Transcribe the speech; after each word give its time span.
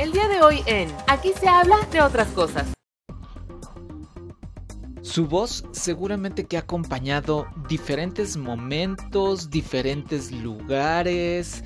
El 0.00 0.12
día 0.12 0.28
de 0.28 0.40
hoy 0.40 0.62
en 0.64 0.88
Aquí 1.08 1.30
se 1.38 1.46
habla 1.46 1.76
de 1.92 2.00
otras 2.00 2.28
cosas. 2.28 2.72
Su 5.02 5.26
voz 5.26 5.62
seguramente 5.72 6.44
que 6.46 6.56
ha 6.56 6.60
acompañado 6.60 7.46
diferentes 7.68 8.38
momentos, 8.38 9.50
diferentes 9.50 10.32
lugares 10.32 11.62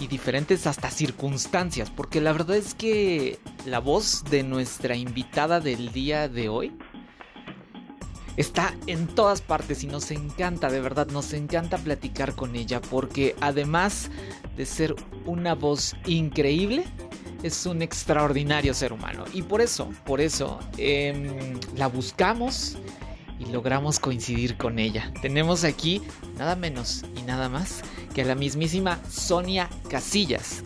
y 0.00 0.08
diferentes 0.08 0.66
hasta 0.66 0.90
circunstancias, 0.90 1.88
porque 1.88 2.20
la 2.20 2.32
verdad 2.32 2.56
es 2.56 2.74
que 2.74 3.38
la 3.64 3.78
voz 3.78 4.24
de 4.24 4.42
nuestra 4.42 4.96
invitada 4.96 5.60
del 5.60 5.92
día 5.92 6.28
de 6.28 6.48
hoy 6.48 6.76
está 8.36 8.74
en 8.88 9.06
todas 9.06 9.40
partes 9.40 9.84
y 9.84 9.86
nos 9.86 10.10
encanta, 10.10 10.68
de 10.68 10.80
verdad, 10.80 11.06
nos 11.12 11.32
encanta 11.32 11.78
platicar 11.78 12.34
con 12.34 12.56
ella, 12.56 12.80
porque 12.80 13.36
además 13.40 14.10
de 14.56 14.66
ser 14.66 14.96
una 15.26 15.54
voz 15.54 15.94
increíble, 16.06 16.84
es 17.42 17.66
un 17.66 17.82
extraordinario 17.82 18.74
ser 18.74 18.92
humano. 18.92 19.24
Y 19.32 19.42
por 19.42 19.60
eso, 19.60 19.90
por 20.04 20.20
eso, 20.20 20.58
em, 20.76 21.58
la 21.76 21.86
buscamos 21.86 22.76
y 23.38 23.46
logramos 23.46 24.00
coincidir 24.00 24.56
con 24.56 24.78
ella. 24.78 25.12
Tenemos 25.22 25.64
aquí 25.64 26.02
nada 26.36 26.56
menos 26.56 27.04
y 27.16 27.22
nada 27.22 27.48
más 27.48 27.82
que 28.14 28.22
a 28.22 28.24
la 28.24 28.34
mismísima 28.34 28.98
Sonia 29.08 29.68
Casillas. 29.88 30.62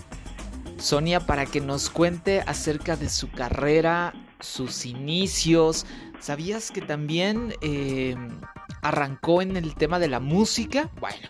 Sonia 0.78 1.20
para 1.20 1.46
que 1.46 1.60
nos 1.60 1.90
cuente 1.90 2.40
acerca 2.40 2.96
de 2.96 3.08
su 3.08 3.30
carrera, 3.30 4.14
sus 4.40 4.86
inicios. 4.86 5.86
¿Sabías 6.22 6.70
que 6.70 6.80
también 6.80 7.52
em, 7.62 8.40
arrancó 8.80 9.42
en 9.42 9.56
el 9.56 9.74
tema 9.74 9.98
de 9.98 10.06
la 10.06 10.20
música? 10.20 10.88
Bueno, 11.00 11.28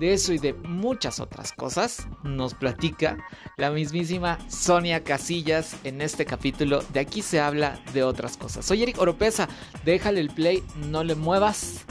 de 0.00 0.14
eso 0.14 0.32
y 0.32 0.38
de 0.38 0.52
muchas 0.52 1.20
otras 1.20 1.52
cosas 1.52 2.08
nos 2.24 2.52
platica 2.52 3.24
la 3.56 3.70
mismísima 3.70 4.40
Sonia 4.50 5.04
Casillas 5.04 5.76
en 5.84 6.00
este 6.00 6.26
capítulo. 6.26 6.82
De 6.92 6.98
aquí 6.98 7.22
se 7.22 7.38
habla 7.38 7.80
de 7.94 8.02
otras 8.02 8.36
cosas. 8.36 8.66
Soy 8.66 8.82
Eric 8.82 8.98
Oropesa, 8.98 9.48
déjale 9.84 10.20
el 10.20 10.30
play, 10.30 10.64
no 10.90 11.04
le 11.04 11.14
muevas. 11.14 11.84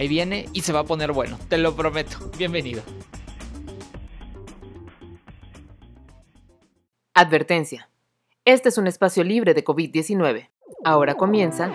Ahí 0.00 0.08
viene 0.08 0.48
y 0.52 0.62
se 0.62 0.72
va 0.72 0.80
a 0.80 0.84
poner 0.84 1.12
bueno, 1.12 1.38
te 1.48 1.56
lo 1.56 1.76
prometo. 1.76 2.32
Bienvenido. 2.36 2.82
Advertencia. 7.14 7.88
Este 8.44 8.70
es 8.70 8.78
un 8.78 8.88
espacio 8.88 9.22
libre 9.22 9.54
de 9.54 9.64
COVID-19. 9.64 10.48
Ahora 10.84 11.14
comienza. 11.14 11.72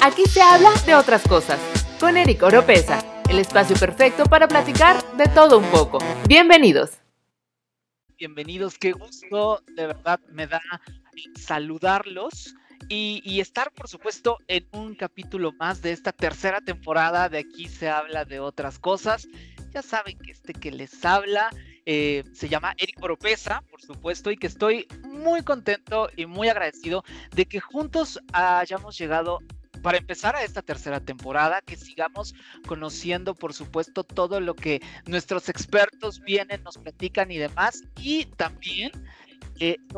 Aquí 0.00 0.24
se 0.26 0.42
habla 0.42 0.70
de 0.86 0.94
otras 0.94 1.26
cosas. 1.26 1.58
Con 2.00 2.16
Eric 2.16 2.42
Oropesa 2.42 3.04
el 3.32 3.38
espacio 3.38 3.76
perfecto 3.76 4.24
para 4.24 4.46
platicar 4.46 5.02
de 5.16 5.26
todo 5.26 5.58
un 5.58 5.64
poco. 5.70 5.98
Bienvenidos. 6.28 6.98
Bienvenidos, 8.18 8.78
qué 8.78 8.92
gusto, 8.92 9.62
de 9.74 9.86
verdad 9.86 10.20
me 10.28 10.46
da 10.46 10.60
saludarlos 11.34 12.54
y, 12.90 13.40
estar, 13.40 13.72
por 13.72 13.88
supuesto, 13.88 14.36
en 14.48 14.68
un 14.72 14.94
capítulo 14.94 15.52
más 15.52 15.80
de 15.80 15.92
esta 15.92 16.12
tercera 16.12 16.60
temporada 16.60 17.30
de 17.30 17.38
Aquí 17.38 17.68
se 17.68 17.88
habla 17.88 18.26
de 18.26 18.38
otras 18.38 18.78
cosas. 18.78 19.26
Ya 19.72 19.80
saben 19.80 20.18
que 20.18 20.32
este 20.32 20.52
que 20.52 20.70
les 20.70 21.02
habla 21.02 21.48
eh, 21.86 22.24
se 22.32 22.48
llama 22.48 22.74
Eric 22.78 23.02
Oropesa, 23.02 23.62
por 23.70 23.80
supuesto, 23.80 24.30
y 24.30 24.36
que 24.36 24.46
estoy 24.46 24.86
muy 25.04 25.42
contento 25.42 26.08
y 26.16 26.26
muy 26.26 26.48
agradecido 26.48 27.04
de 27.34 27.46
que 27.46 27.60
juntos 27.60 28.20
hayamos 28.32 28.96
llegado 28.98 29.40
para 29.82 29.98
empezar 29.98 30.36
a 30.36 30.44
esta 30.44 30.62
tercera 30.62 31.00
temporada, 31.00 31.60
que 31.60 31.76
sigamos 31.76 32.34
conociendo, 32.66 33.34
por 33.34 33.52
supuesto, 33.52 34.04
todo 34.04 34.40
lo 34.40 34.54
que 34.54 34.80
nuestros 35.06 35.48
expertos 35.48 36.20
vienen, 36.20 36.62
nos 36.62 36.78
platican 36.78 37.30
y 37.30 37.38
demás, 37.38 37.82
y 38.00 38.26
también 38.26 38.92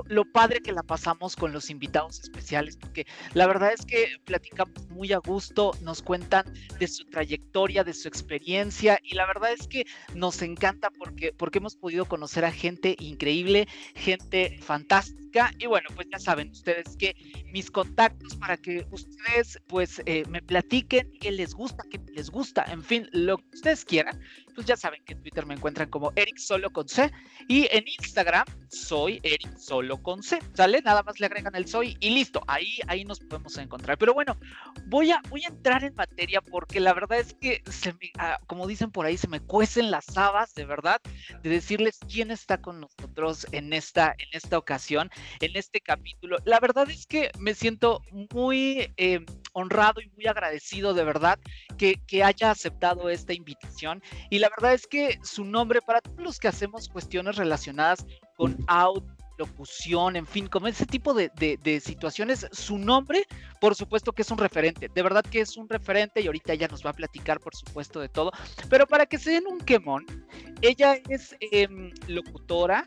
lo 0.07 0.25
padre 0.33 0.61
que 0.61 0.73
la 0.73 0.83
pasamos 0.83 1.37
con 1.37 1.53
los 1.53 1.71
invitados 1.71 2.21
especiales, 2.21 2.77
porque 2.77 3.07
la 3.33 3.47
verdad 3.47 3.73
es 3.73 3.85
que 3.87 4.17
platicamos 4.25 4.89
muy 4.91 5.13
a 5.13 5.19
gusto, 5.19 5.73
nos 5.81 6.03
cuentan 6.03 6.45
de 6.79 6.87
su 6.87 7.05
trayectoria, 7.07 7.85
de 7.85 7.95
su 7.95 8.09
experiencia, 8.09 8.99
y 9.03 9.15
la 9.15 9.27
verdad 9.27 9.53
es 9.53 9.67
que 9.67 9.87
nos 10.15 10.43
encanta 10.43 10.91
porque, 10.91 11.33
porque 11.33 11.59
hemos 11.59 11.77
podido 11.77 12.05
conocer 12.05 12.45
a 12.45 12.53
gente 12.53 12.97
increíble, 12.99 13.69
gente 13.95 14.59
fantástica, 14.61 15.24
y 15.59 15.67
bueno, 15.67 15.89
pues 15.95 16.07
ya 16.13 16.19
saben 16.19 16.51
ustedes 16.51 16.97
que 16.97 17.15
mis 17.53 17.71
contactos 17.71 18.37
para 18.37 18.57
que 18.57 18.87
ustedes 18.91 19.61
pues 19.67 20.01
eh, 20.07 20.25
me 20.29 20.41
platiquen 20.41 21.11
qué 21.21 21.33
les 21.33 21.55
gusta, 21.55 21.83
qué 21.91 22.01
les 22.15 22.31
gusta, 22.31 22.65
en 22.69 22.83
fin, 22.83 23.09
lo 23.13 23.39
que 23.39 23.49
ustedes 23.55 23.85
quieran, 23.85 24.21
pues 24.55 24.67
ya 24.67 24.77
saben 24.77 25.05
que 25.05 25.15
en 25.15 25.23
Twitter 25.23 25.45
me 25.47 25.55
encuentran 25.55 25.89
como 25.91 26.13
Eric 26.17 26.39
Solo 26.39 26.71
con 26.71 26.89
C, 26.89 27.11
y 27.49 27.67
en 27.71 27.85
Instagram 27.87 28.47
soy 28.69 29.21
Eric 29.23 29.57
solo 29.57 30.03
con 30.03 30.23
C, 30.23 30.39
¿sale? 30.55 30.81
Nada 30.83 31.03
más 31.03 31.19
le 31.21 31.27
agregan 31.27 31.55
el 31.55 31.67
soy 31.67 31.97
y 32.01 32.11
listo, 32.11 32.43
ahí, 32.47 32.79
ahí 32.87 33.05
nos 33.05 33.21
podemos 33.21 33.57
encontrar. 33.59 33.99
Pero 33.99 34.15
bueno, 34.15 34.39
voy 34.87 35.11
a, 35.11 35.21
voy 35.29 35.45
a 35.45 35.49
entrar 35.49 35.85
en 35.85 35.95
materia 35.95 36.41
porque 36.41 36.81
la 36.81 36.95
verdad 36.95 37.19
es 37.19 37.35
que, 37.35 37.63
se 37.71 37.93
me, 37.95 38.11
ah, 38.19 38.39
como 38.47 38.67
dicen 38.67 38.91
por 38.91 39.07
ahí, 39.07 39.17
se 39.17 39.29
me 39.29 39.41
cuecen 39.41 39.91
las 39.91 40.17
habas, 40.17 40.55
de 40.55 40.65
verdad, 40.65 41.01
de 41.43 41.51
decirles 41.51 41.99
quién 42.09 42.31
está 42.31 42.61
con 42.61 42.81
nosotros 42.81 43.47
en 43.53 43.73
esta, 43.73 44.15
en 44.19 44.29
esta 44.33 44.59
ocasión, 44.59 45.11
en 45.41 45.57
este 45.57 45.81
capítulo. 45.81 46.39
La 46.45 46.61
verdad 46.61 46.89
es 46.91 47.07
que 47.07 47.31
me 47.39 47.55
siento 47.55 48.03
muy 48.33 48.93
eh, 48.97 49.25
honrado 49.53 50.01
y 50.01 50.09
muy 50.11 50.27
agradecido, 50.27 50.95
de 50.95 51.05
verdad, 51.05 51.39
que, 51.79 51.97
que 52.07 52.25
haya 52.25 52.51
aceptado 52.51 53.09
esta 53.09 53.33
invitación. 53.33 54.03
Y 54.31 54.39
la 54.39 54.51
verdad 54.51 54.75
es 54.75 54.87
que 54.87 55.19
su 55.23 55.45
nombre, 55.45 55.81
para 55.81 56.01
todos 56.01 56.23
los 56.23 56.39
que 56.39 56.49
hacemos 56.49 56.89
cuestiones 56.89 57.37
relacionadas 57.37 58.07
con 58.37 58.57
audio, 58.67 59.05
locución, 59.37 60.17
en 60.17 60.27
fin, 60.27 60.47
como 60.47 60.69
ese 60.69 60.87
tipo 60.87 61.15
de, 61.15 61.31
situaciones, 61.81 62.47
su 62.53 62.79
nombre, 62.79 63.27
por 63.61 63.75
supuesto 63.75 64.13
que 64.13 64.23
es 64.23 64.31
un 64.31 64.39
referente, 64.39 64.89
de 64.93 65.03
verdad 65.03 65.25
que 65.25 65.41
es 65.41 65.57
un 65.57 65.69
referente 65.69 66.21
y 66.21 66.27
ahorita 66.27 66.53
ella 66.53 66.69
nos 66.69 66.85
va 66.85 66.91
a 66.91 66.95
platicar, 66.95 67.41
por 67.41 67.55
supuesto, 67.55 68.01
de 68.01 68.09
todo, 68.09 68.33
pero 68.69 68.87
para 68.87 69.07
que 69.07 69.19
se 69.19 69.33
den 69.33 69.47
un 69.47 69.59
quemón, 69.59 70.07
ella 70.63 70.99
es 71.09 71.37
em, 71.41 71.93
locutora, 72.07 72.87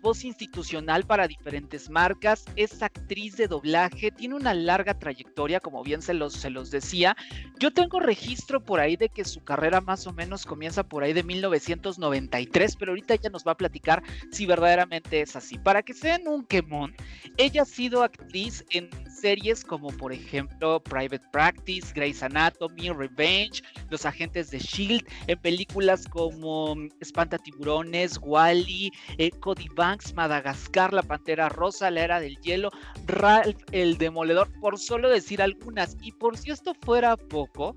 voz 0.00 0.24
institucional 0.24 1.04
para 1.04 1.28
diferentes 1.28 1.90
marcas, 1.90 2.44
es 2.56 2.82
actriz 2.82 3.36
de 3.36 3.48
doblaje, 3.48 4.10
tiene 4.10 4.34
una 4.34 4.54
larga 4.54 4.98
trayectoria, 4.98 5.60
como 5.60 5.82
bien 5.82 6.02
se 6.02 6.14
los, 6.14 6.34
se 6.34 6.50
decía. 6.50 7.16
Yo 7.58 7.72
tengo 7.72 8.00
registro 8.00 8.64
por 8.64 8.80
ahí 8.80 8.96
de 8.96 9.08
que 9.08 9.24
su 9.24 9.42
carrera 9.44 9.80
más 9.80 10.06
o 10.06 10.12
menos 10.12 10.46
comienza 10.46 10.82
por 10.82 11.02
ahí 11.02 11.12
de 11.12 11.22
1993, 11.22 12.76
pero 12.76 12.92
ahorita 12.92 13.14
ella 13.14 13.30
nos 13.30 13.46
va 13.46 13.52
a 13.52 13.56
platicar 13.56 14.02
si 14.30 14.46
verdaderamente 14.46 15.20
es 15.20 15.36
así. 15.36 15.58
Para 15.58 15.82
que 15.82 15.94
sean 15.94 16.26
un 16.26 16.44
quemón, 16.44 16.94
ella 17.36 17.62
ha 17.62 17.66
sido 17.66 18.02
actriz 18.02 18.64
en 18.70 18.90
series 19.22 19.64
como 19.64 19.88
por 19.88 20.12
ejemplo 20.12 20.82
Private 20.82 21.22
Practice, 21.30 21.92
Grey's 21.94 22.24
Anatomy, 22.24 22.90
Revenge, 22.90 23.62
Los 23.88 24.04
Agentes 24.04 24.50
de 24.50 24.58
Shield, 24.58 25.06
en 25.28 25.38
películas 25.38 26.08
como 26.08 26.74
Espanta 27.00 27.38
Tiburones, 27.38 28.18
Wally, 28.20 28.90
eh, 29.18 29.30
Cody 29.30 29.68
Banks, 29.76 30.12
Madagascar, 30.14 30.92
La 30.92 31.04
Pantera 31.04 31.48
Rosa, 31.48 31.88
La 31.92 32.02
Era 32.02 32.18
del 32.18 32.36
Hielo, 32.38 32.70
Ralph 33.06 33.62
el 33.70 33.96
Demoledor, 33.96 34.50
por 34.60 34.76
solo 34.76 35.08
decir 35.08 35.40
algunas. 35.40 35.96
Y 36.02 36.10
por 36.10 36.36
si 36.36 36.50
esto 36.50 36.74
fuera 36.82 37.16
poco, 37.16 37.76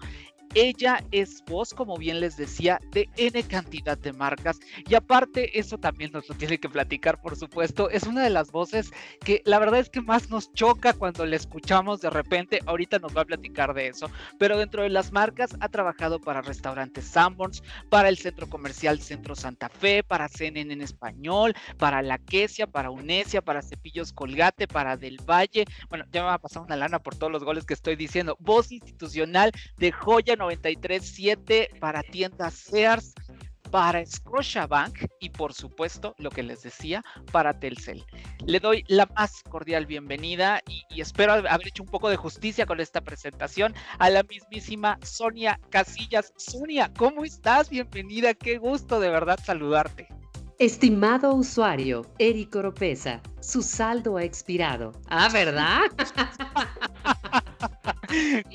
ella 0.56 1.04
es 1.12 1.44
voz, 1.46 1.74
como 1.74 1.98
bien 1.98 2.22
les 2.22 2.38
decía, 2.38 2.80
de 2.92 3.10
N 3.18 3.44
cantidad 3.44 3.98
de 3.98 4.14
marcas. 4.14 4.60
Y 4.88 4.96
aparte, 4.96 5.60
eso 5.60 5.78
también 5.78 6.12
nos 6.14 6.28
lo 6.30 6.36
tiene 6.36 6.58
que 6.58 6.70
platicar, 6.70 7.22
por 7.22 7.36
supuesto. 7.36 7.90
Es 7.90 8.04
una 8.04 8.24
de 8.24 8.30
las 8.30 8.52
voces 8.52 8.92
que 9.20 9.42
la 9.46 9.60
verdad 9.60 9.82
es 9.82 9.90
que 9.90 10.02
más 10.02 10.30
nos 10.30 10.52
choca 10.54 10.94
cuando 10.94 11.26
la 11.26 11.36
escuchamos 11.36 12.00
de 12.00 12.10
repente. 12.10 12.62
Ahorita 12.66 13.00
nos 13.00 13.16
va 13.16 13.22
a 13.22 13.26
platicar 13.26 13.74
de 13.74 13.88
eso. 13.88 14.10
Pero 14.40 14.58
dentro 14.58 14.84
de 14.84 14.90
las 14.90 15.12
marcas 15.12 15.52
ha 15.60 15.68
trabajado 15.68 16.20
para 16.20 16.42
restaurantes 16.42 17.06
Sanborns, 17.06 17.62
para 17.90 18.08
el 18.08 18.18
centro 18.18 18.48
comercial 18.48 19.02
Centro 19.02 19.36
Santa 19.36 19.68
Fe, 19.68 20.04
para 20.04 20.30
CNN 20.30 20.72
en 20.72 20.82
español, 20.82 21.54
para 21.78 22.02
La 22.02 22.18
Quesia, 22.18 22.66
para 22.66 22.92
Unesia, 22.92 23.42
para 23.42 23.62
Cepillos 23.62 24.14
Colgate, 24.14 24.68
para 24.68 24.96
Del 24.96 25.18
Valle. 25.30 25.66
Bueno, 25.90 26.06
ya 26.12 26.22
me 26.22 26.28
va 26.28 26.36
a 26.36 26.42
pasar 26.42 26.64
una 26.64 26.78
lana 26.78 27.00
por 27.00 27.16
todos 27.16 27.32
los 27.32 27.44
goles 27.44 27.66
que 27.66 27.74
estoy 27.74 27.98
diciendo. 27.98 28.38
Voz 28.40 28.72
institucional 28.72 29.52
de 29.78 29.92
Joya 29.92 30.38
93.7 30.46 31.80
para 31.80 32.04
tiendas 32.04 32.54
Sears, 32.54 33.14
para 33.72 34.06
Scotiabank 34.06 35.06
y 35.20 35.30
por 35.30 35.54
supuesto, 35.54 36.16
lo 36.18 36.30
que 36.30 36.44
les 36.44 36.62
decía, 36.64 37.04
para 37.32 37.60
Telcel. 37.60 38.06
Le 38.46 38.60
doy 38.60 38.84
la 38.88 39.06
más 39.18 39.42
cordial 39.50 39.86
bienvenida 39.86 40.62
y, 40.70 40.84
y, 40.90 41.02
espero 41.02 41.34
haber 41.34 41.68
hecho 41.68 41.84
un 41.84 41.90
poco 41.90 42.10
de 42.10 42.16
justicia 42.16 42.66
con 42.66 42.80
esta 42.80 43.02
presentación 43.02 43.74
a 43.98 44.10
la 44.10 44.24
mismísima 44.24 44.98
Sonia 45.04 45.60
Casillas. 45.72 46.32
Sonia, 46.38 46.92
¿cómo 46.98 47.26
estás? 47.26 47.70
Bienvenida, 47.70 48.34
qué 48.34 48.58
gusto 48.58 49.00
de 49.00 49.10
verdad 49.10 49.40
saludarte. 49.44 50.08
Estimado 50.58 51.34
usuario, 51.34 52.04
Eric 52.18 52.56
Oropesa, 52.56 53.22
su 53.42 53.62
saldo 53.62 54.16
ha 54.16 54.24
expirado. 54.24 54.94
Ah, 55.10 55.28
¿verdad? 55.34 55.82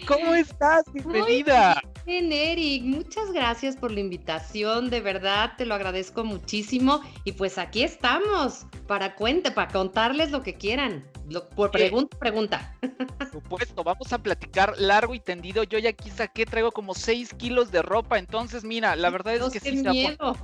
¿Cómo 0.06 0.34
estás? 0.34 0.84
Bienvenida. 0.92 1.80
bien, 2.06 2.32
Eric. 2.32 2.82
Muchas 2.84 3.32
gracias 3.32 3.76
por 3.76 3.90
la 3.90 4.00
invitación. 4.00 4.90
De 4.90 5.00
verdad, 5.00 5.52
te 5.56 5.66
lo 5.66 5.74
agradezco 5.74 6.24
muchísimo. 6.24 7.00
Y 7.24 7.32
pues 7.32 7.58
aquí 7.58 7.82
estamos 7.82 8.66
para 8.86 9.14
cuente, 9.14 9.50
para 9.50 9.70
contarles 9.70 10.30
lo 10.30 10.42
que 10.42 10.54
quieran. 10.54 11.04
por 11.54 11.70
pregunta, 11.70 12.18
pregunta. 12.18 12.76
Por 13.18 13.30
supuesto, 13.30 13.84
vamos 13.84 14.12
a 14.12 14.18
platicar 14.18 14.74
largo 14.78 15.14
y 15.14 15.20
tendido. 15.20 15.62
Yo 15.64 15.78
ya 15.78 15.90
aquí 15.90 16.10
saqué, 16.10 16.46
traigo 16.46 16.72
como 16.72 16.94
6 16.94 17.34
kilos 17.34 17.70
de 17.70 17.82
ropa. 17.82 18.18
Entonces, 18.18 18.64
mira, 18.64 18.96
la 18.96 19.10
verdad 19.10 19.34
es 19.34 19.52
que 19.52 19.60
sí 19.60 19.72
miedo. 19.76 20.36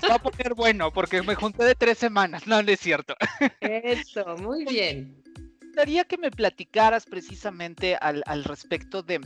Se 0.00 0.08
va, 0.08 0.16
a 0.16 0.22
poner 0.22 0.54
bueno 0.54 0.92
porque 0.92 1.22
me 1.22 1.34
junté 1.34 1.64
de 1.64 1.74
tres 1.74 1.98
semanas. 1.98 2.46
No, 2.46 2.62
no 2.62 2.70
es 2.70 2.80
cierto. 2.80 3.14
Eso, 3.60 4.36
muy 4.38 4.64
bien 4.64 5.22
gustaría 5.72 6.04
que 6.04 6.18
me 6.18 6.30
platicaras 6.30 7.06
precisamente 7.06 7.96
al, 7.96 8.44
respecto 8.44 9.02
de, 9.02 9.18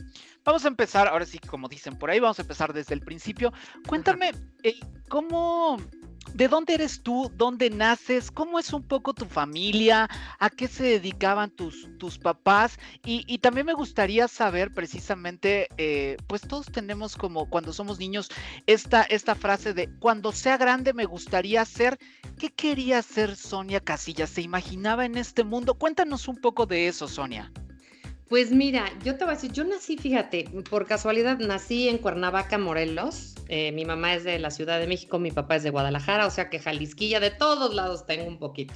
vamos 0.45 0.63
a 0.63 0.69
empezar, 0.69 1.05
ahora 1.09 1.25
sí, 1.25 1.39
como 1.39 1.67
dicen 1.67 1.99
por 1.99 2.09
ahí, 2.09 2.21
vamos 2.21 2.39
a 2.39 2.43
empezar 2.43 2.71
desde 2.71 2.93
el 2.93 3.01
principio. 3.01 3.51
Cuéntame, 3.85 4.31
eh, 4.63 4.79
¿cómo, 5.09 5.75
¿De 6.33 6.47
dónde 6.47 6.75
eres 6.75 7.01
tú? 7.01 7.31
¿Dónde 7.35 7.69
naces? 7.69 8.29
¿Cómo 8.31 8.59
es 8.59 8.73
un 8.73 8.83
poco 8.83 9.13
tu 9.13 9.25
familia? 9.25 10.09
¿A 10.39 10.49
qué 10.49 10.67
se 10.67 10.83
dedicaban 10.83 11.49
tus, 11.49 11.87
tus 11.97 12.17
papás? 12.17 12.77
Y, 13.03 13.37
también 13.39 13.65
me 13.65 13.73
gustaría 13.73 14.27
saber 14.27 14.73
precisamente, 14.73 15.69
eh, 15.77 16.17
pues 16.27 16.41
todos 16.41 16.67
tenemos 16.67 17.15
como 17.15 17.49
cuando 17.49 17.71
somos 17.73 17.99
niños 17.99 18.29
esta, 18.65 19.03
esta 19.03 19.35
frase 19.35 19.73
de 19.73 19.89
cuando 19.99 20.31
sea 20.31 20.57
grande 20.57 20.93
me 20.93 21.05
gustaría 21.05 21.63
ser. 21.65 21.97
¿Qué 22.37 22.49
quería 22.49 23.01
ser 23.01 23.35
Sonia 23.35 23.79
Casillas? 23.79 24.29
¿Se 24.29 24.41
imaginaba 24.41 25.05
en 25.05 25.17
este 25.17 25.43
mundo? 25.43 25.75
Cuéntanos 25.75 26.27
un 26.27 26.39
poco 26.39 26.65
de 26.65 26.87
eso, 26.87 27.07
Sonia. 27.07 27.51
Pues 28.29 28.51
mira, 28.51 28.91
yo 29.05 29.17
te 29.17 29.23
voy 29.23 29.33
a 29.33 29.35
decir, 29.35 29.53
yo 29.53 29.63
nací, 29.63 29.97
fíjate, 29.97 30.49
por 30.69 30.85
casualidad 30.85 31.39
nací 31.39 31.87
en 31.87 31.97
Cuernavaca, 31.97 32.57
Morelos. 32.57 33.35
Eh, 33.47 33.71
mi 33.71 33.85
mamá 33.85 34.15
es 34.15 34.25
de 34.25 34.37
la 34.37 34.51
Ciudad 34.51 34.79
de 34.79 34.87
México, 34.87 35.17
mi 35.17 35.31
papá 35.31 35.55
es 35.55 35.63
de 35.63 35.69
Guadalajara, 35.69 36.27
o 36.27 36.29
sea 36.29 36.49
que 36.49 36.59
Jalisquilla, 36.59 37.21
de 37.21 37.31
todos 37.31 37.73
lados 37.73 38.05
tengo 38.05 38.27
un 38.27 38.37
poquito. 38.37 38.73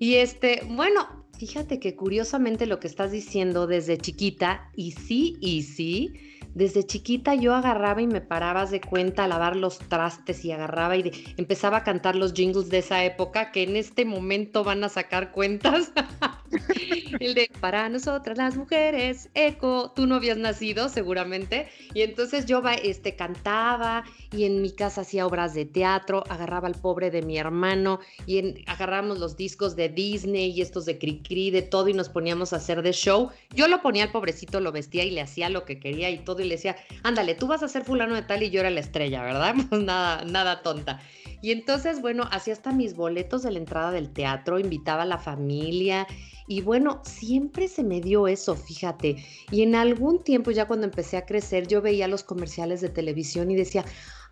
Y 0.00 0.16
este, 0.16 0.62
bueno, 0.68 1.24
fíjate 1.38 1.78
que 1.78 1.94
curiosamente 1.94 2.66
lo 2.66 2.80
que 2.80 2.88
estás 2.88 3.12
diciendo 3.12 3.68
desde 3.68 3.96
chiquita, 3.96 4.68
y 4.74 4.90
sí, 4.90 5.36
y 5.40 5.62
sí, 5.62 6.12
desde 6.54 6.86
chiquita 6.86 7.34
yo 7.34 7.54
agarraba 7.54 8.00
y 8.00 8.06
me 8.06 8.20
parabas 8.20 8.70
de 8.70 8.80
cuenta 8.80 9.24
a 9.24 9.28
lavar 9.28 9.56
los 9.56 9.78
trastes 9.78 10.44
y 10.44 10.52
agarraba 10.52 10.96
y 10.96 11.34
empezaba 11.36 11.78
a 11.78 11.84
cantar 11.84 12.14
los 12.16 12.32
jingles 12.32 12.68
de 12.70 12.78
esa 12.78 13.04
época 13.04 13.50
que 13.52 13.64
en 13.64 13.76
este 13.76 14.04
momento 14.04 14.64
van 14.64 14.84
a 14.84 14.88
sacar 14.88 15.32
cuentas. 15.32 15.92
El 17.20 17.34
de 17.34 17.50
para 17.60 17.88
nosotras 17.88 18.38
las 18.38 18.56
mujeres, 18.56 19.28
eco, 19.34 19.92
tú 19.94 20.06
no 20.06 20.16
habías 20.16 20.36
nacido 20.36 20.88
seguramente. 20.88 21.68
Y 21.92 22.02
entonces 22.02 22.46
yo 22.46 22.62
este, 22.82 23.16
cantaba 23.16 24.04
y 24.32 24.44
en 24.44 24.62
mi 24.62 24.70
casa 24.70 25.02
hacía 25.02 25.26
obras 25.26 25.54
de 25.54 25.64
teatro, 25.64 26.24
agarraba 26.28 26.68
al 26.68 26.74
pobre 26.74 27.10
de 27.10 27.22
mi 27.22 27.38
hermano 27.38 28.00
y 28.26 28.38
en, 28.38 28.64
agarramos 28.66 29.18
los 29.18 29.36
discos 29.36 29.76
de 29.76 29.88
Disney 29.88 30.50
y 30.50 30.60
estos 30.60 30.84
de 30.84 30.98
Cricri, 30.98 31.50
de 31.50 31.62
todo 31.62 31.88
y 31.88 31.94
nos 31.94 32.08
poníamos 32.08 32.52
a 32.52 32.56
hacer 32.56 32.82
de 32.82 32.92
show. 32.92 33.30
Yo 33.54 33.68
lo 33.68 33.82
ponía 33.82 34.04
al 34.04 34.12
pobrecito, 34.12 34.60
lo 34.60 34.72
vestía 34.72 35.04
y 35.04 35.10
le 35.10 35.20
hacía 35.20 35.48
lo 35.48 35.64
que 35.64 35.78
quería 35.78 36.10
y 36.10 36.18
todo 36.18 36.43
y 36.44 36.48
le 36.48 36.56
decía, 36.56 36.76
ándale, 37.02 37.34
tú 37.34 37.46
vas 37.46 37.62
a 37.62 37.68
ser 37.68 37.84
fulano 37.84 38.14
de 38.14 38.22
tal 38.22 38.42
y 38.42 38.50
yo 38.50 38.60
era 38.60 38.70
la 38.70 38.80
estrella, 38.80 39.22
¿verdad? 39.22 39.54
Pues 39.68 39.82
nada, 39.82 40.24
nada 40.24 40.62
tonta. 40.62 41.00
Y 41.42 41.50
entonces, 41.50 42.00
bueno, 42.00 42.28
hacía 42.30 42.54
hasta 42.54 42.72
mis 42.72 42.94
boletos 42.94 43.42
de 43.42 43.50
la 43.50 43.58
entrada 43.58 43.90
del 43.90 44.12
teatro, 44.12 44.58
invitaba 44.58 45.02
a 45.02 45.06
la 45.06 45.18
familia 45.18 46.06
y 46.46 46.60
bueno, 46.60 47.00
siempre 47.04 47.68
se 47.68 47.82
me 47.82 48.00
dio 48.00 48.28
eso, 48.28 48.54
fíjate. 48.54 49.16
Y 49.50 49.62
en 49.62 49.74
algún 49.74 50.22
tiempo, 50.22 50.50
ya 50.50 50.66
cuando 50.66 50.86
empecé 50.86 51.16
a 51.16 51.24
crecer, 51.24 51.66
yo 51.66 51.80
veía 51.80 52.08
los 52.08 52.22
comerciales 52.22 52.80
de 52.80 52.90
televisión 52.90 53.50
y 53.50 53.56
decía, 53.56 53.84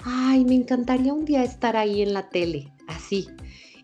ay, 0.05 0.45
me 0.45 0.55
encantaría 0.55 1.13
un 1.13 1.25
día 1.25 1.43
estar 1.43 1.77
ahí 1.77 2.03
en 2.03 2.13
la 2.13 2.29
tele, 2.29 2.73
así. 2.87 3.29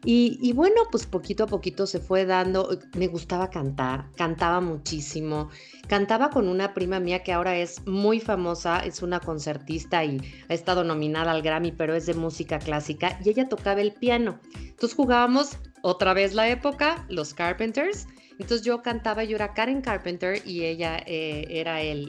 Y, 0.05 0.53
bueno, 0.53 0.83
pues 0.91 1.07
poquito 1.07 1.45
a 1.45 1.47
poquito 1.47 1.87
se 1.87 1.99
fue 1.99 2.25
dando, 2.25 2.79
me 2.97 3.09
gustaba 3.09 3.51
cantar, 3.51 4.07
cantaba 4.17 4.61
muchísimo, 4.61 5.51
cantaba 5.89 6.31
con 6.31 6.49
una 6.49 6.73
prima 6.73 7.01
mía 7.01 7.23
que 7.23 7.33
ahora 7.33 7.59
es 7.59 7.85
muy 7.87 8.21
famosa, 8.21 8.81
es 8.81 9.03
una 9.03 9.21
concertista 9.21 10.05
y 10.05 10.21
ha 10.49 10.55
estado 10.55 10.85
nominada 10.85 11.33
al 11.33 11.43
Grammy, 11.43 11.73
pero 11.73 11.95
es 11.95 12.07
de 12.07 12.15
música 12.15 12.59
clásica 12.59 13.19
y 13.25 13.31
ella 13.31 13.49
tocaba 13.49 13.81
el 13.81 13.93
piano. 13.93 14.39
Entonces 14.65 14.95
jugábamos 14.95 15.59
otra 15.83 16.15
vez 16.15 16.35
la 16.35 16.49
época, 16.49 17.05
los 17.09 17.35
Carpenters. 17.35 18.07
Entonces 18.39 18.63
yo 18.63 18.83
cantaba, 18.83 19.25
yo 19.25 19.37
era 19.37 19.53
Karen 19.53 19.81
Carpenter 19.81 20.41
y 20.47 20.65
ella 20.65 21.03
eh, 21.07 21.47
era 21.51 21.83
el, 21.83 22.09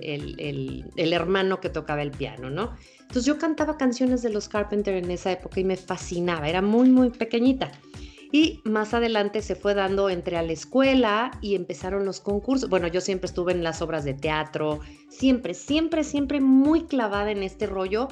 el 0.96 1.14
hermano 1.14 1.60
que 1.60 1.70
tocaba 1.70 2.02
el 2.02 2.12
piano, 2.12 2.50
¿no? 2.50 2.76
Entonces 3.10 3.26
yo 3.26 3.40
cantaba 3.40 3.76
canciones 3.76 4.22
de 4.22 4.30
los 4.30 4.48
Carpenter 4.48 4.94
en 4.94 5.10
esa 5.10 5.32
época 5.32 5.60
y 5.60 5.64
me 5.64 5.78
fascinaba, 5.78 6.48
era 6.48 6.62
muy, 6.62 6.90
muy 6.90 7.10
pequeñita. 7.10 7.72
Y 8.32 8.62
más 8.64 8.94
adelante 8.94 9.42
se 9.42 9.56
fue 9.56 9.74
dando 9.74 10.12
entre 10.12 10.38
a 10.38 10.44
la 10.44 10.54
escuela 10.54 11.32
y 11.42 11.56
empezaron 11.56 12.06
los 12.06 12.20
concursos. 12.20 12.70
Bueno, 12.70 12.88
yo 12.88 13.02
siempre 13.02 13.26
estuve 13.26 13.52
en 13.52 13.64
las 13.64 13.82
obras 13.82 14.06
de 14.06 14.14
teatro, 14.14 14.82
siempre, 15.10 15.56
siempre, 15.56 16.04
siempre 16.04 16.40
muy 16.40 16.84
clavada 16.84 17.32
en 17.32 17.42
este 17.42 17.66
rollo. 17.66 18.08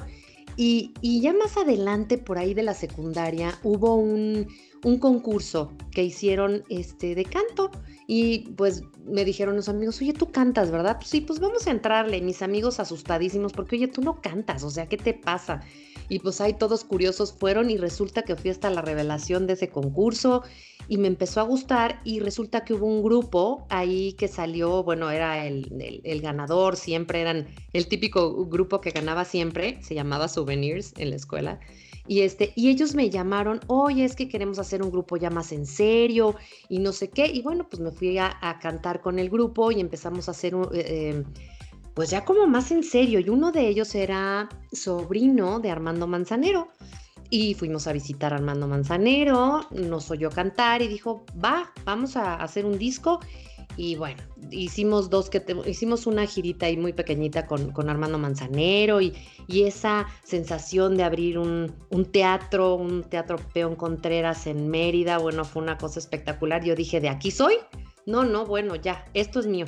Y, 0.56 0.92
y 1.00 1.20
ya 1.20 1.32
más 1.32 1.56
adelante, 1.56 2.18
por 2.18 2.36
ahí 2.36 2.52
de 2.52 2.64
la 2.64 2.74
secundaria, 2.74 3.56
hubo 3.62 3.94
un, 3.94 4.48
un 4.84 4.98
concurso 4.98 5.72
que 5.90 6.04
hicieron 6.04 6.64
este, 6.68 7.14
de 7.14 7.24
canto 7.24 7.70
y 8.06 8.50
pues 8.56 8.82
me 9.04 9.24
dijeron 9.24 9.56
los 9.56 9.68
amigos, 9.68 10.00
oye, 10.00 10.12
tú 10.14 10.30
cantas, 10.30 10.70
¿verdad? 10.70 10.96
Pues 10.96 11.10
sí, 11.10 11.20
pues 11.20 11.40
vamos 11.40 11.66
a 11.66 11.70
entrarle. 11.70 12.22
Mis 12.22 12.40
amigos 12.40 12.80
asustadísimos 12.80 13.52
porque, 13.52 13.76
oye, 13.76 13.88
tú 13.88 14.00
no 14.00 14.20
cantas, 14.22 14.62
o 14.62 14.70
sea, 14.70 14.86
¿qué 14.86 14.96
te 14.96 15.12
pasa? 15.12 15.60
Y 16.08 16.20
pues 16.20 16.40
ahí 16.40 16.54
todos 16.54 16.84
curiosos 16.84 17.34
fueron 17.34 17.70
y 17.70 17.76
resulta 17.76 18.22
que 18.22 18.34
fui 18.34 18.50
hasta 18.50 18.70
la 18.70 18.80
revelación 18.80 19.46
de 19.46 19.52
ese 19.52 19.68
concurso 19.68 20.42
y 20.88 20.96
me 20.96 21.06
empezó 21.06 21.40
a 21.40 21.44
gustar 21.44 22.00
y 22.02 22.20
resulta 22.20 22.64
que 22.64 22.72
hubo 22.72 22.86
un 22.86 23.02
grupo 23.02 23.66
ahí 23.68 24.14
que 24.14 24.26
salió, 24.26 24.82
bueno, 24.82 25.10
era 25.10 25.46
el, 25.46 26.00
el 26.02 26.20
ganador, 26.22 26.76
siempre 26.76 27.20
eran 27.20 27.46
el 27.74 27.88
típico 27.88 28.46
grupo 28.46 28.80
que 28.80 28.90
ganaba 28.90 29.26
siempre, 29.26 29.82
se 29.82 29.94
llamaba 29.94 30.28
Souvenirs 30.28 30.94
en 30.96 31.10
la 31.10 31.16
escuela. 31.16 31.60
Y, 32.08 32.22
este, 32.22 32.54
y 32.56 32.70
ellos 32.70 32.94
me 32.94 33.10
llamaron, 33.10 33.60
oye, 33.66 34.04
es 34.04 34.16
que 34.16 34.28
queremos 34.28 34.58
hacer 34.58 34.82
un 34.82 34.90
grupo 34.90 35.18
ya 35.18 35.28
más 35.28 35.52
en 35.52 35.66
serio 35.66 36.34
y 36.70 36.78
no 36.78 36.92
sé 36.92 37.10
qué. 37.10 37.26
Y 37.26 37.42
bueno, 37.42 37.68
pues 37.68 37.80
me 37.80 37.90
fui 37.90 38.16
a, 38.18 38.58
cantar 38.62 39.02
con 39.02 39.18
el 39.18 39.28
grupo 39.28 39.70
y 39.70 39.80
empezamos 39.80 40.26
a 40.28 40.30
hacer, 40.30 40.54
un, 40.54 40.68
eh, 40.72 41.10
em, 41.10 41.24
pues 41.94 42.08
ya 42.08 42.24
como 42.24 42.46
más 42.46 42.72
en 42.72 42.82
serio. 42.82 43.20
Y 43.20 43.28
uno 43.28 43.52
de 43.52 43.68
ellos 43.68 43.94
era 43.94 44.48
sobrino 44.72 45.60
de 45.60 45.70
Armando 45.70 46.06
Manzanero. 46.06 46.68
Y 47.30 47.52
fuimos 47.52 47.86
a 47.86 47.92
visitar 47.92 48.32
a 48.32 48.36
Armando 48.36 48.66
Manzanero, 48.66 49.66
nos 49.70 50.10
oyó 50.10 50.30
cantar 50.30 50.80
y 50.80 50.88
dijo, 50.88 51.26
va, 51.44 51.74
vamos 51.84 52.16
a 52.16 52.36
hacer 52.36 52.64
un 52.64 52.78
disco 52.78 53.20
y 53.78 53.94
bueno, 53.94 54.20
hicimos 54.50 55.08
dos 55.08 55.30
que 55.30 55.40
hicimos 55.64 56.08
una 56.08 56.26
girita 56.26 56.66
ahí 56.66 56.76
muy 56.76 56.92
pequeñita 56.92 57.46
con, 57.46 57.70
con 57.70 57.88
Armando 57.88 58.18
Manzanero 58.18 59.00
y, 59.00 59.14
y, 59.46 59.62
esa 59.62 60.08
sensación 60.24 60.96
de 60.96 61.04
abrir 61.04 61.38
un, 61.38 61.72
un, 61.90 62.04
teatro, 62.04 62.74
un 62.74 63.04
teatro 63.04 63.36
Peón 63.54 63.76
Contreras 63.76 64.48
en 64.48 64.68
Mérida, 64.68 65.18
bueno, 65.18 65.44
fue 65.44 65.62
una 65.62 65.78
cosa 65.78 66.00
espectacular. 66.00 66.64
Yo 66.64 66.74
dije, 66.74 67.00
¿de 67.00 67.08
aquí 67.08 67.30
soy? 67.30 67.54
No, 68.04 68.24
no, 68.24 68.44
bueno, 68.46 68.74
ya, 68.74 69.06
esto 69.14 69.38
es 69.38 69.46
mío. 69.46 69.66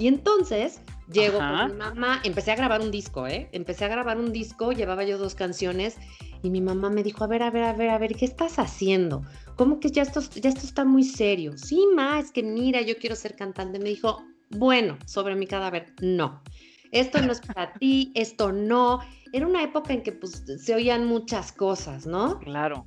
Y 0.00 0.08
entonces 0.08 0.80
llego 1.12 1.38
con 1.38 1.68
mi 1.68 1.74
mamá, 1.74 2.20
empecé 2.24 2.50
a 2.50 2.56
grabar 2.56 2.80
un 2.80 2.90
disco, 2.90 3.28
¿eh? 3.28 3.48
Empecé 3.52 3.84
a 3.84 3.88
grabar 3.88 4.18
un 4.18 4.32
disco, 4.32 4.72
llevaba 4.72 5.04
yo 5.04 5.16
dos 5.16 5.36
canciones 5.36 5.96
y 6.42 6.50
mi 6.50 6.60
mamá 6.60 6.90
me 6.90 7.04
dijo, 7.04 7.22
a 7.22 7.28
ver, 7.28 7.44
a 7.44 7.50
ver, 7.50 7.62
a 7.62 7.72
ver, 7.72 7.90
a 7.90 7.98
ver, 7.98 8.16
¿qué 8.16 8.24
estás 8.24 8.58
haciendo? 8.58 9.22
¿Cómo 9.56 9.80
que 9.80 9.90
ya 9.90 10.02
esto, 10.02 10.20
ya 10.20 10.48
esto 10.48 10.66
está 10.66 10.84
muy 10.84 11.04
serio? 11.04 11.56
Sí, 11.56 11.80
ma, 11.94 12.18
es 12.18 12.30
que 12.30 12.42
mira, 12.42 12.80
yo 12.82 12.96
quiero 12.98 13.16
ser 13.16 13.36
cantante. 13.36 13.78
Me 13.78 13.88
dijo, 13.90 14.22
bueno, 14.50 14.98
sobre 15.06 15.36
mi 15.36 15.46
cadáver, 15.46 15.92
no. 16.00 16.42
Esto 16.90 17.20
no 17.22 17.32
es 17.32 17.40
para 17.40 17.72
ti, 17.78 18.12
esto 18.14 18.52
no. 18.52 19.00
Era 19.32 19.46
una 19.46 19.62
época 19.62 19.92
en 19.92 20.02
que 20.02 20.12
pues 20.12 20.44
se 20.58 20.74
oían 20.74 21.06
muchas 21.06 21.52
cosas, 21.52 22.06
¿no? 22.06 22.38
Claro. 22.40 22.86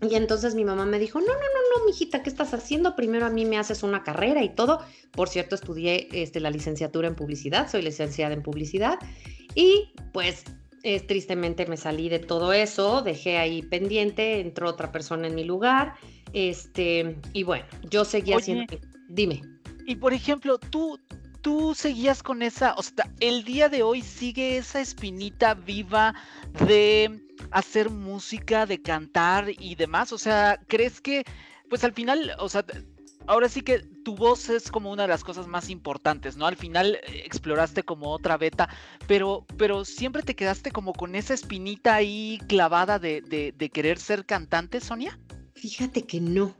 Y 0.00 0.16
entonces 0.16 0.54
mi 0.54 0.64
mamá 0.64 0.84
me 0.84 0.98
dijo, 0.98 1.20
no, 1.20 1.26
no, 1.26 1.32
no, 1.32 1.78
no, 1.78 1.86
mijita, 1.86 2.22
¿qué 2.22 2.28
estás 2.28 2.52
haciendo? 2.54 2.96
Primero 2.96 3.26
a 3.26 3.30
mí 3.30 3.44
me 3.44 3.56
haces 3.56 3.84
una 3.84 4.02
carrera 4.02 4.42
y 4.42 4.48
todo. 4.48 4.80
Por 5.12 5.28
cierto, 5.28 5.54
estudié 5.54 6.08
este, 6.12 6.40
la 6.40 6.50
licenciatura 6.50 7.06
en 7.06 7.14
publicidad, 7.14 7.70
soy 7.70 7.82
licenciada 7.82 8.34
en 8.34 8.42
publicidad. 8.42 8.98
Y 9.54 9.92
pues 10.12 10.44
tristemente 11.06 11.66
me 11.66 11.76
salí 11.76 12.08
de 12.08 12.18
todo 12.18 12.52
eso, 12.52 13.02
dejé 13.02 13.38
ahí 13.38 13.62
pendiente, 13.62 14.40
entró 14.40 14.68
otra 14.68 14.90
persona 14.90 15.28
en 15.28 15.34
mi 15.34 15.44
lugar, 15.44 15.94
este, 16.32 17.16
y 17.32 17.44
bueno, 17.44 17.64
yo 17.88 18.04
seguía 18.04 18.36
haciendo... 18.36 18.64
Dime. 19.08 19.42
Y 19.86 19.96
por 19.96 20.12
ejemplo, 20.12 20.58
tú, 20.58 20.98
tú 21.40 21.74
seguías 21.74 22.22
con 22.22 22.42
esa, 22.42 22.74
o 22.74 22.82
sea, 22.82 23.10
el 23.20 23.44
día 23.44 23.68
de 23.68 23.82
hoy 23.82 24.02
sigue 24.02 24.56
esa 24.56 24.80
espinita 24.80 25.54
viva 25.54 26.14
de 26.66 27.20
hacer 27.50 27.90
música, 27.90 28.66
de 28.66 28.80
cantar 28.80 29.50
y 29.58 29.74
demás, 29.74 30.12
o 30.12 30.18
sea, 30.18 30.58
¿crees 30.68 31.00
que, 31.00 31.24
pues 31.68 31.84
al 31.84 31.92
final, 31.92 32.32
o 32.38 32.48
sea, 32.48 32.64
ahora 33.26 33.48
sí 33.48 33.62
que 33.62 33.84
tu 34.02 34.14
voz 34.16 34.48
es 34.48 34.70
como 34.70 34.90
una 34.90 35.02
de 35.02 35.08
las 35.08 35.24
cosas 35.24 35.46
más 35.46 35.70
importantes, 35.70 36.36
¿no? 36.36 36.46
Al 36.46 36.56
final 36.56 36.96
eh, 36.96 37.22
exploraste 37.24 37.82
como 37.82 38.10
otra 38.10 38.36
beta, 38.36 38.68
pero, 39.06 39.44
pero 39.56 39.84
siempre 39.84 40.22
te 40.22 40.34
quedaste 40.34 40.70
como 40.70 40.92
con 40.92 41.14
esa 41.14 41.34
espinita 41.34 41.94
ahí 41.94 42.38
clavada 42.48 42.98
de, 42.98 43.20
de 43.22 43.70
querer 43.70 43.98
ser 43.98 44.24
cantante, 44.24 44.80
Sonia. 44.80 45.18
Fíjate 45.54 46.02
que 46.02 46.20
no. 46.20 46.54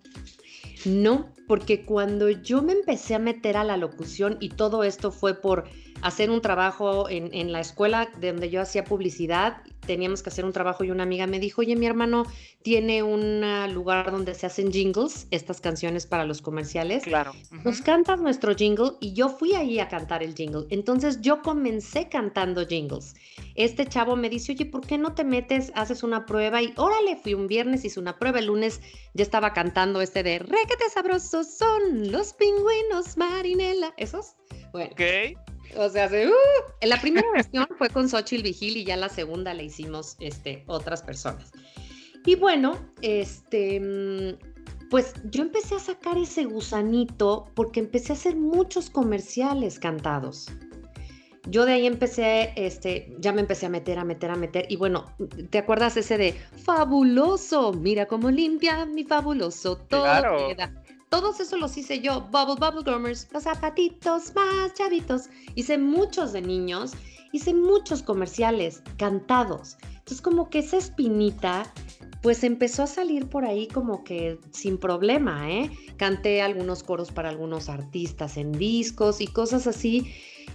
No, 0.85 1.33
porque 1.47 1.85
cuando 1.85 2.29
yo 2.29 2.63
me 2.63 2.73
empecé 2.73 3.15
a 3.15 3.19
meter 3.19 3.57
a 3.57 3.65
la 3.65 3.77
locución 3.77 4.37
y 4.41 4.49
todo 4.51 4.85
esto 4.85 5.13
fue 5.13 5.41
por 5.41 5.69
hacer 6.03 6.31
un 6.31 6.41
trabajo 6.41 7.09
en, 7.09 7.33
en, 7.33 7.53
la 7.53 7.61
escuela 7.61 8.11
donde 8.21 8.51
yo 8.51 8.61
hacía 8.61 8.85
publicidad, 8.85 9.63
teníamos 9.87 10.23
que 10.23 10.31
hacer 10.31 10.45
un 10.45 10.53
trabajo 10.53 10.85
y 10.85 10.91
una 10.91 11.03
amiga 11.03 11.27
me 11.27 11.39
dijo, 11.39 11.61
oye, 11.61 11.77
mi 11.77 11.87
hermano 11.87 12.25
tiene 12.63 13.03
un 13.03 13.43
lugar 13.73 14.11
donde 14.11 14.35
se 14.35 14.47
hacen 14.47 14.73
jingles, 14.73 15.27
estas 15.31 15.61
canciones 15.61 16.07
para 16.07 16.25
los 16.25 16.41
comerciales. 16.41 17.05
Claro. 17.05 17.33
Nos 17.65 17.81
cantas 17.83 18.21
nuestro 18.21 18.55
jingle 18.55 18.93
y 19.01 19.13
yo 19.13 19.29
fui 19.29 19.55
ahí 19.55 19.79
a 19.79 19.89
cantar 19.89 20.23
el 20.23 20.35
jingle. 20.35 20.67
Entonces 20.71 21.21
yo 21.21 21.43
comencé 21.43 22.09
cantando 22.09 22.67
jingles. 22.67 23.15
Este 23.55 23.87
chavo 23.87 24.17
me 24.17 24.31
dice, 24.31 24.53
oye, 24.53 24.67
¿por 24.67 24.87
qué 24.87 24.99
no 24.99 25.15
te 25.15 25.25
metes, 25.25 25.73
haces 25.75 26.03
una 26.03 26.27
prueba? 26.27 26.63
Y 26.63 26.73
órale, 26.77 27.17
fui 27.17 27.35
un 27.35 27.47
viernes, 27.47 27.85
hice 27.85 28.01
una 28.01 28.19
prueba, 28.19 28.39
el 28.39 28.47
lunes 28.47 28.81
ya 29.15 29.23
estaba 29.23 29.53
cantando 29.53 30.01
este 30.01 30.23
de, 30.23 30.39
requete 30.39 30.89
sabrosos 30.93 31.57
son 31.57 32.11
los 32.11 32.33
pingüinos 32.33 33.17
marinela. 33.17 33.93
¿Esos? 33.97 34.37
Bueno. 34.73 34.91
Ok. 34.93 35.52
O 35.77 35.89
sea, 35.89 36.09
se, 36.09 36.29
uh, 36.29 36.33
la 36.83 37.01
primera 37.01 37.27
versión 37.33 37.67
fue 37.79 37.89
con 37.89 38.09
Xochitl 38.09 38.43
Vigil 38.43 38.77
y 38.77 38.85
ya 38.85 38.97
la 38.97 39.09
segunda 39.09 39.55
la 39.55 39.63
hicimos 39.63 40.17
este, 40.21 40.65
otras 40.67 41.03
personas. 41.03 41.53
Y 42.25 42.37
bueno, 42.37 42.79
este, 43.01 43.81
mm, 43.81 44.89
pues 44.91 45.15
yo 45.31 45.43
empecé 45.43 45.77
a 45.77 45.79
sacar 45.79 46.19
ese 46.19 46.45
gusanito 46.45 47.47
porque 47.55 47.81
empecé 47.81 48.13
a 48.13 48.17
hacer 48.17 48.37
muchos 48.37 48.91
comerciales 48.91 49.79
cantados. 49.79 50.49
Yo 51.49 51.65
de 51.65 51.73
ahí 51.73 51.87
empecé, 51.87 52.53
este, 52.55 53.13
ya 53.19 53.33
me 53.33 53.41
empecé 53.41 53.67
a 53.67 53.69
meter, 53.69 53.99
a 53.99 54.05
meter, 54.05 54.31
a 54.31 54.37
meter. 54.37 54.67
Y 54.69 54.77
bueno, 54.77 55.07
¿te 55.51 55.59
acuerdas 55.59 55.97
ese 55.97 56.17
de 56.17 56.35
fabuloso? 56.65 57.73
Mira 57.73 58.07
cómo 58.07 58.31
limpia 58.31 58.87
mi 58.87 59.03
fabuloso. 59.03 59.77
Todo 59.77 60.03
claro. 60.03 60.49
queda 60.49 60.82
todos 61.13 61.41
eso 61.41 61.59
los 61.59 61.77
hice 61.77 62.01
yo, 62.01 62.23
Bubble 62.23 62.55
Bubble 62.55 62.91
Gummers, 62.91 63.29
los 63.33 63.43
zapatitos 63.43 64.35
más 64.35 64.73
chavitos. 64.73 65.29
Hice 65.55 65.77
muchos 65.77 66.33
de 66.33 66.41
niños, 66.41 66.93
hice 67.33 67.53
muchos 67.53 68.03
comerciales 68.03 68.83
cantados. 68.97 69.77
Entonces 69.91 70.23
como 70.23 70.49
que 70.49 70.61
esa 70.61 70.79
espinita 70.79 71.71
pues 72.23 72.45
empezó 72.45 72.85
a 72.85 72.87
salir 72.87 73.27
por 73.27 73.45
ahí 73.45 73.67
como 73.67 74.05
que 74.05 74.39
sin 74.53 74.79
problema, 74.79 75.51
¿eh? 75.51 75.71
Canté 75.97 76.41
algunos 76.41 76.85
coros 76.85 77.11
para 77.11 77.29
algunos 77.29 77.69
artistas 77.69 78.37
en 78.37 78.53
discos 78.53 79.21
y 79.21 79.27
cosas 79.27 79.67
así. 79.67 80.13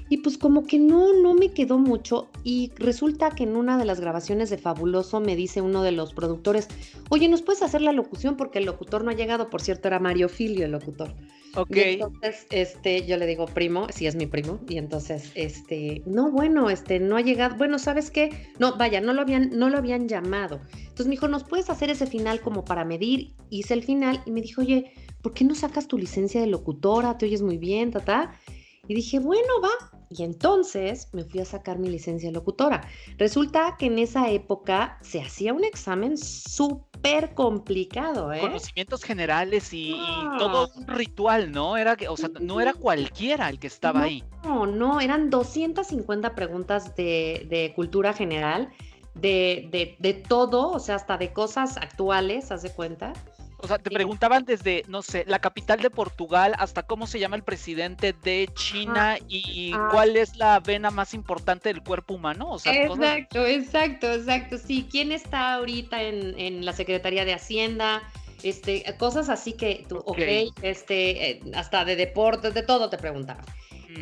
Y 0.10 0.18
pues 0.18 0.38
como 0.38 0.66
que 0.66 0.80
no, 0.80 1.14
no 1.14 1.34
me 1.34 1.52
quedó 1.52 1.78
mucho 1.78 2.30
y 2.44 2.72
resulta 2.78 3.32
que 3.32 3.44
en 3.44 3.58
una 3.58 3.78
de 3.78 3.84
las 3.84 4.00
grabaciones 4.00 4.50
de 4.50 4.58
Fabuloso 4.58 5.20
me 5.20 5.36
dice 5.36 5.62
uno 5.62 5.84
de 5.84 5.92
los 5.92 6.14
productores, 6.14 6.70
oye, 7.10 7.28
¿nos 7.28 7.42
puedes 7.42 7.62
hacer 7.62 7.82
la 7.82 7.92
locución? 7.92 8.38
Porque 8.38 8.60
el 8.60 8.66
locutor 8.66 9.04
no 9.04 9.12
ha 9.12 9.16
llegado, 9.16 9.50
por 9.50 9.62
cierto, 9.62 9.90
era 9.90 10.00
Mario 10.00 10.30
Filio 10.30 10.64
el 10.64 10.72
locutor. 10.72 11.14
Ok. 11.58 11.72
Entonces, 11.72 12.46
este, 12.52 13.06
yo 13.08 13.18
le 13.18 13.26
digo, 13.26 13.48
primo, 13.48 13.88
si 13.90 14.06
es 14.06 14.16
mi 14.16 14.28
primo, 14.28 14.60
y 14.70 14.78
entonces, 14.78 15.32
este, 15.34 16.04
no, 16.06 16.32
bueno, 16.32 16.70
este, 16.70 17.00
no 17.00 17.18
ha 17.18 17.22
llegado, 17.22 17.56
bueno, 17.56 17.80
¿sabes 17.80 18.12
qué? 18.12 18.30
No, 18.60 18.78
vaya, 18.78 19.02
no 19.02 19.14
lo 19.14 19.22
habían, 19.22 19.50
no 19.58 19.70
lo 19.70 19.80
habían 19.80 20.08
llamado. 20.08 20.62
Entonces 20.74 21.08
me 21.08 21.12
dijo, 21.12 21.28
¿nos 21.28 21.44
puedes 21.44 21.72
hacer 21.72 21.90
ese 21.90 22.06
final 22.06 22.42
como 22.42 22.64
para 22.64 22.86
medir? 22.86 23.34
Hice 23.50 23.74
el 23.74 23.84
final 23.84 24.22
y 24.28 24.32
me 24.32 24.42
dijo, 24.42 24.62
oye, 24.62 24.92
¿por 25.24 25.34
qué 25.34 25.46
no 25.46 25.56
sacas 25.56 25.88
tu 25.88 25.98
licencia 25.98 26.40
de 26.40 26.48
locutora? 26.48 27.18
Te 27.18 27.26
oyes 27.26 27.42
muy 27.42 27.58
bien, 27.58 27.92
ta, 27.92 28.40
Y 28.88 28.94
dije, 28.94 29.18
bueno, 29.20 29.50
va, 29.64 29.98
y 30.10 30.24
entonces 30.24 31.10
me 31.14 31.24
fui 31.24 31.40
a 31.40 31.46
sacar 31.46 31.80
mi 31.80 31.90
licencia 31.90 32.30
de 32.30 32.34
locutora. 32.34 32.88
Resulta 33.18 33.76
que 33.78 33.88
en 33.88 34.00
esa 34.00 34.30
época 34.30 34.98
se 35.02 35.22
hacía 35.22 35.54
un 35.54 35.64
examen 35.64 36.18
súper 36.18 36.87
complicado, 37.34 38.34
¿eh? 38.34 38.40
Conocimientos 38.40 39.04
generales 39.04 39.74
y, 39.74 39.92
y, 39.92 40.38
todo 40.38 40.70
un 40.76 40.88
ritual, 40.88 41.52
¿no? 41.52 41.78
Era 41.78 41.96
que, 41.96 42.08
o 42.08 42.18
sea, 42.18 42.30
no 42.42 42.60
era 42.60 42.74
cualquiera 42.74 43.50
el 43.50 43.60
que 43.60 43.68
estaba 43.68 44.00
no, 44.00 44.06
ahí. 44.06 44.24
No, 44.44 44.66
no, 44.66 45.00
eran 45.00 45.30
250 45.30 46.36
preguntas 46.36 46.96
de, 46.96 47.46
de 47.50 47.74
cultura 47.76 48.14
general, 48.14 48.70
de, 49.14 49.68
de, 49.72 49.96
de, 50.00 50.14
todo, 50.14 50.72
o 50.72 50.80
sea, 50.80 50.96
hasta 50.96 51.18
de 51.18 51.32
cosas 51.34 51.78
actuales, 51.78 52.52
haz 52.52 52.62
de 52.62 52.72
cuenta. 52.72 53.14
O 53.60 53.68
sea, 53.68 53.80
te 53.80 53.90
preguntaban 53.90 54.46
desde, 54.46 54.84
no 54.88 55.02
sé, 55.02 55.24
la 55.28 55.40
capital 55.40 55.80
de 55.82 55.90
Portugal 55.90 56.54
hasta 56.60 56.84
cómo 56.84 57.08
se 57.08 57.20
llama 57.20 57.36
el 57.36 57.44
presidente 57.44 58.14
de 58.24 58.50
China 58.54 59.14
ah, 59.14 59.26
y 59.28 59.72
ah. 59.74 59.90
cuál 59.92 60.16
es 60.16 60.38
la 60.38 60.60
vena 60.60 60.92
más 60.92 61.16
importante 61.16 61.70
del 61.70 61.82
cuerpo 61.82 62.14
humano. 62.14 62.52
O 62.52 62.60
sea, 62.60 62.74
exacto, 62.74 63.40
cosas... 63.40 63.52
exacto, 63.52 64.12
exacto. 64.12 64.58
Sí, 64.60 64.88
¿quién 64.90 65.12
está 65.12 65.56
ahorita 65.56 66.04
en, 66.04 66.40
en, 66.40 66.66
la 66.66 66.74
Secretaría 66.74 67.26
de 67.26 67.34
Hacienda? 67.34 68.04
Este, 68.44 68.84
cosas 68.98 69.30
así 69.30 69.54
que 69.54 69.86
tú, 69.90 69.98
ok, 69.98 70.10
okay 70.10 70.52
este, 70.62 71.32
eh, 71.32 71.42
hasta 71.56 71.84
de 71.84 71.96
deportes, 71.96 72.54
de 72.54 72.62
todo 72.62 72.90
te 72.90 72.98
preguntaban. 72.98 73.46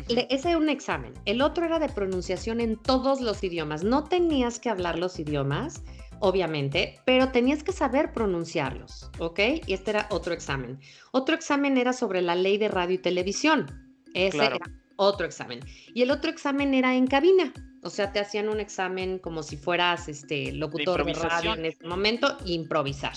Ese 0.08 0.50
era 0.50 0.58
un 0.58 0.68
examen. 0.68 1.14
El 1.24 1.40
otro 1.40 1.64
era 1.64 1.78
de 1.78 1.88
pronunciación 1.88 2.60
en 2.60 2.76
todos 2.76 3.20
los 3.20 3.42
idiomas. 3.42 3.82
No 3.82 4.04
tenías 4.04 4.60
que 4.60 4.68
hablar 4.68 4.98
los 4.98 5.18
idiomas 5.18 5.82
obviamente, 6.20 7.00
pero 7.04 7.30
tenías 7.30 7.62
que 7.62 7.72
saber 7.72 8.12
pronunciarlos, 8.12 9.10
¿ok? 9.18 9.40
Y 9.66 9.72
este 9.72 9.90
era 9.92 10.06
otro 10.10 10.34
examen. 10.34 10.78
Otro 11.12 11.34
examen 11.34 11.76
era 11.76 11.92
sobre 11.92 12.22
la 12.22 12.34
ley 12.34 12.58
de 12.58 12.68
radio 12.68 12.94
y 12.94 12.98
televisión. 12.98 13.66
Ese 14.14 14.38
claro. 14.38 14.56
era 14.56 14.66
otro 14.96 15.26
examen. 15.26 15.60
Y 15.94 16.02
el 16.02 16.10
otro 16.10 16.30
examen 16.30 16.74
era 16.74 16.94
en 16.94 17.06
cabina. 17.06 17.52
O 17.82 17.90
sea, 17.90 18.12
te 18.12 18.18
hacían 18.18 18.48
un 18.48 18.60
examen 18.60 19.18
como 19.18 19.42
si 19.42 19.56
fueras 19.56 20.08
este 20.08 20.52
locutor 20.52 21.04
de, 21.04 21.12
de 21.12 21.18
radio 21.20 21.54
en 21.54 21.66
ese 21.66 21.86
momento, 21.86 22.36
improvisar. 22.44 23.14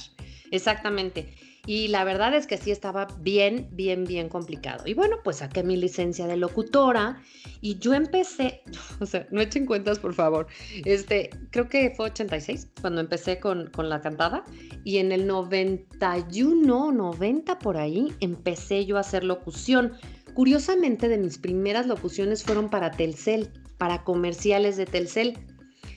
Exactamente. 0.51 1.33
Y 1.65 1.89
la 1.89 2.03
verdad 2.03 2.33
es 2.33 2.47
que 2.47 2.57
sí 2.57 2.71
estaba 2.71 3.07
bien, 3.19 3.67
bien, 3.71 4.05
bien 4.05 4.29
complicado. 4.29 4.87
Y 4.87 4.93
bueno, 4.93 5.17
pues 5.23 5.37
saqué 5.37 5.63
mi 5.63 5.77
licencia 5.77 6.27
de 6.27 6.37
locutora 6.37 7.21
y 7.61 7.77
yo 7.79 7.93
empecé, 7.93 8.61
o 8.99 9.05
sea, 9.05 9.27
no 9.31 9.41
echen 9.41 9.65
cuentas, 9.65 9.99
por 9.99 10.13
favor. 10.13 10.47
Este, 10.85 11.29
creo 11.51 11.69
que 11.69 11.93
fue 11.95 12.07
86 12.07 12.69
cuando 12.81 13.01
empecé 13.01 13.39
con, 13.39 13.69
con 13.69 13.89
la 13.89 14.01
cantada 14.01 14.43
y 14.83 14.97
en 14.97 15.11
el 15.11 15.27
91, 15.27 16.91
90 16.91 17.59
por 17.59 17.77
ahí, 17.77 18.13
empecé 18.19 18.85
yo 18.85 18.97
a 18.97 19.01
hacer 19.01 19.23
locución. 19.23 19.93
Curiosamente, 20.33 21.09
de 21.09 21.17
mis 21.17 21.37
primeras 21.37 21.87
locuciones 21.87 22.43
fueron 22.43 22.69
para 22.69 22.91
Telcel, 22.91 23.51
para 23.77 24.03
comerciales 24.03 24.77
de 24.77 24.85
Telcel. 24.85 25.37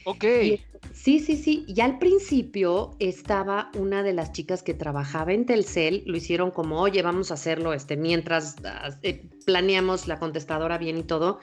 Ok. 0.05 0.25
Sí, 0.93 1.21
sí, 1.21 1.37
sí. 1.37 1.65
Y 1.69 1.81
al 1.81 1.99
principio 1.99 2.97
estaba 2.99 3.71
una 3.77 4.03
de 4.03 4.13
las 4.13 4.33
chicas 4.33 4.63
que 4.63 4.75
trabajaba 4.75 5.33
en 5.33 5.47
Telcel, 5.47 6.03
lo 6.07 6.17
hicieron 6.17 6.51
como, 6.51 6.81
oye, 6.81 7.03
vamos 7.03 7.31
a 7.31 7.35
hacerlo 7.35 7.73
este, 7.73 7.97
mientras 7.97 8.57
eh, 9.03 9.25
planeamos 9.47 10.09
la 10.09 10.19
contestadora 10.19 10.79
bien 10.79 10.99
y 10.99 11.03
todo, 11.03 11.39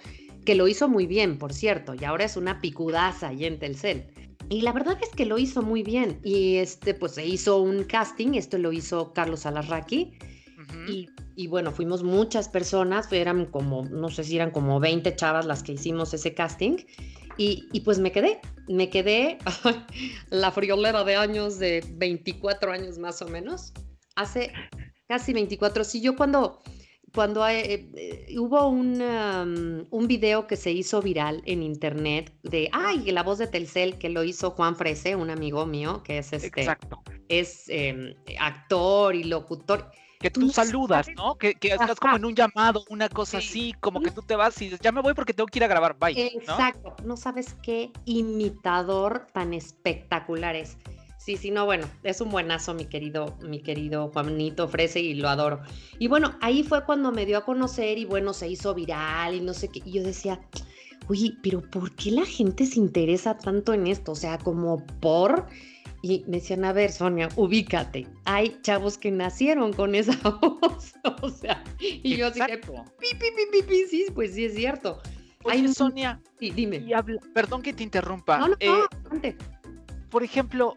que 0.46 0.56
lo 0.56 0.68
hizo 0.68 0.88
muy 0.88 1.08
bien, 1.08 1.38
por 1.38 1.54
cierto, 1.54 1.94
y 1.94 2.04
ahora 2.06 2.26
es 2.26 2.38
una 2.38 2.62
picudaza 2.62 3.30
ahí 3.30 3.46
en 3.46 3.60
Telcel. 3.60 4.08
Y 4.50 4.62
la 4.62 4.74
verdad 4.74 4.98
es 5.02 5.10
que 5.10 5.26
lo 5.26 5.38
hizo 5.38 5.62
muy 5.62 5.84
bien. 5.84 6.20
Y 6.24 6.56
este, 6.56 6.94
pues 6.94 7.14
se 7.14 7.26
hizo 7.26 7.62
un 7.62 7.84
casting, 7.84 8.34
esto 8.34 8.58
lo 8.58 8.72
hizo 8.72 9.14
Carlos 9.14 9.46
Alarraqui. 9.46 10.14
Uh 10.58 10.62
-huh. 10.62 10.90
y, 10.90 11.10
y, 11.36 11.48
bueno, 11.48 11.72
fuimos 11.72 12.04
muchas 12.04 12.50
personas, 12.50 13.12
eran 13.14 13.46
como, 13.46 13.86
no 13.86 14.10
sé 14.10 14.24
si 14.24 14.36
eran 14.36 14.52
como 14.52 14.80
20 14.80 15.16
chavas 15.16 15.46
las 15.46 15.64
que 15.64 15.74
hicimos 15.74 16.14
ese 16.14 16.34
casting. 16.34 16.78
Y, 17.40 17.70
y, 17.72 17.80
pues 17.80 18.00
me 18.00 18.12
quedé, 18.12 18.42
me 18.68 18.90
quedé 18.90 19.38
la 20.30 20.52
friolera 20.52 21.06
de 21.06 21.16
años, 21.16 21.58
de 21.58 21.82
24 21.94 22.74
años 22.74 22.98
más 22.98 23.22
o 23.22 23.30
menos, 23.30 23.72
hace 24.18 24.52
casi 25.08 25.32
24. 25.32 25.86
Sí, 25.86 26.02
yo 26.02 26.18
cuando, 26.18 26.62
cuando 27.14 27.48
eh, 27.48 27.90
eh, 27.96 28.36
hubo 28.38 28.68
un, 28.68 29.02
um, 29.02 29.88
un 29.90 30.08
video 30.08 30.48
que 30.48 30.58
se 30.58 30.72
hizo 30.72 31.02
viral 31.02 31.42
en 31.46 31.64
internet 31.64 32.34
de, 32.44 32.70
ay, 32.74 33.10
la 33.10 33.24
voz 33.24 33.38
de 33.38 33.48
Telcel 33.48 33.98
que 33.98 34.10
lo 34.10 34.26
hizo 34.26 34.52
Juan 34.52 34.76
Frese, 34.76 35.16
un 35.16 35.30
amigo 35.30 35.66
mío 35.66 36.04
que 36.04 36.18
es 36.18 36.34
este, 36.34 36.48
Exacto. 36.48 37.02
es 37.30 37.70
eh, 37.70 38.18
actor 38.38 39.16
y 39.16 39.24
locutor 39.24 39.90
que 40.20 40.30
tú, 40.30 40.50
saludas? 40.50 41.08
¿no? 41.16 41.36
Que, 41.36 41.56
que 41.56 41.70
estás 41.70 42.00
como 42.00 42.18
en 42.18 42.26
un 42.26 42.36
llamado, 42.36 42.84
una 42.90 43.08
cosa 43.10 43.40
sí. 43.40 43.48
así, 43.48 43.76
como 43.80 44.02
que 44.02 44.12
tú 44.12 44.22
te 44.22 44.36
vas 44.36 44.62
y 44.62 44.66
dices, 44.66 44.80
ya 44.82 44.92
me 44.92 45.02
voy 45.02 45.14
porque 45.14 45.34
tengo 45.34 45.48
que 45.48 45.60
ir 45.60 45.64
a 45.64 45.68
grabar, 45.68 45.98
bye. 45.98 46.20
Exacto, 46.22 46.96
no, 47.00 47.08
¿no 47.08 47.18
sabes 47.18 47.56
qué 47.64 47.92
imitador 48.06 49.28
tan 49.34 49.54
espectacular 49.54 50.56
es. 50.56 50.78
Sí, 51.18 51.38
sí, 51.38 51.52
no, 51.52 51.66
bueno, 51.66 51.88
es 52.04 52.22
un 52.22 52.30
buenazo, 52.30 52.74
mi 52.74 52.86
querido, 52.86 53.38
mi 53.42 53.62
querido 53.62 54.10
Juanito 54.12 54.68
Frese, 54.68 55.00
y 55.00 55.14
lo 55.14 55.30
adoro. 55.30 55.62
Y 56.00 56.08
bueno, 56.08 56.36
ahí 56.42 56.64
fue 56.64 56.86
cuando 56.86 57.12
me 57.12 57.26
dio 57.26 57.38
a 57.38 57.46
conocer 57.46 57.98
y 57.98 58.06
bueno, 58.06 58.34
se 58.34 58.48
hizo 58.48 58.74
viral 58.74 59.36
y 59.36 59.42
no 59.42 59.54
sé 59.54 59.70
qué. 59.70 59.82
Y 59.86 59.92
yo 59.92 60.04
decía, 60.04 60.42
oye, 61.08 61.34
pero 61.44 61.62
¿por 61.62 61.94
qué 61.96 62.12
la 62.12 62.26
gente 62.26 62.66
se 62.66 62.80
interesa 62.80 63.38
tanto 63.38 63.74
en 63.74 63.88
esto? 63.88 64.14
O 64.14 64.16
sea, 64.16 64.38
como 64.38 64.86
por 65.02 65.48
y 66.02 66.24
me 66.28 66.38
decían, 66.38 66.64
a 66.66 66.74
ver, 66.74 66.92
Sonia, 66.92 67.30
ubícate. 67.36 68.08
Hay 68.26 68.58
chavos 68.62 68.98
que 68.98 69.12
nacieron 69.12 69.74
con 69.74 69.96
esa 69.96 70.14
voz. 70.42 70.94
o 71.22 71.30
sea, 71.30 71.64
y 71.80 72.16
yo 72.16 72.28
así 72.28 72.40
de, 72.40 72.58
pi, 72.58 72.70
pi, 73.20 73.62
pi, 73.64 73.84
sí, 73.90 74.06
pues 74.14 74.34
sí 74.34 74.46
es 74.46 74.56
cierto. 74.56 75.02
Oye, 75.44 75.68
Sonia, 75.70 76.22
sí, 76.40 76.52
dime. 76.52 76.86
perdón 77.34 77.62
que 77.62 77.74
te 77.74 77.84
interrumpa. 77.84 78.38
No, 78.40 78.50
no, 78.50 78.56
eh, 78.60 79.36
Por 80.10 80.24
ejemplo, 80.24 80.76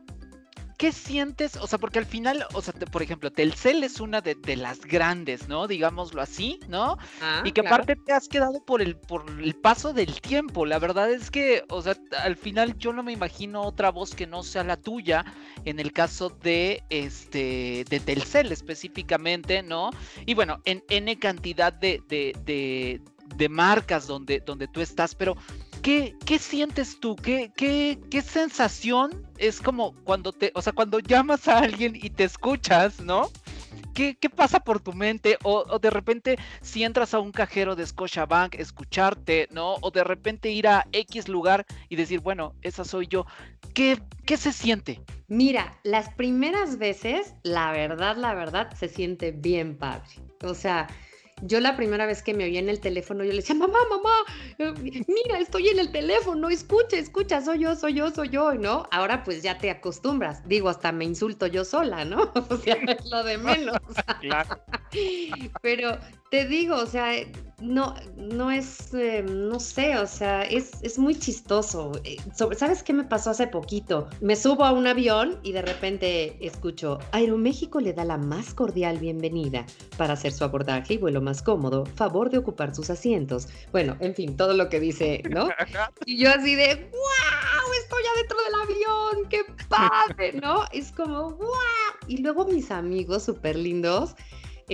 ¿qué 0.77 0.93
sientes? 0.93 1.57
O 1.57 1.67
sea, 1.67 1.79
porque 1.79 1.99
al 1.99 2.07
final, 2.07 2.47
o 2.55 2.63
sea, 2.63 2.75
por 2.75 3.03
ejemplo, 3.03 3.31
Telcel 3.31 3.83
es 3.85 4.01
una 4.01 4.21
de, 4.21 4.37
las 4.57 4.81
grandes, 4.81 5.49
¿no? 5.49 5.67
Digámoslo 5.67 6.21
así, 6.21 6.61
¿no? 6.69 6.99
Ah, 7.21 7.43
y 7.45 7.53
que 7.53 7.61
aparte 7.61 7.97
te 7.97 8.13
has 8.13 8.29
quedado 8.29 8.65
por 8.65 8.83
el, 8.83 8.97
por 8.97 9.25
el 9.41 9.55
paso 9.55 9.93
del 9.93 10.21
tiempo. 10.21 10.67
La 10.67 10.79
verdad 10.79 11.11
es 11.11 11.31
que, 11.31 11.65
o 11.69 11.83
sea, 11.83 11.97
al 12.23 12.37
final 12.37 12.77
yo 12.79 12.93
no 12.93 13.03
me 13.03 13.13
imagino 13.13 13.63
otra 13.63 13.91
voz 13.91 14.15
que 14.15 14.27
no 14.27 14.43
sea 14.43 14.65
la 14.65 14.77
tuya 14.77 15.25
en 15.65 15.81
el 15.81 15.93
caso 15.93 16.29
de 16.29 16.83
este 16.91 17.85
de 17.89 18.01
Telcel 18.01 18.53
específicamente, 18.53 19.63
¿no? 19.63 19.91
Y 20.27 20.35
bueno, 20.35 20.61
en 20.65 20.83
N 20.89 21.19
cantidad 21.19 21.73
de, 21.73 22.03
de, 22.09 23.01
de 23.37 23.49
marcas 23.49 24.07
donde, 24.07 24.41
donde 24.41 24.69
tú 24.69 24.81
estás, 24.81 25.15
pero 25.15 25.37
¿qué, 25.83 26.17
qué 26.25 26.39
sientes 26.39 26.99
tú? 27.01 27.17
¿Qué, 27.17 27.53
qué, 27.57 27.99
¿Qué 28.11 28.23
sensación 28.23 29.27
es 29.37 29.61
como 29.61 29.95
cuando 30.05 30.33
te, 30.33 30.53
o 30.55 30.63
sea, 30.63 30.73
cuando 30.73 31.01
llamas 31.01 31.49
a 31.49 31.59
alguien 31.59 31.95
y 31.97 32.11
te 32.11 32.25
escuchas, 32.25 33.01
¿no? 33.01 33.31
¿Qué, 33.95 34.17
qué 34.17 34.31
pasa 34.31 34.61
por 34.61 34.81
tu 34.81 34.95
mente? 34.95 35.37
O, 35.43 35.79
de 35.79 35.91
repente, 35.91 36.39
si 36.63 36.83
entras 36.83 37.13
a 37.13 37.21
un 37.21 37.31
cajero 37.31 37.77
de 37.77 37.87
Scotiabank, 37.87 38.55
escucharte, 38.55 39.49
¿no? 39.51 39.75
O 39.83 39.91
de 39.91 40.03
repente 40.03 40.51
ir 40.51 40.67
a 40.67 40.87
X 40.93 41.29
lugar 41.29 41.67
y 41.91 41.97
decir, 41.97 42.21
bueno, 42.21 42.55
esa 42.63 42.85
soy 42.85 43.07
yo. 43.07 43.27
¿Qué, 43.75 44.01
qué 44.25 44.39
se 44.39 44.53
siente? 44.53 45.03
Mira, 45.29 45.79
las 45.83 46.09
primeras 46.15 46.79
veces, 46.79 47.35
la 47.43 47.71
verdad, 47.73 48.17
la 48.17 48.33
verdad, 48.33 48.73
se 48.75 48.89
siente 48.89 49.31
bien 49.31 49.77
padre. 49.77 50.09
O 50.43 50.55
sea, 50.55 50.89
yo 51.43 51.61
la 51.61 51.77
primera 51.77 52.07
vez 52.07 52.23
que 52.23 52.35
me 52.35 52.45
oía 52.45 52.61
en 52.61 52.69
el 52.69 52.81
teléfono, 52.81 53.25
yo 53.25 53.31
le 53.31 53.39
decía, 53.39 53.55
mamá, 53.55 53.79
mamá, 53.91 54.15
eh, 54.59 54.73
mira, 54.79 55.39
estoy 55.39 55.69
en 55.69 55.79
el 55.79 55.93
teléfono, 55.93 56.49
escucha, 56.49 56.97
escucha, 56.97 57.43
soy 57.43 57.61
yo, 57.61 57.77
soy 57.77 57.95
yo, 57.95 58.11
soy 58.11 58.29
yo, 58.31 58.55
¿no? 58.55 58.89
Ahora 58.91 59.25
pues 59.25 59.43
ya 59.43 59.59
te 59.59 59.71
acostumbras, 59.71 60.47
digo, 60.49 60.69
hasta 60.69 60.93
me 60.93 61.05
insulto 61.05 61.47
yo 61.47 61.65
sola, 61.65 62.05
¿no? 62.05 62.33
O 62.53 62.57
sea, 62.57 62.75
es 62.75 63.11
lo 63.11 63.25
de 63.25 63.39
menos. 63.39 63.77
claro. 64.21 64.61
Pero 65.63 65.99
te 66.31 66.47
digo, 66.47 66.77
o 66.77 66.87
sea, 66.87 67.13
no, 67.63 67.95
no 68.17 68.51
es, 68.51 68.93
eh, 68.93 69.23
no 69.23 69.61
sé, 69.61 69.97
o 69.97 70.07
sea, 70.07 70.43
es, 70.43 70.83
es 70.83 70.99
muy 70.99 71.15
chistoso. 71.15 71.93
Eh, 72.05 72.17
¿Sabes 72.35 72.83
qué 72.83 72.93
me 72.93 73.05
pasó 73.05 73.31
hace 73.31 73.47
poquito? 73.47 74.09
Me 74.21 74.37
subo 74.37 74.65
a 74.65 74.73
un 74.73 74.87
avión 74.87 75.39
y 75.43 75.53
de 75.53 75.63
repente 75.63 76.37
escucho, 76.45 76.99
Aeroméxico 77.13 77.81
le 77.81 77.93
da 77.93 78.05
la 78.05 78.19
más 78.19 78.53
cordial 78.53 78.99
bienvenida 78.99 79.65
para 79.97 80.15
hacer 80.15 80.33
su 80.33 80.45
abordaje 80.45 80.95
y 80.95 80.99
vuelo 80.99 81.21
más 81.21 81.43
cómodo, 81.43 81.87
favor 81.87 82.31
de 82.31 82.39
ocupar 82.39 82.75
sus 82.75 82.91
asientos. 82.91 83.49
Bueno, 83.71 83.97
en 84.01 84.15
fin, 84.15 84.37
todo 84.37 84.55
lo 84.55 84.69
que 84.69 84.81
dice, 84.81 85.23
¿no? 85.31 85.49
Y 86.07 86.19
yo 86.19 86.31
así 86.31 86.55
de, 86.55 86.91
wow, 86.91 87.73
estoy 87.81 88.03
adentro 88.15 88.39
del 88.39 88.55
avión, 88.63 89.29
qué 89.29 89.45
padre, 89.69 90.33
¿no? 90.41 90.65
Es 90.73 90.91
como, 90.91 91.31
wow. 91.31 91.49
Y 92.09 92.19
luego 92.19 92.45
mis 92.47 92.71
amigos 92.71 93.23
súper 93.25 93.57
lindos 93.57 94.17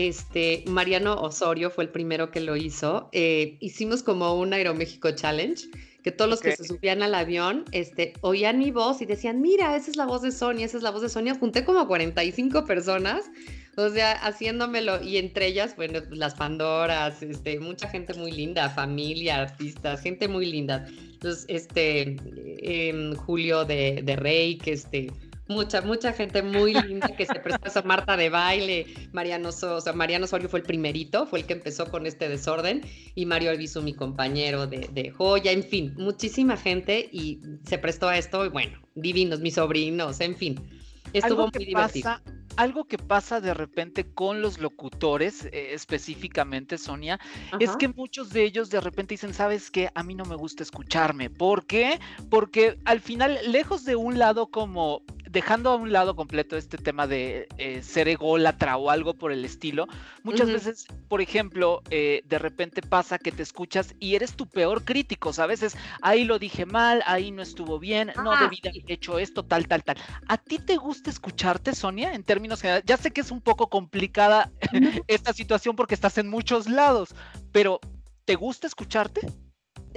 este, 0.07 0.63
Mariano 0.69 1.15
Osorio 1.15 1.71
fue 1.71 1.83
el 1.83 1.91
primero 1.91 2.31
que 2.31 2.41
lo 2.41 2.57
hizo. 2.57 3.09
Eh, 3.11 3.57
hicimos 3.59 4.05
como 4.05 4.39
un 4.39 4.53
Aeroméxico 4.53 5.11
Challenge, 5.11 5.61
que 6.05 6.13
todos 6.13 6.31
los 6.31 6.41
que 6.41 6.55
se 6.55 6.63
subían 6.63 7.03
al 7.03 7.17
avión 7.17 7.65
este, 7.73 8.13
oían 8.21 8.61
mi 8.61 8.71
voz 8.71 9.03
y 9.03 9.07
decían, 9.07 9.41
mira, 9.41 9.75
esa 9.75 9.91
es 9.91 9.97
la 9.97 10.07
voz 10.07 10.23
de 10.23 10.31
Sonia, 10.31 10.67
esa 10.67 10.77
es 10.77 10.85
la 10.85 10.93
voz 10.93 11.03
de 11.03 11.09
Sonia. 11.09 11.35
Junté 11.35 11.65
como 11.65 11.89
45 11.89 12.65
personas, 12.65 13.25
o 13.77 13.89
sea, 13.89 14.13
haciéndomelo, 14.13 15.03
y 15.03 15.17
entre 15.17 15.49
ellas, 15.49 15.75
bueno, 15.75 16.01
las 16.11 16.37
Pandoras, 16.37 17.21
este, 17.21 17.59
mucha 17.59 17.89
gente 17.89 18.15
muy 18.15 18.31
linda, 18.31 18.71
familia, 18.71 19.43
artistas, 19.43 20.01
gente 20.01 20.29
muy 20.29 20.47
linda. 20.47 20.87
Entonces, 21.15 21.45
este, 21.49 22.17
em, 22.63 23.17
Julio 23.17 23.65
de, 23.65 24.03
de 24.05 24.15
Rey, 24.15 24.59
que 24.59 24.75
este 24.75 25.09
mucha, 25.49 25.81
mucha 25.81 26.13
gente 26.13 26.43
muy 26.43 26.75
linda 26.75 27.09
que 27.09 27.27
se 27.27 27.35
prestó 27.41 27.79
a 27.79 27.83
Marta 27.83 28.17
de 28.17 28.31
baile. 28.31 28.87
Mariano, 29.13 29.49
o 29.49 29.81
sea, 29.81 29.93
Mariano 29.93 30.27
Osorio 30.27 30.49
fue 30.49 30.61
el 30.61 30.67
primerito, 30.67 31.27
fue 31.27 31.41
el 31.41 31.47
que 31.47 31.55
empezó 31.55 31.91
con 31.91 32.07
este 32.07 32.29
desorden. 32.29 32.83
Y 33.15 33.27
Mario 33.27 33.51
Alviso, 33.51 33.83
mi 33.83 33.95
compañero 33.95 34.67
de, 34.67 34.89
de, 34.93 35.11
joya, 35.11 35.53
en 35.53 35.65
fin, 35.65 35.95
muchísima 35.97 36.57
gente 36.57 37.09
y 37.13 37.41
se 37.65 37.79
prestó 37.79 38.09
a 38.09 38.19
esto. 38.19 38.45
Y 38.45 38.49
bueno, 38.51 38.79
divinos, 38.95 39.41
mis 39.41 39.55
sobrinos, 39.55 40.21
en 40.21 40.37
fin. 40.37 40.61
Estuvo 41.13 41.51
muy 41.53 41.65
divertido 41.65 42.21
algo 42.59 42.85
que 42.85 42.99
pasa 42.99 43.41
de 43.41 43.55
repente 43.55 44.05
con 44.13 44.43
los 44.43 44.59
locutores, 44.59 45.45
eh, 45.45 45.75
específicamente, 45.75 46.77
Sonia, 46.77 47.21
es 47.61 47.77
que 47.77 47.87
muchos 47.87 48.31
de 48.31 48.43
ellos 48.43 48.69
de 48.69 48.81
repente 48.81 49.15
dicen, 49.15 49.33
¿sabes 49.33 49.71
qué? 49.71 49.91
A 49.95 50.03
mí 50.03 50.17
no 50.17 50.25
me 50.25 50.35
gusta 50.35 50.65
escucharme. 50.65 51.31
¿Por 51.31 51.67
qué? 51.67 52.01
Porque 52.29 52.81
al 52.85 53.01
final, 53.01 53.39
lejos 53.47 53.85
de 53.85 53.95
un 53.95 54.19
lado 54.19 54.49
como 54.49 55.03
dejando 55.31 55.71
a 55.71 55.77
un 55.77 55.93
lado 55.93 56.17
completo 56.17 56.57
este 56.57 56.79
tema 56.79 57.07
de 57.07 57.49
eh, 57.59 57.83
ser 57.83 58.09
ególatra 58.09 58.77
o 58.77 58.91
algo 58.91 59.15
por 59.15 59.33
el 59.33 59.45
estilo, 59.45 59.87
muchas 60.23 60.51
veces, 60.51 60.87
por 61.09 61.21
ejemplo, 61.21 61.83
eh, 61.91 62.23
de 62.27 62.39
repente 62.39 62.83
pasa 62.83 63.19
que 63.19 63.33
te 63.33 63.43
escuchas 63.43 63.95
y 63.99 64.15
eres 64.15 64.35
tu 64.35 64.47
peor 64.47 64.85
crítico, 64.85 65.33
¿sabes? 65.33 65.63
Es, 65.63 65.77
ahí 66.03 66.25
lo 66.25 66.39
dije 66.39 66.67
mal, 66.67 67.03
ahí 67.07 67.31
no 67.31 67.43
estuvo 67.43 67.79
bien, 67.79 68.13
no 68.23 68.37
debí 68.37 68.61
haber 68.63 68.91
hecho 68.91 69.19
esto, 69.19 69.45
tal, 69.45 69.67
tal, 69.69 69.85
tal. 69.85 69.97
¿A 70.29 70.37
ti 70.39 70.59
te 70.59 70.77
gusta 70.77 71.11
escucharte, 71.11 71.75
Sonia, 71.75 72.15
en 72.15 72.25
términos 72.25 72.61
generales? 72.61 72.85
Ya 72.87 72.97
sé 72.97 73.11
que 73.11 73.21
es 73.21 73.31
un 73.31 73.41
poco 73.41 73.69
complicada 73.69 74.51
esta 75.07 75.33
situación 75.33 75.77
porque 75.77 75.95
estás 75.95 76.19
en 76.19 76.29
muchos 76.29 76.69
lados, 76.69 77.15
pero 77.53 77.81
¿te 78.25 78.35
gusta 78.35 78.67
escucharte? 78.67 79.27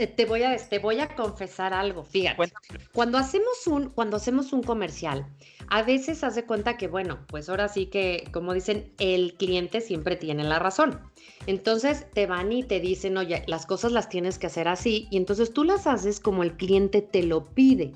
Eh, 0.02 0.08
te 0.08 0.26
voy 0.26 0.42
a, 0.42 0.58
te 0.58 0.80
voy 0.80 1.00
a 1.00 1.16
confesar 1.16 1.76
algo, 1.76 2.04
fíjate. 2.04 2.52
Cuando 2.92 3.20
hacemos 3.20 3.68
un, 3.68 3.90
cuando 3.90 4.18
hacemos 4.18 4.52
un 4.52 4.64
comercial, 4.64 5.28
a 5.70 5.84
veces 5.84 6.24
hace 6.24 6.44
cuenta 6.44 6.76
que, 6.76 6.88
bueno, 6.88 7.20
pues 7.28 7.50
ahora 7.50 7.68
sí 7.68 7.86
que, 7.86 8.28
como 8.34 8.56
dicen, 8.56 8.92
el 8.98 9.36
cliente 9.36 9.80
siempre 9.80 10.16
tiene 10.16 10.44
la 10.44 10.58
razón. 10.58 11.00
Entonces 11.46 12.08
te 12.16 12.26
van 12.26 12.52
y 12.52 12.64
te 12.64 12.80
dicen, 12.80 13.16
oye, 13.16 13.44
las 13.46 13.68
cosas 13.68 13.92
las 13.92 14.10
tienes 14.10 14.40
que 14.40 14.48
hacer 14.48 14.68
así, 14.68 15.08
y 15.12 15.18
entonces 15.18 15.54
tú 15.54 15.64
las 15.64 15.86
haces 15.86 16.20
como 16.20 16.42
el 16.42 16.58
cliente 16.58 17.04
te 17.04 17.22
lo 17.22 17.46
pide. 17.46 17.92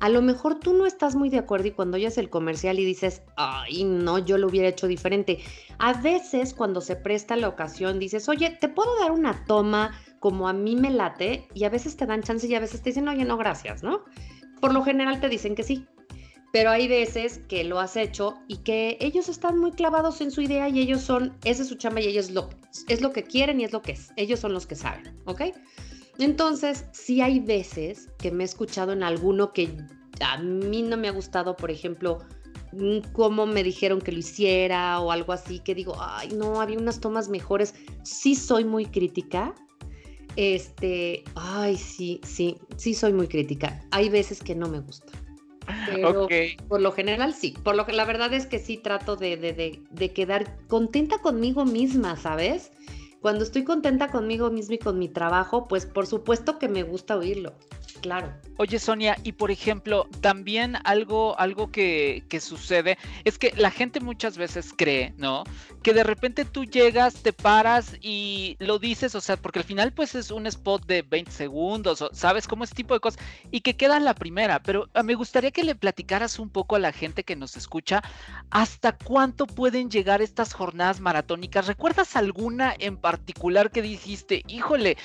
A 0.00 0.08
lo 0.10 0.22
mejor 0.22 0.60
tú 0.60 0.74
no 0.74 0.86
estás 0.86 1.16
muy 1.16 1.28
de 1.28 1.38
acuerdo 1.38 1.68
y 1.68 1.72
cuando 1.72 1.96
oyes 1.96 2.18
el 2.18 2.30
comercial 2.30 2.78
y 2.78 2.84
dices, 2.84 3.22
ay, 3.36 3.82
no, 3.84 4.18
yo 4.18 4.38
lo 4.38 4.46
hubiera 4.46 4.68
hecho 4.68 4.86
diferente. 4.86 5.40
A 5.78 5.94
veces 5.94 6.54
cuando 6.54 6.80
se 6.80 6.94
presta 6.94 7.34
la 7.34 7.48
ocasión 7.48 7.98
dices, 7.98 8.28
oye, 8.28 8.50
¿te 8.60 8.68
puedo 8.68 8.96
dar 9.00 9.10
una 9.10 9.44
toma? 9.46 9.98
Como 10.20 10.48
a 10.48 10.52
mí 10.52 10.76
me 10.76 10.90
late 10.90 11.48
y 11.54 11.64
a 11.64 11.70
veces 11.70 11.96
te 11.96 12.06
dan 12.06 12.22
chance 12.22 12.46
y 12.46 12.54
a 12.54 12.60
veces 12.60 12.82
te 12.82 12.90
dicen, 12.90 13.08
oye, 13.08 13.24
no, 13.24 13.36
gracias, 13.36 13.82
¿no? 13.82 14.04
Por 14.60 14.72
lo 14.72 14.82
general 14.82 15.20
te 15.20 15.28
dicen 15.28 15.54
que 15.54 15.62
sí, 15.62 15.86
pero 16.52 16.70
hay 16.70 16.88
veces 16.88 17.40
que 17.48 17.64
lo 17.64 17.78
has 17.78 17.96
hecho 17.96 18.34
y 18.48 18.58
que 18.58 18.96
ellos 19.00 19.28
están 19.28 19.58
muy 19.58 19.72
clavados 19.72 20.20
en 20.20 20.30
su 20.30 20.40
idea 20.40 20.68
y 20.68 20.80
ellos 20.80 21.02
son, 21.02 21.36
ese 21.44 21.62
es 21.62 21.68
su 21.68 21.76
chamba 21.76 22.00
y 22.00 22.08
ellos 22.08 22.30
lo, 22.30 22.48
es 22.88 23.00
lo 23.00 23.12
que 23.12 23.22
quieren 23.22 23.60
y 23.60 23.64
es 23.64 23.72
lo 23.72 23.82
que 23.82 23.92
es, 23.92 24.12
ellos 24.16 24.40
son 24.40 24.52
los 24.52 24.66
que 24.66 24.74
saben, 24.74 25.16
¿ok? 25.26 25.42
Entonces, 26.18 26.86
sí 26.92 27.20
hay 27.20 27.38
veces 27.38 28.08
que 28.18 28.32
me 28.32 28.42
he 28.42 28.46
escuchado 28.46 28.92
en 28.92 29.04
alguno 29.04 29.52
que 29.52 29.76
a 30.20 30.38
mí 30.38 30.82
no 30.82 30.96
me 30.96 31.08
ha 31.08 31.12
gustado, 31.12 31.54
por 31.54 31.70
ejemplo, 31.70 32.18
cómo 33.12 33.46
me 33.46 33.62
dijeron 33.62 34.00
que 34.00 34.12
lo 34.12 34.18
hiciera 34.18 35.00
o 35.00 35.12
algo 35.12 35.32
así, 35.32 35.60
que 35.60 35.74
digo, 35.74 35.96
ay, 35.98 36.30
no, 36.30 36.60
había 36.60 36.78
unas 36.78 37.00
tomas 37.00 37.28
mejores. 37.28 37.74
Sí 38.02 38.34
soy 38.34 38.64
muy 38.64 38.86
crítica, 38.86 39.54
este, 40.36 41.24
ay, 41.34 41.76
sí, 41.76 42.20
sí, 42.24 42.56
sí 42.76 42.94
soy 42.94 43.12
muy 43.12 43.28
crítica. 43.28 43.82
Hay 43.90 44.08
veces 44.08 44.42
que 44.42 44.54
no 44.54 44.68
me 44.68 44.80
gusta. 44.80 45.12
Pero 45.86 46.28
por 46.68 46.80
lo 46.80 46.92
general 46.92 47.34
sí. 47.34 47.54
Por 47.62 47.76
lo 47.76 47.86
que 47.86 47.92
la 47.92 48.04
verdad 48.04 48.32
es 48.32 48.46
que 48.46 48.58
sí 48.58 48.76
trato 48.78 49.16
de, 49.16 49.36
de, 49.36 49.82
de, 49.90 50.12
quedar 50.12 50.56
contenta 50.66 51.18
conmigo 51.18 51.64
misma, 51.64 52.16
¿sabes? 52.16 52.72
Cuando 53.20 53.44
estoy 53.44 53.64
contenta 53.64 54.10
conmigo 54.10 54.50
misma 54.50 54.76
y 54.76 54.78
con 54.78 54.98
mi 54.98 55.08
trabajo, 55.08 55.66
pues 55.66 55.86
por 55.86 56.06
supuesto 56.06 56.58
que 56.58 56.68
me 56.68 56.84
gusta 56.84 57.16
oírlo. 57.16 57.54
Claro. 58.00 58.32
Oye, 58.58 58.78
Sonia, 58.78 59.16
y 59.24 59.32
por 59.32 59.50
ejemplo, 59.50 60.08
también 60.20 60.76
algo, 60.84 61.38
algo 61.38 61.70
que, 61.70 62.24
sucede 62.40 62.98
es 63.24 63.38
que 63.38 63.52
la 63.56 63.70
gente 63.70 64.00
muchas 64.00 64.38
veces 64.38 64.72
cree, 64.76 65.12
¿no? 65.16 65.42
Que 65.82 65.92
de 65.92 66.04
repente 66.04 66.44
tú 66.44 66.64
llegas, 66.64 67.14
te 67.14 67.32
paras 67.32 67.96
y 68.00 68.56
lo 68.60 68.78
dices, 68.78 69.14
o 69.16 69.20
sea, 69.20 69.36
porque 69.36 69.58
al 69.58 69.64
final 69.64 69.92
pues 69.92 70.14
es 70.14 70.30
un 70.30 70.46
spot 70.46 70.86
de 70.86 71.02
20 71.02 71.30
segundos, 71.32 72.04
¿sabes? 72.12 72.46
Como 72.46 72.64
ese 72.64 72.74
tipo 72.74 72.94
de 72.94 73.00
cosas, 73.00 73.20
y 73.50 73.60
que 73.60 73.76
queda 73.76 73.98
la 73.98 74.14
primera, 74.14 74.62
pero 74.62 74.88
ah, 74.94 75.02
me 75.02 75.14
gustaría 75.14 75.50
que 75.50 75.64
le 75.64 75.74
platicaras 75.74 76.38
un 76.38 76.50
poco 76.50 76.76
a 76.76 76.80
la 76.80 76.92
gente 76.92 77.24
que 77.24 77.36
nos 77.36 77.56
escucha 77.56 78.02
hasta 78.50 78.96
cuánto 78.96 79.46
pueden 79.46 79.90
llegar 79.90 80.22
estas 80.22 80.52
jornadas 80.52 81.00
maratónicas. 81.00 81.66
¿Recuerdas 81.66 82.14
alguna 82.14 82.74
en 82.78 82.96
particular 83.08 83.70
que 83.70 83.80
dijiste, 83.80 84.42
híjole, 84.48 84.98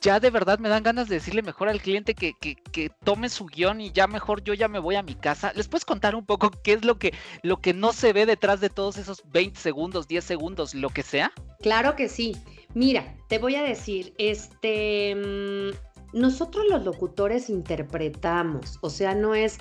ya 0.00 0.18
de 0.18 0.30
verdad 0.30 0.58
me 0.58 0.68
dan 0.68 0.82
ganas 0.82 1.08
de 1.08 1.14
decirle 1.14 1.40
mejor 1.40 1.68
al 1.68 1.80
cliente 1.80 2.16
que, 2.16 2.32
que, 2.40 2.90
tome 3.04 3.28
su 3.28 3.46
guion 3.46 3.80
y 3.80 3.92
ya 3.92 4.08
mejor 4.08 4.42
yo 4.42 4.54
ya 4.54 4.66
me 4.66 4.80
voy 4.80 4.96
a 4.96 5.04
mi 5.04 5.14
casa. 5.14 5.52
¿Les 5.54 5.68
puedes 5.68 5.84
contar 5.84 6.16
un 6.16 6.26
poco 6.26 6.50
qué 6.64 6.72
es 6.72 6.84
lo 6.84 6.98
que, 6.98 7.14
lo 7.44 7.58
que 7.60 7.72
no 7.72 7.92
se 7.92 8.12
ve 8.12 8.26
detrás 8.26 8.60
de 8.60 8.70
todos 8.70 8.96
esos 8.96 9.22
20 9.30 9.60
segundos, 9.60 10.08
10 10.08 10.24
segundos, 10.24 10.74
lo 10.74 10.88
que 10.88 11.04
sea? 11.04 11.30
Claro 11.62 11.94
que 11.94 12.08
sí. 12.08 12.36
Mira, 12.74 13.14
te 13.28 13.38
voy 13.38 13.54
a 13.54 13.62
decir, 13.62 14.14
este, 14.18 15.14
mm, 15.14 16.18
nosotros 16.18 16.64
los 16.68 16.84
locutores 16.84 17.48
interpretamos, 17.48 18.78
o 18.80 18.90
sea, 18.90 19.14
no 19.14 19.36
es, 19.36 19.58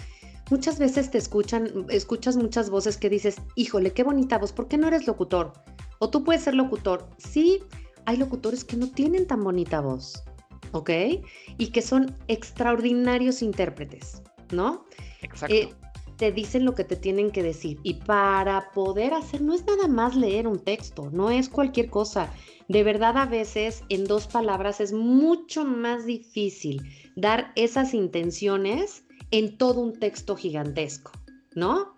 muchas 0.50 0.80
veces 0.80 1.12
te 1.12 1.20
escuchan, 1.20 1.86
escuchas 1.90 2.38
muchas 2.38 2.72
voces 2.72 2.98
que 2.98 3.10
dices, 3.12 3.36
híjole, 3.56 3.94
qué 3.94 4.04
bonita 4.04 4.40
voz, 4.40 4.52
¿por 4.52 4.68
qué 4.68 4.80
no 4.80 4.88
eres 4.88 5.06
locutor? 5.06 5.54
O 6.00 6.10
tú 6.10 6.26
puedes 6.26 6.44
ser 6.44 6.54
locutor. 6.54 7.08
Sí, 7.18 7.64
hay 8.06 8.18
locutores 8.18 8.64
que 8.64 8.78
no 8.78 8.90
tienen 8.90 9.28
tan 9.28 9.44
bonita 9.44 9.82
voz, 9.82 10.24
¿ok? 10.72 10.90
Y 11.58 11.68
que 11.68 11.82
son 11.82 12.16
extraordinarios 12.28 13.42
intérpretes, 13.42 14.22
¿no? 14.52 14.86
Exacto. 15.22 15.54
Eh, 15.54 15.70
te 16.18 16.32
dicen 16.32 16.66
lo 16.66 16.76
que 16.76 16.84
te 16.84 16.96
tienen 16.96 17.32
que 17.32 17.44
decir. 17.44 17.80
Y 17.84 17.96
para 17.96 18.72
poder 18.72 19.14
hacer, 19.14 19.42
no 19.42 19.54
es 19.54 19.66
nada 19.66 19.88
más 19.88 20.16
leer 20.16 20.48
un 20.48 20.60
texto, 20.60 21.10
no 21.12 21.32
es 21.32 21.50
cualquier 21.50 21.90
cosa. 21.90 22.32
De 22.68 22.84
verdad, 22.84 23.18
a 23.18 23.26
veces 23.26 23.84
en 23.90 24.06
dos 24.06 24.28
palabras 24.28 24.80
es 24.80 24.94
mucho 24.94 25.66
más 25.66 26.06
difícil 26.06 26.82
dar 27.16 27.52
esas 27.56 27.94
intenciones 27.94 29.04
en 29.32 29.58
todo 29.58 29.82
un 29.82 29.94
texto 29.94 30.36
gigantesco, 30.36 31.12
¿no? 31.56 31.96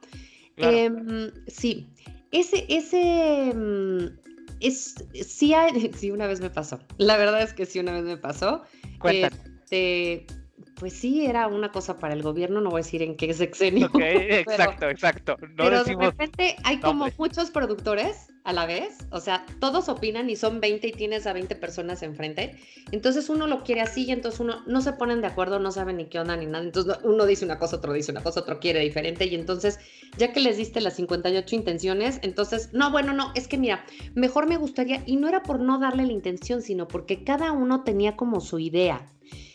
Em, 0.57 1.31
sí, 1.47 1.89
ese, 2.31 2.65
ese, 2.69 3.53
mm, 3.53 4.34
es, 4.67 4.95
sí, 5.25 5.53
sí, 5.97 6.11
una 6.11 6.27
vez 6.27 6.41
me 6.41 6.49
pasó. 6.49 6.79
La 6.97 7.17
verdad 7.17 7.41
es 7.41 7.53
que 7.53 7.65
sí, 7.65 7.79
una 7.79 7.93
vez 7.93 8.03
me 8.03 8.17
pasó. 8.17 8.63
Cuéntame. 8.99 9.35
Este, 9.63 10.27
pues 10.75 10.93
sí, 10.93 11.25
era 11.25 11.47
una 11.47 11.71
cosa 11.71 11.97
para 11.97 12.13
el 12.13 12.21
gobierno, 12.21 12.61
no 12.61 12.69
voy 12.69 12.81
a 12.81 12.83
decir 12.83 13.01
en 13.01 13.15
qué 13.15 13.33
sexenio. 13.33 13.87
Ok, 13.87 13.99
exacto, 14.01 14.89
exacto. 14.89 15.37
pero 15.57 15.83
de 15.83 15.95
repente 15.95 16.55
hay 16.63 16.79
como 16.79 17.07
muchos 17.17 17.49
productores 17.49 18.27
a 18.45 18.53
la 18.53 18.67
vez, 18.67 18.99
o 19.09 19.19
sea, 19.19 19.43
todos 19.59 19.89
opinan 19.89 20.29
y 20.29 20.35
son 20.35 20.61
20 20.61 20.87
y 20.87 20.91
tienes 20.91 21.25
a 21.25 21.33
20 21.33 21.55
personas 21.55 22.03
enfrente. 22.03 22.55
Entonces 22.91 23.27
uno 23.29 23.47
lo 23.47 23.63
quiere 23.63 23.81
así 23.81 24.05
y 24.05 24.11
entonces 24.11 24.39
uno 24.39 24.61
no 24.67 24.81
se 24.81 24.93
ponen 24.93 25.21
de 25.21 25.27
acuerdo, 25.27 25.59
no 25.59 25.71
saben 25.71 25.97
ni 25.97 26.05
qué 26.05 26.19
onda 26.19 26.37
ni 26.37 26.45
nada. 26.45 26.63
Entonces 26.63 26.99
uno 27.03 27.25
dice 27.25 27.43
una 27.43 27.57
cosa, 27.57 27.77
otro 27.77 27.91
dice 27.91 28.11
una 28.11 28.21
cosa, 28.21 28.41
otro 28.41 28.59
quiere 28.59 28.81
diferente. 28.81 29.25
Y 29.25 29.33
entonces, 29.33 29.79
ya 30.17 30.31
que 30.31 30.39
les 30.39 30.57
diste 30.57 30.79
las 30.79 30.95
58 30.95 31.55
intenciones, 31.55 32.19
entonces, 32.21 32.69
no, 32.71 32.91
bueno, 32.91 33.13
no, 33.13 33.31
es 33.33 33.47
que 33.47 33.57
mira, 33.57 33.83
mejor 34.13 34.47
me 34.47 34.57
gustaría, 34.57 35.01
y 35.07 35.15
no 35.17 35.27
era 35.27 35.41
por 35.41 35.59
no 35.59 35.79
darle 35.79 36.05
la 36.05 36.13
intención, 36.13 36.61
sino 36.61 36.87
porque 36.87 37.23
cada 37.23 37.51
uno 37.51 37.83
tenía 37.83 38.15
como 38.15 38.41
su 38.41 38.59
idea. 38.59 39.11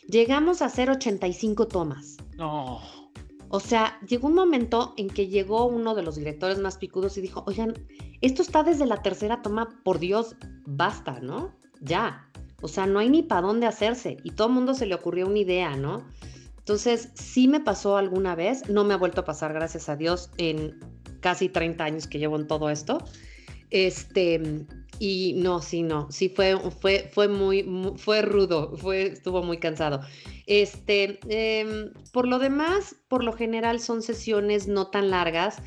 Llegamos 0.09 0.63
a 0.63 0.65
hacer 0.65 0.91
85 0.91 1.69
tomas. 1.69 2.17
No. 2.37 3.00
O 3.53 3.59
sea, 3.59 3.99
llegó 4.07 4.29
un 4.29 4.35
momento 4.35 4.95
en 4.97 5.09
que 5.09 5.27
llegó 5.27 5.67
uno 5.67 5.97
de 5.97 6.05
los 6.05 6.15
directores 6.15 6.61
más 6.61 6.79
picudos 6.79 7.19
y 7.19 7.21
dijo, 7.21 7.43
oigan, 7.49 7.75
esto 8.21 8.43
está 8.43 8.63
desde 8.63 8.87
la 8.87 9.03
tercera 9.03 9.43
toma, 9.43 9.81
por 9.83 9.99
Dios, 9.99 10.37
basta, 10.67 11.19
¿no? 11.21 11.53
Ya. 11.81 12.31
O 12.63 12.69
sea, 12.69 12.87
no 12.87 13.01
hay 13.01 13.11
ni 13.11 13.25
para 13.25 13.43
dónde 13.43 13.67
hacerse. 13.67 14.19
Y 14.23 14.31
todo 14.31 14.47
el 14.47 14.55
mundo 14.55 14.75
se 14.75 14.87
le 14.87 14.95
ocurrió 14.95 15.27
una 15.27 15.41
idea, 15.41 15.75
¿no? 15.77 16.05
Entonces, 16.59 17.11
sí 17.15 17.49
me 17.49 17.59
pasó 17.59 17.97
alguna 17.97 18.37
vez, 18.37 18.69
no 18.69 18.85
me 18.85 18.95
ha 18.95 18.99
vuelto 18.99 19.23
a 19.23 19.25
pasar, 19.25 19.53
gracias 19.53 19.89
a 19.89 19.97
Dios, 19.97 20.31
en 20.39 20.79
casi 21.19 21.49
30 21.49 21.83
años 21.83 22.07
que 22.07 22.21
llevo 22.21 22.37
en 22.37 22.47
todo 22.47 22.71
esto. 22.71 22.99
Este, 23.71 24.67
y 24.99 25.35
no, 25.37 25.63
sí, 25.63 25.83
no, 25.83 26.11
sí 26.11 26.29
fue, 26.29 26.59
fue, 26.81 27.09
fue 27.13 27.27
muy, 27.29 27.67
fue 27.97 28.23
rudo, 28.23 28.77
fue, 28.77 29.07
estuvo 29.07 29.43
muy 29.43 29.59
cansado. 29.59 30.01
Este, 30.47 31.19
em, 31.29 31.93
por 32.13 32.29
lo 32.29 32.39
demás, 32.39 32.97
por 33.09 33.25
lo 33.25 33.33
general 33.33 33.81
son 33.81 34.03
sesiones 34.03 34.69
no 34.69 34.89
tan 34.89 35.11
largas, 35.11 35.63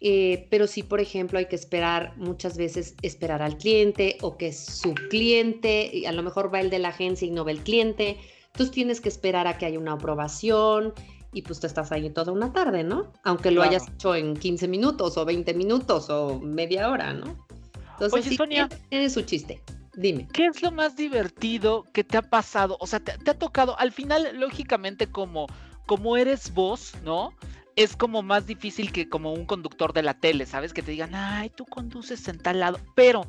eh, 0.00 0.46
pero 0.50 0.68
sí, 0.68 0.84
por 0.84 1.00
ejemplo, 1.00 1.38
hay 1.38 1.46
que 1.46 1.56
esperar 1.56 2.16
muchas 2.16 2.56
veces 2.56 2.94
esperar 3.02 3.42
al 3.42 3.58
cliente 3.58 4.16
o 4.20 4.36
que 4.36 4.52
su 4.52 4.94
cliente, 4.94 6.04
a 6.06 6.12
lo 6.12 6.22
mejor 6.22 6.54
va 6.54 6.60
el 6.60 6.70
de 6.70 6.78
la 6.78 6.90
agencia 6.90 7.26
y 7.26 7.32
no 7.32 7.44
va 7.44 7.50
el 7.50 7.64
cliente, 7.64 8.16
entonces 8.46 8.70
tienes 8.72 9.00
que 9.00 9.08
esperar 9.08 9.46
a 9.46 9.58
que 9.58 9.66
haya 9.66 9.78
una 9.78 9.94
aprobación 9.94 10.94
y 11.38 11.42
pues 11.42 11.60
tú 11.60 11.68
estás 11.68 11.92
ahí 11.92 12.10
toda 12.10 12.32
una 12.32 12.52
tarde, 12.52 12.82
¿no? 12.82 13.12
Aunque 13.22 13.52
lo 13.52 13.62
hayas 13.62 13.86
hecho 13.86 14.16
en 14.16 14.36
15 14.36 14.66
minutos 14.66 15.16
o 15.16 15.24
20 15.24 15.54
minutos 15.54 16.10
o 16.10 16.40
media 16.40 16.90
hora, 16.90 17.12
¿no? 17.12 17.46
Entonces, 17.92 18.26
Oye, 18.26 18.36
Sonia, 18.36 18.68
tiene 18.88 19.08
su 19.08 19.22
chiste. 19.22 19.62
Dime. 19.94 20.26
¿Qué 20.32 20.46
es 20.46 20.62
lo 20.62 20.72
más 20.72 20.96
divertido 20.96 21.84
que 21.92 22.02
te 22.02 22.16
ha 22.16 22.22
pasado? 22.22 22.76
O 22.80 22.88
sea, 22.88 22.98
te, 22.98 23.16
te, 23.18 23.30
ha 23.30 23.38
tocado, 23.38 23.78
al 23.78 23.92
final, 23.92 24.28
lógicamente, 24.34 25.06
como, 25.06 25.46
como 25.86 26.16
eres 26.16 26.52
vos, 26.52 26.94
¿no? 27.04 27.32
es 27.76 27.94
como 27.94 28.24
más 28.24 28.44
difícil 28.44 28.90
que 28.90 29.08
como 29.08 29.32
un 29.32 29.46
conductor 29.46 29.92
de 29.92 30.02
la 30.02 30.14
tele, 30.14 30.46
¿sabes? 30.46 30.72
Que 30.72 30.82
te 30.82 30.90
digan, 30.90 31.14
ay, 31.14 31.48
tú 31.50 31.64
conduces 31.64 32.26
en 32.26 32.38
tal 32.40 32.58
lado. 32.58 32.80
Pero, 32.96 33.24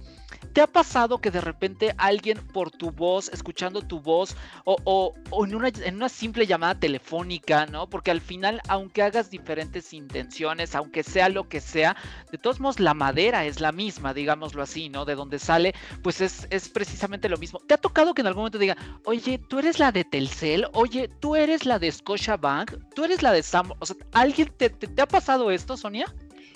¿te 0.54 0.62
ha 0.62 0.68
pasado 0.68 1.20
que 1.20 1.32
de 1.32 1.42
repente 1.42 1.94
alguien 1.98 2.38
por 2.54 2.72
tu 2.72 2.92
voz, 2.92 3.30
escuchando 3.30 3.82
tu 3.82 4.00
voz, 4.00 4.36
o, 4.66 5.14
en, 5.46 5.96
una, 5.96 6.10
simple 6.10 6.46
llamada 6.46 6.80
telefónica, 6.80 7.66
¿no? 7.66 7.90
Porque 7.90 8.12
al 8.12 8.22
final, 8.22 8.62
aunque 8.68 9.02
hagas 9.04 9.30
diferentes 9.30 9.94
intenciones, 9.94 10.76
aunque 10.76 11.04
sea 11.04 11.30
lo 11.30 11.48
que 11.48 11.62
sea, 11.62 11.96
de 12.32 12.38
todos 12.38 12.60
modos 12.60 12.80
la 12.80 12.94
madera 12.94 13.46
es 13.46 13.60
la 13.60 13.72
misma, 13.72 14.14
digámoslo 14.14 14.62
así, 14.62 14.90
¿no? 14.90 15.06
De 15.06 15.16
donde 15.16 15.40
sale, 15.40 15.74
pues 16.04 16.22
es, 16.22 16.48
es 16.50 16.70
precisamente 16.70 17.30
lo 17.30 17.38
mismo. 17.38 17.60
¿Te 17.60 17.74
ha 17.74 17.78
tocado 17.78 18.14
que 18.14 18.22
en 18.22 18.28
algún 18.28 18.42
momento 18.42 18.58
diga, 18.58 18.78
oye, 19.06 19.40
tú 19.50 19.60
eres 19.60 19.80
la 19.80 19.92
de 19.92 20.04
Telcel, 20.04 20.68
oye, 20.74 21.10
tú 21.20 21.36
eres 21.36 21.66
la 21.66 21.80
de 21.80 21.92
Scotiabank, 21.92 22.74
tú 22.96 23.06
eres 23.06 23.22
la 23.22 23.32
de 23.32 23.44
Sam, 23.44 23.72
o 23.80 23.86
sea, 23.86 23.96
alguien 24.12 24.50
¿Te, 24.58 25.02
ha 25.02 25.08
pasado 25.08 25.52
esto, 25.52 25.78
Sonia? 25.78 26.14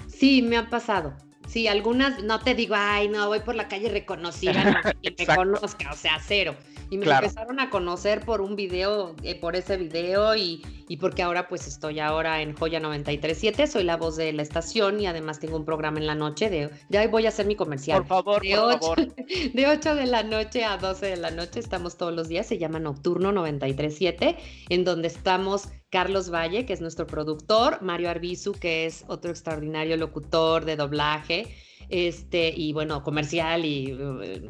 Sí, 0.08 0.42
me 0.42 0.58
ha 0.58 0.70
pasado. 0.70 1.16
Sí, 1.48 1.68
algunas, 1.68 2.24
no 2.24 2.40
te 2.40 2.56
digo, 2.56 2.76
ay, 2.78 3.10
no, 3.10 3.28
voy 3.28 3.40
por 3.42 3.56
la 3.56 3.68
calle 3.68 3.90
reconocida, 3.90 4.82
que 5.04 5.16
me 5.18 5.36
conozca, 5.36 5.92
o 5.92 5.96
sea, 5.96 6.20
cero. 6.26 6.56
Y 6.90 6.98
me 6.98 7.06
empezaron 7.06 7.60
a 7.60 7.70
conocer 7.70 8.22
por 8.22 8.42
un 8.42 8.56
video, 8.56 9.16
eh, 9.24 9.40
por 9.40 9.56
ese 9.56 9.78
video 9.78 10.36
y, 10.36 10.62
y, 10.88 10.98
porque 10.98 11.24
ahora 11.24 11.48
pues 11.48 11.68
estoy 11.68 12.00
ahora 12.00 12.42
en 12.42 12.56
Joya 12.56 12.80
937, 12.80 13.68
soy 13.68 13.84
la 13.84 13.98
voz 13.98 14.16
de 14.16 14.32
la 14.34 14.42
estación 14.42 15.00
y 15.00 15.08
además 15.08 15.40
tengo 15.40 15.58
un 15.58 15.66
programa 15.66 16.00
en 16.00 16.08
la 16.08 16.16
noche 16.16 16.50
de, 16.50 16.70
ya 16.90 17.08
voy 17.08 17.26
a 17.26 17.30
hacer 17.30 17.46
mi 17.46 17.56
comercial. 17.56 18.00
Por 18.00 18.08
favor, 18.08 18.42
de 18.42 18.56
por 18.56 18.66
8, 18.66 18.80
favor. 18.80 19.16
De 19.54 19.68
8 19.68 19.96
de 19.96 20.06
la 20.06 20.24
noche 20.24 20.64
a 20.64 20.78
12 20.78 21.06
de 21.06 21.18
la 21.18 21.32
noche 21.32 21.60
estamos 21.60 21.98
todos 21.98 22.14
los 22.14 22.28
días, 22.28 22.48
se 22.48 22.58
llama 22.58 22.80
Nocturno 22.80 23.32
937, 23.32 24.38
en 24.70 24.84
donde 24.84 25.08
estamos 25.08 25.70
Carlos 25.90 26.32
Valle, 26.32 26.66
que 26.66 26.74
es 26.74 26.82
nuestro 26.82 27.06
productor, 27.06 27.82
Mario 27.82 28.10
Arbizu, 28.10 28.54
que 28.54 28.86
es 28.86 29.06
otro 29.08 29.30
extraordinario 29.30 29.96
locutor 29.96 30.66
de 30.66 30.76
doblaje, 30.76 31.56
este, 31.90 32.52
y 32.56 32.74
bueno, 32.74 33.04
comercial 33.04 33.66
y 33.66 33.96
eh, 34.24 34.50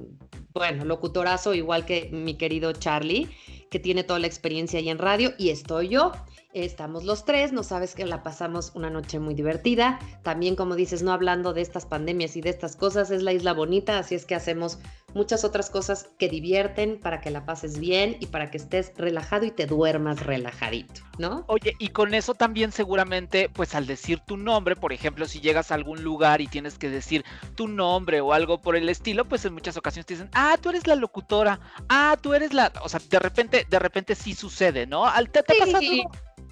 bueno, 0.54 0.86
locutorazo, 0.86 1.54
igual 1.54 1.86
que 1.86 2.10
mi 2.12 2.36
querido 2.36 2.74
Charlie, 2.74 3.30
que 3.70 3.80
tiene 3.80 4.04
toda 4.04 4.20
la 4.20 4.28
experiencia 4.28 4.80
ahí 4.80 4.90
en 4.90 5.00
radio, 5.00 5.34
y 5.38 5.50
estoy 5.50 5.90
yo. 5.90 6.12
Estamos 6.54 7.04
los 7.04 7.26
tres, 7.26 7.52
no 7.52 7.64
sabes 7.64 7.96
que 7.96 8.06
la 8.06 8.22
pasamos 8.22 8.72
una 8.76 8.92
noche 8.92 9.18
muy 9.20 9.34
divertida. 9.34 10.00
También, 10.22 10.56
como 10.56 10.76
dices, 10.76 11.02
no 11.02 11.12
hablando 11.12 11.54
de 11.54 11.62
estas 11.62 11.88
pandemias 11.88 12.36
y 12.36 12.42
de 12.42 12.52
estas 12.52 12.76
cosas, 12.76 13.10
es 13.10 13.24
la 13.24 13.34
isla 13.34 13.54
bonita, 13.54 13.98
así 13.98 14.14
es 14.14 14.28
que 14.28 14.36
hacemos 14.36 14.78
muchas 15.14 15.44
otras 15.44 15.70
cosas 15.70 16.10
que 16.18 16.30
divierten 16.30 17.00
para 17.00 17.22
que 17.22 17.32
la 17.32 17.46
pases 17.46 17.80
bien 17.80 18.18
y 18.20 18.28
para 18.28 18.52
que 18.52 18.58
estés 18.58 18.94
relajado 18.98 19.46
y 19.46 19.52
te 19.52 19.66
duermas 19.66 20.26
relajadito, 20.26 21.02
¿no? 21.18 21.46
Oye, 21.48 21.74
y 21.80 21.90
con 21.90 22.14
eso 22.14 22.34
también 22.34 22.72
seguramente, 22.72 23.50
pues 23.50 23.76
al 23.76 23.88
decir 23.88 24.20
tu 24.20 24.38
nombre, 24.38 24.76
por 24.76 24.94
ejemplo, 24.94 25.26
si 25.26 25.40
llegas 25.40 25.72
a 25.72 25.76
algún 25.76 26.04
lugar 26.04 26.42
y 26.42 26.48
tienes 26.48 26.78
que 26.78 26.90
decir 26.90 27.24
tu 27.56 27.68
nombre 27.68 28.22
o 28.22 28.34
algo 28.34 28.62
por 28.62 28.76
el 28.76 28.90
estilo, 28.90 29.26
pues 29.26 29.46
en 29.46 29.54
muchas 29.54 29.78
ocasiones 29.78 30.06
te 30.06 30.16
dicen, 30.16 30.30
ah, 30.34 30.58
tú 30.62 30.70
eres 30.70 30.88
la 30.88 30.96
locutora, 30.96 31.60
ah, 31.90 32.18
tú 32.22 32.34
eres 32.34 32.54
la, 32.54 32.72
o 32.84 32.90
sea, 32.90 33.00
de 33.10 33.20
repente, 33.20 33.66
de 33.70 33.80
repente 33.80 34.16
sí 34.16 34.34
sucede, 34.34 34.88
¿no? 34.88 35.06
¿Te, 35.32 35.44
te 35.44 35.54
sí. 35.54 35.60
pasado 35.60 35.84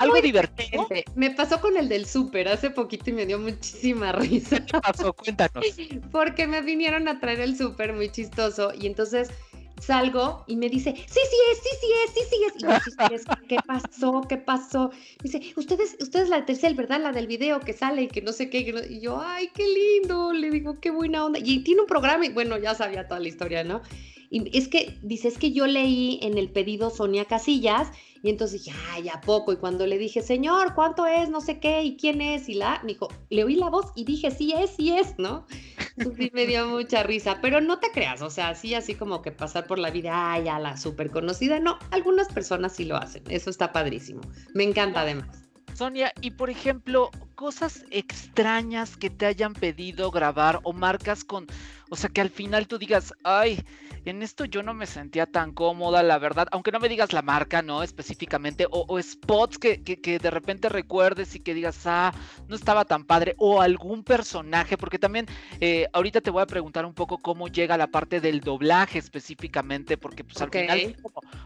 algo 0.02 0.22
divertido. 0.22 0.88
Me 1.16 1.32
pasó 1.32 1.60
con 1.62 1.78
el 1.78 1.90
del 1.90 2.06
súper 2.06 2.48
hace 2.48 2.70
poquito 2.70 3.10
y 3.10 3.14
me 3.14 3.26
dio 3.26 3.40
muchísima 3.40 4.12
risa. 4.12 4.66
¿Qué 4.66 4.80
pasó? 4.80 5.14
Cuéntanos. 5.14 5.66
Porque 6.12 6.48
me 6.48 6.62
vinieron 6.62 7.08
a 7.08 7.20
traer 7.20 7.42
el 7.42 7.58
súper 7.58 7.94
muy 7.94 8.10
chistoso 8.10 8.74
y 8.78 8.88
entonces 8.88 9.30
salgo 9.82 10.44
y 10.48 10.56
me 10.56 10.70
dice, 10.70 10.94
sí, 10.96 11.06
sí 11.08 11.38
es, 11.52 11.58
sí, 11.58 11.70
sí 11.82 11.88
es, 12.06 12.12
sí, 12.14 12.20
sí 12.30 12.44
es. 12.48 12.56
Y 12.56 12.64
yo, 12.64 12.80
sí, 12.84 12.92
sí 12.92 13.14
es, 13.14 13.24
¿qué 13.48 13.58
pasó? 13.66 14.22
¿Qué 14.28 14.38
pasó? 14.38 14.92
Me 15.24 15.30
dice, 15.30 15.54
ustedes, 15.56 15.98
ustedes 16.00 16.30
la 16.30 16.46
tercera, 16.46 16.74
¿verdad? 16.76 17.02
La 17.02 17.12
del 17.12 17.28
video 17.28 17.60
que 17.60 17.74
sale 17.74 18.04
y 18.04 18.08
que 18.08 18.22
no 18.22 18.32
sé 18.32 18.50
qué. 18.50 18.60
Y 18.90 19.02
yo, 19.02 19.20
ay, 19.20 19.50
qué 19.54 19.68
lindo. 19.68 20.34
Le 20.34 20.50
digo, 20.50 20.80
qué 20.80 20.92
buena 20.92 21.26
onda. 21.26 21.40
Y 21.44 21.64
tiene 21.64 21.82
un 21.82 21.88
programa 21.88 22.26
y 22.26 22.30
bueno, 22.30 22.58
ya 22.58 22.76
sabía 22.76 23.08
toda 23.08 23.20
la 23.20 23.28
historia, 23.28 23.64
¿no? 23.64 23.82
Y 24.32 24.58
es 24.58 24.70
que, 24.70 24.98
dice, 25.04 25.28
es 25.28 25.38
que 25.38 25.52
yo 25.52 25.68
leí 25.68 26.18
en 26.24 26.38
el 26.38 26.50
pedido 26.50 26.90
Sonia 26.90 27.26
Casillas 27.26 27.90
y 28.24 28.30
entonces 28.30 28.64
dije, 28.64 28.78
ay, 28.92 29.10
¿a 29.10 29.20
poco? 29.20 29.52
Y 29.52 29.58
cuando 29.58 29.86
le 29.86 29.98
dije, 29.98 30.22
señor, 30.22 30.74
¿cuánto 30.74 31.06
es? 31.06 31.30
No 31.30 31.42
sé 31.42 31.60
qué, 31.60 31.84
¿y 31.84 31.98
quién 31.98 32.22
es? 32.22 32.48
Y 32.48 32.54
la, 32.54 32.80
me 32.84 32.94
dijo, 32.94 33.10
le 33.30 33.44
oí 33.44 33.56
la 33.56 33.70
voz 33.70 33.92
y 33.94 34.06
dije, 34.06 34.32
sí 34.32 34.54
es, 34.54 34.70
sí 34.72 34.94
es, 34.94 35.16
¿no? 35.18 35.46
sí 36.18 36.32
me 36.34 36.48
dio 36.48 36.66
mucha 36.68 37.04
risa, 37.04 37.40
pero 37.42 37.60
no 37.60 37.80
te 37.80 37.92
creas, 37.92 38.22
o 38.22 38.30
sea, 38.30 38.56
sí 38.56 38.74
así 38.74 38.96
como 38.96 39.22
que 39.22 39.34
pasar 39.34 39.68
por 39.68 39.80
la 39.80 39.92
vida, 39.92 40.32
ay, 40.32 40.48
a 40.48 40.60
la 40.60 40.78
súper 40.78 41.12
conocida, 41.12 41.60
no, 41.60 41.78
algunas 41.92 42.30
personas 42.30 42.74
sí 42.74 42.86
lo 42.86 42.96
hacen, 42.96 43.24
eso 43.28 43.50
está 43.50 43.74
padrísimo, 43.74 44.22
me 44.54 44.64
encanta 44.64 45.02
además. 45.02 45.44
Sonia, 45.74 46.14
y 46.22 46.32
por 46.32 46.50
ejemplo, 46.50 47.10
cosas 47.36 47.86
extrañas 47.92 48.98
que 48.98 49.10
te 49.10 49.26
hayan 49.26 49.54
pedido 49.54 50.12
grabar 50.12 50.60
o 50.64 50.74
marcas 50.74 51.24
con, 51.24 51.48
o 51.90 51.96
sea, 51.96 52.10
que 52.10 52.22
al 52.22 52.30
final 52.30 52.68
tú 52.68 52.78
digas, 52.78 53.14
ay, 53.24 53.64
en 54.06 54.22
esto 54.22 54.46
yo 54.46 54.64
no 54.64 54.74
me 54.74 54.86
sentía 54.86 55.26
tan 55.26 55.52
cómoda, 55.54 56.04
la 56.04 56.18
verdad, 56.18 56.48
aunque 56.52 56.72
no 56.72 56.80
me 56.80 56.90
digas 56.90 57.14
la 57.14 57.22
marca, 57.22 57.62
¿no? 57.62 57.84
Específicamente, 57.84 58.66
o, 58.70 59.02
spots 59.02 59.58
que, 59.58 59.82
que, 59.82 60.20
de 60.20 60.32
repente 60.32 60.70
recuerdes 60.70 61.36
y 61.36 61.40
que 61.40 61.54
digas, 61.54 61.86
ah, 61.86 62.14
no 62.48 62.56
estaba 62.56 62.86
tan 62.86 63.06
padre, 63.06 63.36
o 63.38 63.62
algún 63.62 64.04
personaje, 64.04 64.78
porque 64.78 65.00
también 65.00 65.28
eh, 65.60 65.88
ahorita 65.94 66.22
te 66.22 66.32
voy 66.32 66.42
a 66.42 66.48
preguntar 66.48 66.86
un 66.86 66.94
poco 66.94 67.18
cómo 67.20 67.48
llega 67.48 67.78
la 67.78 67.88
parte 67.88 68.20
del 68.20 68.42
doblaje 68.42 69.00
específicamente, 69.00 69.98
porque 69.98 70.24
pues 70.24 70.42
al 70.42 70.50
final 70.50 70.96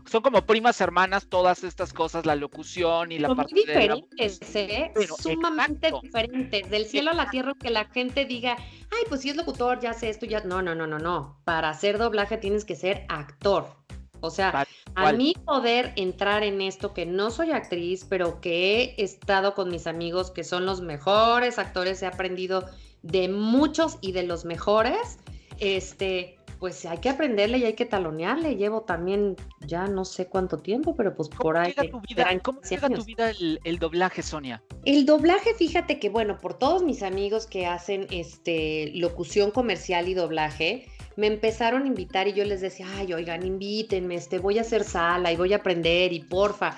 son 0.05 0.21
como, 0.21 0.45
primas 0.45 0.79
hermanas 0.81 1.27
todas 1.27 1.63
estas 1.63 1.91
cosas, 1.91 2.25
la 2.25 2.35
locución 2.35 3.11
y 3.11 3.19
la 3.19 3.33
parte 3.33 3.55
diferentes, 3.55 4.39
¿eh? 4.55 4.93
Sumamente 5.19 5.91
diferentes, 6.01 6.69
del 6.69 6.85
cielo 6.85 7.11
a 7.11 7.13
la 7.13 7.29
tierra, 7.29 7.53
que 7.59 7.69
la 7.69 7.85
gente 7.85 8.25
diga, 8.25 8.55
ay, 8.57 9.03
pues 9.09 9.21
si 9.21 9.29
es 9.29 9.35
locutor, 9.35 9.79
ya 9.79 9.93
sé 9.93 10.09
esto, 10.09 10.25
ya, 10.25 10.41
no, 10.41 10.61
no, 10.61 10.75
no, 10.75 10.87
no, 10.87 10.99
no, 10.99 11.39
para 11.43 11.69
hacer 11.69 11.97
doblaje 11.97 12.37
tienes 12.45 12.63
que 12.63 12.75
ser 12.75 13.07
actor. 13.09 13.65
O 14.19 14.29
sea, 14.29 14.67
a 14.93 15.13
mí 15.13 15.33
poder 15.45 15.93
entrar 15.95 16.43
en 16.43 16.61
esto, 16.61 16.93
que 16.93 17.07
no 17.07 17.31
soy 17.31 17.49
actriz, 17.51 18.05
pero 18.07 18.39
que 18.39 18.83
he 18.83 19.03
estado 19.03 19.55
con 19.55 19.71
mis 19.71 19.87
amigos 19.87 20.29
que 20.29 20.43
son 20.43 20.67
los 20.67 20.79
mejores 20.79 21.57
actores, 21.57 22.03
he 22.03 22.05
aprendido 22.05 22.69
de 23.01 23.29
muchos 23.29 23.97
y 23.99 24.11
de 24.11 24.21
los 24.21 24.45
mejores, 24.45 25.17
este, 25.57 26.37
pues 26.59 26.85
hay 26.85 26.97
que 26.99 27.09
aprenderle 27.09 27.57
y 27.57 27.65
hay 27.65 27.73
que 27.73 27.85
talonearle. 27.85 28.55
Llevo 28.55 28.81
también 28.81 29.35
ya 29.61 29.87
no 29.87 30.05
sé 30.05 30.27
cuánto 30.27 30.57
tiempo, 30.57 30.95
pero 30.95 31.15
pues 31.15 31.29
por 31.29 31.57
ahí. 31.57 31.73
tu 31.73 32.01
vida, 32.01 32.27
¿Cómo 32.41 32.61
llega 32.61 32.89
tu 32.89 33.03
vida 33.03 33.29
el, 33.29 33.59
el, 33.63 33.79
doblaje, 33.79 34.21
Sonia? 34.21 34.63
El 34.85 35.05
doblaje, 35.05 35.53
fíjate 35.53 35.99
que, 35.99 36.09
bueno, 36.09 36.37
por 36.37 36.57
todos 36.57 36.83
mis 36.83 37.03
amigos 37.03 37.47
que 37.47 37.65
hacen 37.65 38.07
este 38.11 38.91
locución 38.95 39.51
comercial 39.51 40.07
y 40.07 40.13
doblaje, 40.13 40.87
me 41.15 41.27
empezaron 41.27 41.83
a 41.83 41.87
invitar 41.87 42.27
y 42.27 42.33
yo 42.33 42.43
les 42.45 42.61
decía, 42.61 42.87
ay, 42.97 43.13
oigan, 43.13 43.45
invítenme, 43.45 44.15
este, 44.15 44.39
voy 44.39 44.57
a 44.57 44.61
hacer 44.61 44.83
sala 44.83 45.31
y 45.31 45.35
voy 45.35 45.53
a 45.53 45.57
aprender 45.57 46.13
y 46.13 46.21
porfa. 46.21 46.77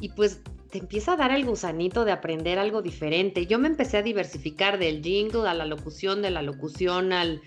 Y 0.00 0.10
pues 0.10 0.40
te 0.70 0.78
empieza 0.78 1.12
a 1.12 1.16
dar 1.16 1.30
el 1.30 1.44
gusanito 1.44 2.04
de 2.04 2.12
aprender 2.12 2.58
algo 2.58 2.82
diferente. 2.82 3.46
Yo 3.46 3.58
me 3.58 3.68
empecé 3.68 3.98
a 3.98 4.02
diversificar 4.02 4.78
del 4.78 5.02
jingle 5.02 5.48
a 5.48 5.54
la 5.54 5.66
locución, 5.66 6.20
de 6.20 6.30
la 6.30 6.42
locución 6.42 7.12
al, 7.12 7.42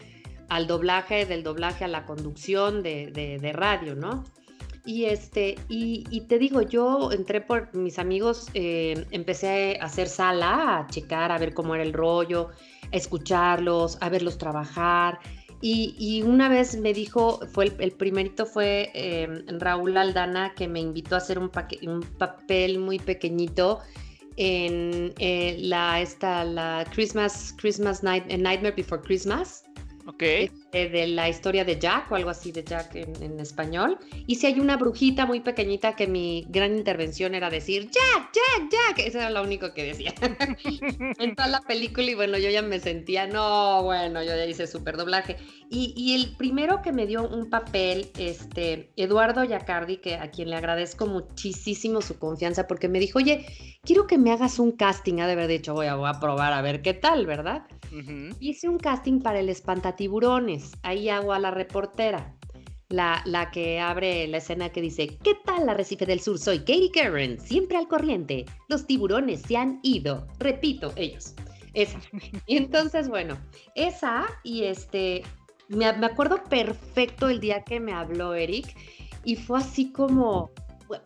al 0.49 0.67
doblaje, 0.67 1.25
del 1.25 1.43
doblaje 1.43 1.85
a 1.85 1.87
la 1.87 2.05
conducción 2.05 2.83
de, 2.83 3.11
de, 3.41 3.53
radio, 3.53 3.95
¿no? 3.95 4.23
Y, 4.85 5.05
este, 5.05 5.55
y, 5.67 6.21
te 6.21 6.39
digo, 6.39 6.61
yo 6.61 7.11
entré 7.11 7.41
por 7.41 7.73
mis 7.75 7.99
amigos, 7.99 8.47
eh, 8.53 9.05
empecé 9.11 9.77
a 9.81 9.85
hacer 9.85 10.07
sala, 10.07 10.79
a 10.79 10.87
checar, 10.87 11.31
a 11.31 11.37
ver 11.37 11.53
cómo 11.53 11.75
era 11.75 11.83
el 11.83 11.93
rollo, 11.93 12.49
a 12.91 12.95
escucharlos, 12.95 13.97
a 14.01 14.09
verlos 14.09 14.37
trabajar. 14.37 15.19
Y, 15.59 16.21
una 16.23 16.49
vez 16.49 16.77
me 16.79 16.93
dijo, 16.93 17.39
fue 17.51 17.73
el, 17.79 17.91
primerito 17.91 18.45
fue 18.45 18.91
em, 18.93 19.43
Raúl 19.59 19.97
Aldana 19.97 20.53
que 20.55 20.67
me 20.67 20.79
invitó 20.79 21.15
a 21.15 21.17
hacer 21.17 21.39
un, 21.39 21.51
un 21.87 22.01
papel 22.17 22.77
muy 22.77 22.99
pequeñito 22.99 23.79
en 24.37 25.13
eh, 25.17 25.57
la, 25.59 25.99
esta, 25.99 26.43
la 26.43 26.85
Christmas, 26.93 27.53
Christmas 27.57 28.03
Night, 28.03 28.25
Nightmare 28.27 28.75
Before 28.75 29.01
Christmas. 29.01 29.63
Ok. 30.07 30.23
Este, 30.23 30.89
de 30.89 31.07
la 31.07 31.29
historia 31.29 31.63
de 31.63 31.79
Jack 31.79 32.11
o 32.11 32.15
algo 32.15 32.29
así 32.29 32.51
de 32.51 32.63
Jack 32.63 32.95
en, 32.95 33.39
español. 33.39 33.97
Y 34.25 34.35
si 34.35 34.47
hay 34.47 34.59
una 34.59 34.77
brujita 34.77 35.25
muy 35.25 35.39
pequeñita 35.39 35.95
que 35.95 36.07
mi 36.07 36.45
gran 36.49 36.75
intervención 36.75 37.35
era 37.35 37.49
decir 37.49 37.89
Jack, 37.89 38.31
Jack, 38.33 38.71
Jack. 38.71 38.99
Eso 39.07 39.17
era 39.19 39.29
lo 39.29 39.43
único 39.43 39.73
que 39.73 39.83
decía 39.83 40.13
en 41.19 41.35
toda 41.35 41.47
la 41.47 41.61
película. 41.61 42.09
Y 42.09 42.15
bueno, 42.15 42.37
yo 42.37 42.49
ya 42.49 42.61
me 42.61 42.79
sentía, 42.79 43.27
no, 43.27 43.83
bueno, 43.83 44.21
yo 44.23 44.35
ya 44.35 44.45
hice 44.45 44.67
súper 44.67 44.97
doblaje. 44.97 45.37
Y, 45.69 45.93
y, 45.97 46.15
el 46.15 46.35
primero 46.37 46.81
que 46.81 46.93
me 46.93 47.05
dio 47.05 47.27
un 47.27 47.49
papel, 47.49 48.09
este, 48.17 48.89
Eduardo 48.95 49.43
Yacardi, 49.43 49.97
que 49.97 50.15
a 50.15 50.31
quien 50.31 50.49
le 50.49 50.55
agradezco 50.55 51.07
muchísimo 51.07 52.01
su 52.01 52.17
confianza, 52.17 52.67
porque 52.67 52.87
me 52.87 52.99
dijo, 52.99 53.19
oye, 53.19 53.45
quiero 53.87 54.05
que 54.05 54.17
me 54.17 54.31
hagas 54.31 54.59
un 54.59 54.73
casting. 54.73 55.21
Ha 55.21 55.27
de 55.27 55.33
haber 55.33 55.47
dicho, 55.47 55.73
voy 55.73 55.87
a, 55.87 55.95
voy 55.95 56.09
a 56.09 56.19
probar 56.19 56.51
a 56.51 56.61
ver 56.61 56.81
qué 56.81 56.93
tal, 56.93 57.25
¿verdad? 57.25 57.65
Hice 58.39 58.67
un 58.67 58.77
casting 58.77 59.21
para 59.21 59.39
el 59.39 59.47
espantatiburones. 59.47 60.73
Ahí 60.83 61.09
hago 61.09 61.33
a 61.33 61.39
la 61.39 61.51
reportera. 61.51 62.35
La, 62.89 63.21
la, 63.25 63.51
que 63.51 63.81
abre 63.81 64.27
la 64.27 64.37
escena 64.37 64.69
que 64.69 64.81
dice, 64.81 65.17
¿qué 65.21 65.35
tal 65.43 65.67
Arrecife 65.67 66.05
del 66.05 66.21
Sur? 66.21 66.37
Soy 66.37 66.59
Katie 66.59 66.91
Karen, 66.91 67.37
siempre 67.37 67.77
al 67.77 67.87
corriente. 67.87 68.45
Los 68.69 68.85
tiburones 68.85 69.41
se 69.41 69.57
han 69.57 69.79
ido. 69.83 70.27
Repito, 70.39 70.93
ellos. 70.95 71.33
Esa. 71.73 71.99
Y 72.45 72.57
entonces, 72.57 73.09
bueno, 73.09 73.37
esa 73.75 74.25
y 74.43 74.63
este, 74.63 75.23
me, 75.67 75.85
acuerdo 75.85 76.43
perfecto 76.45 77.27
el 77.29 77.39
día 77.39 77.63
que 77.63 77.79
me 77.79 77.91
habló 77.93 78.33
Eric 78.33 78.73
y 79.25 79.35
fue 79.35 79.59
así 79.59 79.91
como, 79.91 80.51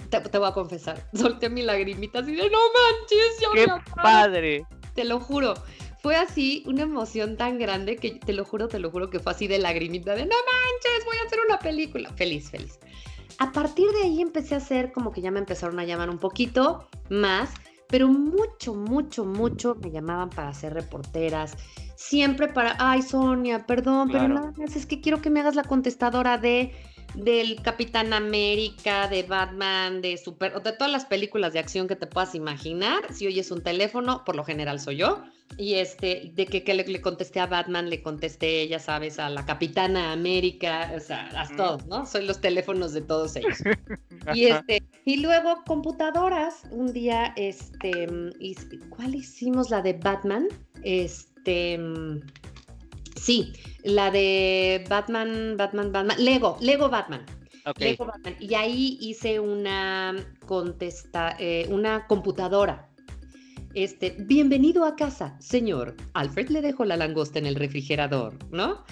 te, 0.09 0.37
voy 0.37 0.47
a 0.47 0.53
confesar, 0.53 1.07
solté 1.13 1.49
mi 1.49 1.61
lagrimita 1.61 2.19
así 2.19 2.35
de, 2.35 2.49
no 2.49 2.59
manches, 2.73 3.39
ya 3.39 3.47
¡Qué 3.53 3.91
padre! 3.95 4.65
Te 4.93 5.05
lo 5.05 5.19
juro 5.19 5.53
fue 6.01 6.15
así 6.15 6.63
una 6.65 6.81
emoción 6.81 7.37
tan 7.37 7.59
grande 7.59 7.95
que 7.95 8.11
te 8.11 8.33
lo 8.33 8.43
juro, 8.43 8.67
te 8.67 8.79
lo 8.79 8.89
juro 8.89 9.09
que 9.09 9.19
fue 9.19 9.31
así 9.31 9.47
de 9.47 9.59
lagrimita 9.59 10.15
de 10.15 10.25
no 10.25 10.35
manches, 10.35 11.05
voy 11.05 11.15
a 11.23 11.27
hacer 11.27 11.39
una 11.47 11.59
película. 11.59 12.09
Feliz, 12.13 12.49
feliz. 12.49 12.79
A 13.37 13.51
partir 13.51 13.87
de 13.91 14.03
ahí 14.03 14.21
empecé 14.21 14.55
a 14.55 14.57
hacer 14.57 14.91
como 14.91 15.11
que 15.11 15.21
ya 15.21 15.31
me 15.31 15.39
empezaron 15.39 15.79
a 15.79 15.85
llamar 15.85 16.09
un 16.09 16.17
poquito 16.17 16.89
más, 17.09 17.51
pero 17.87 18.07
mucho, 18.07 18.73
mucho, 18.73 19.25
mucho 19.25 19.75
me 19.75 19.91
llamaban 19.91 20.29
para 20.29 20.49
hacer 20.49 20.73
reporteras. 20.73 21.55
Siempre 21.95 22.47
para, 22.47 22.75
ay 22.79 23.03
Sonia, 23.03 23.67
perdón, 23.67 24.09
pero 24.11 24.27
nada 24.27 24.53
más 24.57 24.75
es 24.75 24.87
que 24.87 25.01
quiero 25.01 25.21
que 25.21 25.29
me 25.29 25.41
hagas 25.41 25.55
la 25.55 25.63
contestadora 25.63 26.39
de 26.39 26.71
del 27.15 27.61
Capitán 27.61 28.13
América, 28.13 29.07
de 29.07 29.23
Batman, 29.23 30.01
de 30.01 30.17
Super, 30.17 30.61
de 30.61 30.71
todas 30.73 30.91
las 30.91 31.05
películas 31.05 31.53
de 31.53 31.59
acción 31.59 31.87
que 31.87 31.95
te 31.95 32.07
puedas 32.07 32.35
imaginar. 32.35 33.13
Si 33.13 33.27
oyes 33.27 33.51
un 33.51 33.61
teléfono, 33.61 34.23
por 34.25 34.35
lo 34.35 34.43
general 34.43 34.79
soy 34.79 34.97
yo. 34.97 35.23
Y 35.57 35.75
este, 35.75 36.31
de 36.33 36.45
que, 36.45 36.73
le, 36.73 37.01
contesté 37.01 37.39
a 37.39 37.45
Batman, 37.45 37.89
le 37.89 38.01
contesté, 38.01 38.67
ya 38.67 38.79
sabes, 38.79 39.19
a 39.19 39.29
la 39.29 39.45
Capitana 39.45 40.13
América, 40.13 40.93
o 40.95 40.99
sea, 40.99 41.29
a 41.35 41.47
todos, 41.55 41.85
¿no? 41.87 42.05
Soy 42.05 42.25
los 42.25 42.39
teléfonos 42.39 42.93
de 42.93 43.01
todos 43.01 43.35
ellos. 43.35 43.57
y 44.33 44.45
este, 44.45 44.81
y 45.03 45.17
luego 45.17 45.61
computadoras, 45.65 46.63
un 46.71 46.93
día, 46.93 47.33
este, 47.35 48.07
¿cuál 48.89 49.15
hicimos? 49.15 49.69
La 49.69 49.81
de 49.81 49.93
Batman, 49.93 50.47
este, 50.83 51.77
sí, 53.21 53.53
la 53.83 54.11
de 54.11 54.83
Batman, 54.89 55.55
Batman, 55.57 55.91
Batman, 55.91 56.17
Lego, 56.23 56.57
Lego 56.61 56.89
Batman. 56.89 57.25
Lego 57.77 58.05
Batman. 58.05 58.35
Y 58.39 58.55
ahí 58.55 58.97
hice 59.01 59.39
una 59.39 60.15
contesta, 60.47 61.35
eh, 61.39 61.67
una 61.69 62.07
computadora 62.07 62.91
este, 63.73 64.15
bienvenido 64.19 64.83
a 64.85 64.95
casa, 64.95 65.37
señor. 65.39 65.95
Alfred 66.13 66.49
le 66.49 66.61
dejó 66.61 66.85
la 66.85 66.97
langosta 66.97 67.39
en 67.39 67.45
el 67.45 67.55
refrigerador, 67.55 68.37
¿no? 68.51 68.83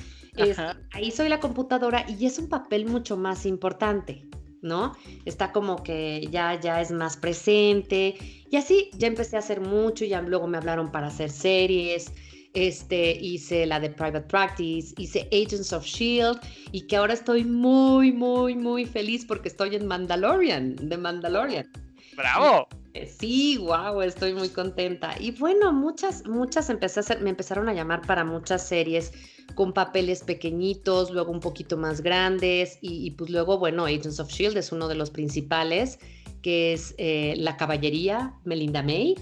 ahí 0.91 1.11
soy 1.11 1.27
la 1.27 1.41
computadora 1.41 2.05
y 2.07 2.25
es 2.25 2.39
un 2.39 2.47
papel 2.47 2.85
mucho 2.85 3.17
más 3.17 3.45
importante, 3.45 4.25
¿no? 4.61 4.95
Está 5.25 5.51
como 5.51 5.83
que 5.83 6.29
ya, 6.31 6.57
ya 6.57 6.79
es 6.79 6.91
más 6.91 7.17
presente 7.17 8.15
y 8.49 8.55
así 8.55 8.89
ya 8.93 9.07
empecé 9.07 9.35
a 9.35 9.39
hacer 9.39 9.59
mucho, 9.59 10.05
ya 10.05 10.21
luego 10.21 10.47
me 10.47 10.57
hablaron 10.57 10.93
para 10.93 11.07
hacer 11.07 11.29
series, 11.29 12.13
este, 12.53 13.11
hice 13.11 13.65
la 13.65 13.79
de 13.79 13.89
Private 13.89 14.27
Practice, 14.27 14.93
hice 14.97 15.27
Agents 15.31 15.71
of 15.73 15.85
Shield 15.85 16.39
y 16.71 16.81
que 16.87 16.95
ahora 16.97 17.13
estoy 17.13 17.43
muy, 17.43 18.11
muy, 18.11 18.55
muy 18.55 18.85
feliz 18.85 19.25
porque 19.25 19.49
estoy 19.49 19.75
en 19.75 19.85
Mandalorian, 19.87 20.75
de 20.75 20.97
Mandalorian. 20.97 21.71
¡Bravo! 22.15 22.67
Eh, 22.93 23.05
sí, 23.05 23.57
wow, 23.57 24.01
estoy 24.01 24.33
muy 24.33 24.49
contenta. 24.49 25.15
Y 25.19 25.31
bueno, 25.31 25.71
muchas, 25.71 26.25
muchas 26.25 26.69
empecé 26.69 27.01
a 27.13 27.17
me 27.19 27.29
empezaron 27.29 27.69
a 27.69 27.73
llamar 27.73 28.01
para 28.01 28.25
muchas 28.25 28.67
series 28.67 29.13
con 29.55 29.73
papeles 29.73 30.23
pequeñitos, 30.23 31.11
luego 31.11 31.31
un 31.31 31.39
poquito 31.39 31.77
más 31.77 32.01
grandes 32.01 32.77
y, 32.81 33.11
pues 33.11 33.29
luego, 33.29 33.57
bueno, 33.57 33.85
Agents 33.85 34.19
of 34.19 34.31
Shield 34.31 34.57
es 34.57 34.71
uno 34.71 34.87
de 34.87 34.95
los 34.95 35.11
principales, 35.11 35.99
que 36.41 36.73
es 36.73 36.95
eh, 36.97 37.35
La 37.37 37.57
Caballería, 37.57 38.33
Melinda 38.43 38.81
May. 38.81 39.15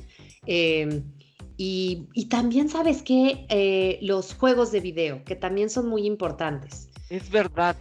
Em, 0.45 1.03
y, 1.57 2.27
también 2.29 2.69
sabes 2.69 3.01
que 3.01 3.45
eh, 3.49 3.97
los 4.01 4.35
juegos 4.35 4.71
de 4.71 4.79
video, 4.79 5.23
que 5.25 5.35
también 5.35 5.69
son 5.69 5.87
muy 5.87 6.05
importantes. 6.05 6.89
Es 7.09 7.29
verdad. 7.31 7.75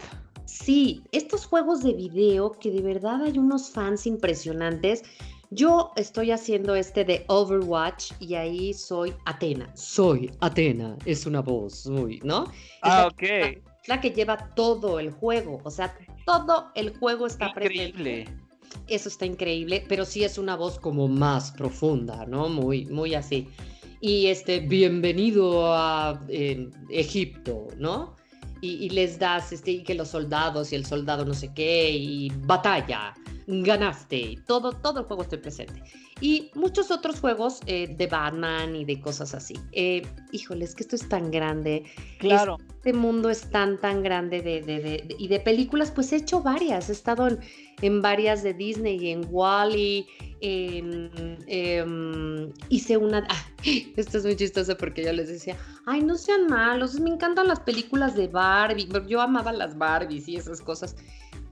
Sí, 0.47 1.03
estos 1.13 1.45
juegos 1.45 1.83
de 1.83 1.93
video 1.93 2.53
que 2.53 2.71
de 2.71 2.81
verdad 2.81 3.23
hay 3.23 3.37
unos 3.39 3.71
fans 3.71 4.07
impresionantes. 4.07 5.03
Yo 5.51 5.93
estoy 5.97 6.31
haciendo 6.31 6.75
este 6.75 7.05
de 7.05 7.25
Overwatch 7.29 8.13
y 8.19 8.35
ahí 8.35 8.73
soy 8.73 9.13
Atena. 9.27 9.71
Soy 9.77 10.31
Atena, 10.41 10.97
es 11.05 11.27
una 11.27 11.41
voz, 11.43 11.81
soy, 11.81 12.21
¿no? 12.25 12.51
Ah, 12.83 13.09
ok. 13.13 13.63
La 13.87 14.01
que 14.01 14.11
lleva 14.11 14.55
todo 14.55 14.99
el 14.99 15.11
juego, 15.11 15.61
o 15.63 15.71
sea, 15.71 15.95
todo 16.25 16.73
el 16.75 16.97
juego 16.97 17.27
está 17.27 17.49
Increíble. 17.49 18.27
Eso 18.89 19.09
está 19.09 19.27
increíble, 19.27 19.85
pero 19.89 20.05
sí 20.05 20.25
es 20.25 20.39
una 20.39 20.57
voz 20.57 20.79
como 20.79 21.09
más 21.09 21.51
profunda, 21.53 22.25
¿no? 22.27 22.49
Muy, 22.49 22.87
muy 22.87 23.15
así. 23.15 23.49
Y 24.01 24.27
este, 24.27 24.61
bienvenido 24.61 25.75
a 25.75 26.21
Egipto, 26.91 27.69
¿no? 27.79 28.15
Y, 28.63 28.89
les 28.91 29.19
das, 29.19 29.53
este, 29.53 29.71
y 29.71 29.83
que 29.85 29.95
los 29.95 30.09
soldados 30.09 30.73
y 30.73 30.77
el 30.77 30.85
soldado 30.85 31.25
no 31.25 31.35
sé 31.35 31.53
qué, 31.55 31.91
y 31.91 32.33
batalla, 32.47 33.15
ganaste, 33.47 34.39
todo, 34.47 34.73
todo 34.73 35.01
el 35.01 35.07
juego 35.07 35.23
estoy 35.23 35.39
presente. 35.39 35.83
Y 36.21 36.51
muchos 36.55 36.91
otros 36.91 37.21
juegos 37.21 37.61
eh, 37.67 37.95
de 37.97 38.07
Batman 38.07 38.75
y 38.75 38.85
de 38.85 39.01
cosas 39.01 39.35
así. 39.35 39.55
Eh, 39.73 40.03
híjole, 40.33 40.65
es 40.65 40.75
que 40.75 40.83
esto 40.83 40.97
es 40.97 41.09
tan 41.09 41.31
grande. 41.31 41.85
Claro. 42.19 42.57
Este 42.69 42.93
mundo 42.93 43.31
es 43.31 43.51
tan, 43.51 43.79
tan 43.81 44.03
grande 44.03 44.41
de, 44.41 44.63
de, 44.63 44.81
de, 44.81 45.17
y 45.19 45.29
de 45.29 45.41
películas, 45.41 45.91
pues 45.91 46.13
he 46.13 46.17
hecho 46.17 46.41
varias. 46.41 46.89
He 46.89 46.93
estado 46.93 47.29
en, 47.29 47.39
en 47.83 48.01
varias 48.01 48.43
de 48.43 48.55
Disney, 48.55 48.97
y 48.97 49.11
en 49.11 49.27
Wally, 49.31 50.07
em, 50.41 51.11
hice 52.69 52.97
una, 52.97 53.27
ah, 53.29 53.47
esto 53.97 54.19
es 54.19 54.25
muy 54.25 54.37
chistoso 54.37 54.77
porque 54.77 55.05
yo 55.05 55.13
les 55.13 55.29
decía, 55.29 55.57
ay, 55.85 56.03
no 56.03 56.17
sean 56.17 56.47
malos, 56.47 56.99
me 56.99 57.11
encantan 57.11 57.49
las 57.49 57.61
películas 57.61 58.17
de 58.17 58.29
Barbie, 58.29 58.89
yo 59.07 59.21
amaba 59.21 59.53
las 59.53 59.77
Barbies 59.77 60.29
y 60.29 60.37
esas 60.37 60.61
cosas. 60.61 60.97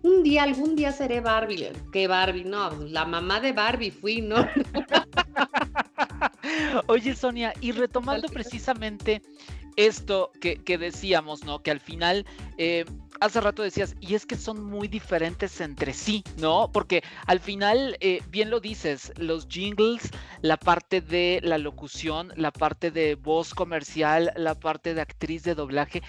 Un 0.04 0.22
día, 0.22 0.42
algún 0.42 0.76
día 0.76 0.92
seré 0.92 1.20
Barbie. 1.20 1.72
¿Qué 1.90 2.06
Barbie? 2.06 2.44
No, 2.44 2.70
la 2.88 3.06
mamá 3.06 3.40
de 3.40 3.52
Barbie 3.52 3.90
fui, 3.90 4.20
¿no? 4.20 4.36
Oye, 6.88 7.16
Sonia, 7.16 7.54
y 7.62 7.72
retomando 7.72 8.28
precisamente 8.28 9.22
esto 9.76 10.30
que, 10.40 10.78
decíamos, 10.78 11.44
¿no? 11.44 11.62
Que 11.62 11.70
al 11.70 11.80
final, 11.80 12.26
eh, 12.58 12.84
hace 13.20 13.40
rato 13.40 13.62
decías, 13.62 13.96
y 13.98 14.14
es 14.14 14.26
que 14.26 14.36
son 14.36 14.62
muy 14.62 14.88
diferentes 14.88 15.58
entre 15.62 15.94
sí, 15.94 16.22
¿no? 16.36 16.70
Porque 16.70 17.02
al 17.26 17.40
final, 17.40 17.96
eh, 18.00 18.20
bien 18.28 18.50
lo 18.50 18.60
dices, 18.60 19.10
los 19.16 19.48
jingles, 19.48 20.10
la 20.42 20.58
parte 20.58 21.00
de 21.00 21.40
la 21.42 21.56
locución, 21.56 22.30
la 22.36 22.52
parte 22.52 22.90
de 22.90 23.14
voz 23.14 23.54
comercial, 23.54 24.34
la 24.36 24.54
parte 24.54 24.92
de 24.92 25.00
actriz 25.00 25.44
de 25.44 25.54
doblaje, 25.54 26.02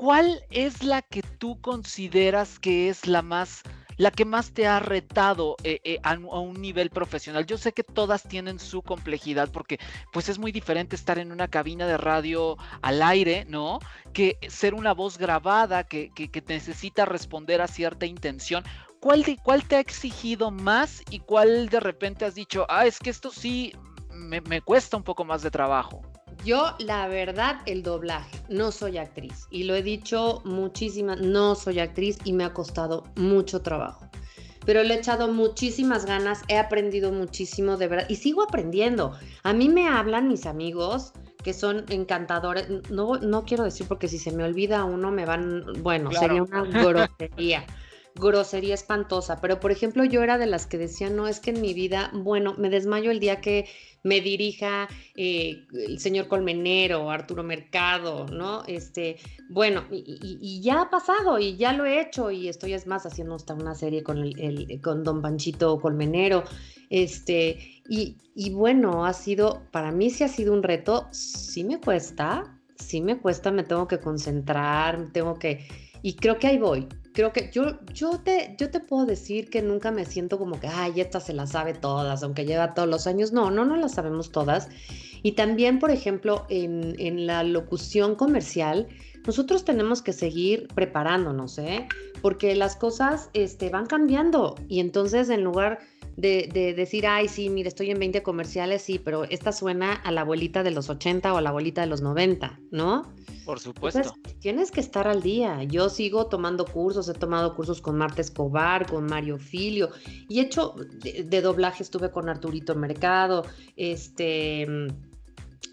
¿cuál 0.00 0.42
es 0.48 0.82
la 0.82 1.02
que 1.02 1.20
tú 1.20 1.60
consideras 1.60 2.58
que 2.58 2.88
es 2.88 3.06
la 3.06 3.20
más 3.20 3.62
la 3.98 4.10
que 4.10 4.24
más 4.24 4.52
te 4.54 4.66
ha 4.66 4.80
retado 4.80 5.56
eh, 5.62 5.78
eh, 5.84 5.98
a, 6.02 6.14
un 6.14 6.58
nivel 6.58 6.88
profesional? 6.88 7.44
Yo 7.44 7.58
sé 7.58 7.74
que 7.74 7.82
todas 7.82 8.22
tienen 8.22 8.58
su 8.58 8.80
complejidad 8.80 9.50
porque 9.52 9.78
pues 10.10 10.30
es 10.30 10.38
muy 10.38 10.52
diferente 10.52 10.96
estar 10.96 11.18
en 11.18 11.32
una 11.32 11.48
cabina 11.48 11.86
de 11.86 11.98
radio 11.98 12.56
al 12.80 13.02
aire, 13.02 13.44
¿no? 13.46 13.78
Que 14.14 14.38
ser 14.48 14.72
una 14.72 14.94
voz 14.94 15.18
grabada 15.18 15.84
que, 15.84 16.10
que, 16.14 16.42
necesita 16.48 17.04
responder 17.04 17.60
a 17.60 17.68
cierta 17.68 18.06
intención. 18.06 18.64
¿Cuál, 19.00 19.22
¿Cuál 19.42 19.64
te 19.64 19.76
ha 19.76 19.80
exigido 19.80 20.50
más 20.50 21.02
y 21.10 21.18
cuál 21.18 21.68
de 21.68 21.80
repente 21.80 22.24
has 22.24 22.34
dicho, 22.34 22.64
ah, 22.70 22.86
es 22.86 22.98
que 23.00 23.10
esto 23.10 23.30
sí 23.30 23.74
me 24.10 24.62
cuesta 24.62 24.96
un 24.96 25.02
poco 25.02 25.26
más 25.26 25.42
de 25.42 25.50
trabajo? 25.50 26.09
Yo, 26.44 26.74
la 26.78 27.06
verdad, 27.06 27.60
el 27.66 27.82
doblaje. 27.82 28.38
No 28.48 28.72
soy 28.72 28.98
actriz. 28.98 29.46
Y 29.50 29.64
lo 29.64 29.74
he 29.74 29.82
dicho 29.82 30.40
muchísimas, 30.44 31.20
no 31.20 31.54
soy 31.54 31.80
actriz 31.80 32.18
y 32.24 32.32
me 32.32 32.44
ha 32.44 32.54
costado 32.54 33.04
mucho 33.16 33.60
trabajo. 33.60 34.08
Pero 34.64 34.82
le 34.82 34.94
he 34.94 34.98
echado 34.98 35.28
muchísimas 35.28 36.06
ganas, 36.06 36.42
he 36.48 36.58
aprendido 36.58 37.12
muchísimo, 37.12 37.76
de 37.76 37.88
verdad. 37.88 38.06
Y 38.08 38.16
sigo 38.16 38.42
aprendiendo. 38.42 39.12
A 39.42 39.52
mí 39.52 39.68
me 39.68 39.88
hablan 39.88 40.28
mis 40.28 40.46
amigos 40.46 41.12
que 41.42 41.52
son 41.52 41.84
encantadores. 41.88 42.68
No, 42.90 43.16
no 43.16 43.44
quiero 43.44 43.64
decir 43.64 43.86
porque 43.86 44.08
si 44.08 44.18
se 44.18 44.32
me 44.32 44.44
olvida 44.44 44.84
uno 44.84 45.10
me 45.10 45.24
van, 45.24 45.64
bueno, 45.82 46.10
sería 46.12 46.42
una 46.42 46.62
grosería 46.62 47.66
grosería 48.20 48.74
espantosa, 48.74 49.40
pero 49.40 49.58
por 49.58 49.72
ejemplo 49.72 50.04
yo 50.04 50.22
era 50.22 50.38
de 50.38 50.46
las 50.46 50.66
que 50.66 50.78
decía, 50.78 51.10
no, 51.10 51.26
es 51.26 51.40
que 51.40 51.50
en 51.50 51.60
mi 51.60 51.74
vida, 51.74 52.10
bueno, 52.14 52.54
me 52.58 52.70
desmayo 52.70 53.10
el 53.10 53.18
día 53.18 53.40
que 53.40 53.66
me 54.02 54.20
dirija 54.20 54.88
eh, 55.16 55.66
el 55.72 55.98
señor 55.98 56.28
Colmenero, 56.28 57.10
Arturo 57.10 57.42
Mercado, 57.42 58.26
¿no? 58.26 58.62
Este, 58.66 59.16
bueno, 59.48 59.84
y, 59.90 60.60
ya 60.62 60.82
ha 60.82 60.90
pasado 60.90 61.38
y 61.38 61.56
ya 61.56 61.72
lo 61.72 61.84
he 61.84 62.00
hecho 62.00 62.30
y 62.30 62.48
estoy 62.48 62.74
es 62.74 62.86
más 62.86 63.04
haciendo 63.04 63.34
hasta 63.34 63.54
una 63.54 63.74
serie 63.74 64.02
con, 64.02 64.18
el, 64.18 64.80
con 64.82 65.02
Don 65.04 65.20
Panchito 65.22 65.80
Colmenero, 65.80 66.44
este, 66.88 67.58
y, 67.88 68.16
y 68.34 68.50
bueno, 68.50 69.04
ha 69.04 69.12
sido, 69.12 69.62
para 69.70 69.92
mí 69.92 70.10
sí 70.10 70.24
ha 70.24 70.28
sido 70.28 70.52
un 70.52 70.62
reto, 70.62 71.08
sí 71.10 71.64
me 71.64 71.80
cuesta, 71.80 72.58
sí 72.76 73.00
me 73.00 73.18
cuesta, 73.18 73.50
me 73.50 73.64
tengo 73.64 73.86
que 73.86 73.98
concentrar, 73.98 75.12
tengo 75.12 75.38
que, 75.38 75.66
y 76.02 76.14
creo 76.14 76.38
que 76.38 76.46
ahí 76.46 76.58
voy, 76.58 76.88
creo 77.12 77.32
que 77.32 77.50
yo, 77.52 77.78
yo, 77.92 78.20
te, 78.20 78.54
yo 78.58 78.70
te 78.70 78.80
puedo 78.80 79.06
decir 79.06 79.50
que 79.50 79.62
nunca 79.62 79.90
me 79.90 80.04
siento 80.04 80.38
como 80.38 80.60
que, 80.60 80.68
ay, 80.68 81.00
esta 81.00 81.20
se 81.20 81.32
la 81.32 81.46
sabe 81.46 81.74
todas, 81.74 82.22
aunque 82.22 82.44
lleva 82.44 82.74
todos 82.74 82.88
los 82.88 83.06
años. 83.06 83.32
No, 83.32 83.50
no, 83.50 83.64
no 83.64 83.76
las 83.76 83.94
sabemos 83.94 84.32
todas. 84.32 84.68
Y 85.22 85.32
también, 85.32 85.78
por 85.78 85.90
ejemplo, 85.90 86.46
en, 86.48 86.94
en 86.98 87.26
la 87.26 87.42
locución 87.42 88.14
comercial, 88.14 88.88
nosotros 89.26 89.64
tenemos 89.64 90.02
que 90.02 90.12
seguir 90.12 90.68
preparándonos, 90.74 91.58
¿eh? 91.58 91.86
Porque 92.22 92.54
las 92.54 92.76
cosas 92.76 93.28
este, 93.34 93.68
van 93.68 93.86
cambiando 93.86 94.54
y 94.68 94.80
entonces 94.80 95.28
en 95.28 95.44
lugar 95.44 95.80
de, 96.20 96.74
decir, 96.76 97.06
ay, 97.06 97.28
sí, 97.28 97.48
mire, 97.48 97.68
estoy 97.68 97.90
en 97.90 97.98
20 97.98 98.22
comerciales, 98.22 98.82
sí, 98.82 98.98
pero 98.98 99.24
esta 99.24 99.52
suena 99.52 99.94
a 99.94 100.12
la 100.12 100.22
abuelita 100.22 100.62
de 100.62 100.70
los 100.70 100.90
80 100.90 101.32
o 101.32 101.36
a 101.36 101.40
la 101.40 101.50
abuelita 101.50 101.80
de 101.80 101.86
los 101.86 102.02
90, 102.02 102.60
¿no? 102.70 103.12
Por 103.44 103.58
supuesto. 103.58 104.14
tienes 104.40 104.70
que 104.70 104.80
estar 104.80 105.08
al 105.08 105.22
día. 105.22 105.64
Yo 105.64 105.88
sigo 105.88 106.26
tomando 106.26 106.64
cursos, 106.66 107.08
he 107.08 107.14
tomado 107.14 107.54
cursos 107.54 107.80
con 107.80 107.96
Marta 107.96 108.20
Escobar, 108.20 108.86
con 108.86 109.06
Mario 109.06 109.38
Filio, 109.38 109.90
y 110.28 110.40
he 110.40 110.42
hecho 110.42 110.74
de, 111.02 111.40
doblaje, 111.40 111.82
estuve 111.82 112.10
con 112.10 112.28
Arturito 112.28 112.74
Mercado, 112.74 113.44
este 113.76 114.66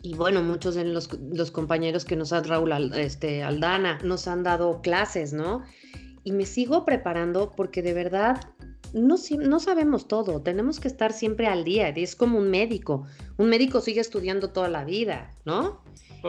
y 0.04 0.14
bueno, 0.14 0.44
muchos 0.44 0.76
de 0.76 0.86
los, 0.86 1.10
los, 1.14 1.52
compañeros 1.52 2.06
que 2.06 2.16
nos 2.16 2.32
ha 2.32 2.42
Raúl 2.42 2.72
este, 2.96 3.44
Aldana 3.44 3.98
nos 4.04 4.28
han 4.28 4.44
dado 4.44 4.82
clases, 4.82 5.34
¿no? 5.34 5.64
Y 6.24 6.32
me 6.32 6.46
sigo 6.46 6.86
preparando 6.86 7.54
porque 7.56 7.82
de 7.82 7.94
verdad 7.94 8.40
no, 8.94 9.16
no 9.40 9.60
sabemos 9.60 10.08
todo, 10.08 10.42
tenemos 10.42 10.80
que 10.80 10.88
estar 10.88 11.14
siempre 11.14 11.48
al 11.48 11.64
día, 11.64 11.90
es 11.90 12.16
como 12.16 12.38
un 12.38 12.50
médico, 12.50 13.06
un 13.38 13.50
médico 13.50 13.82
sigue 13.82 14.02
estudiando 14.02 14.50
toda 14.50 14.70
la 14.70 14.86
vida, 14.86 15.34
¿no? 15.46 15.82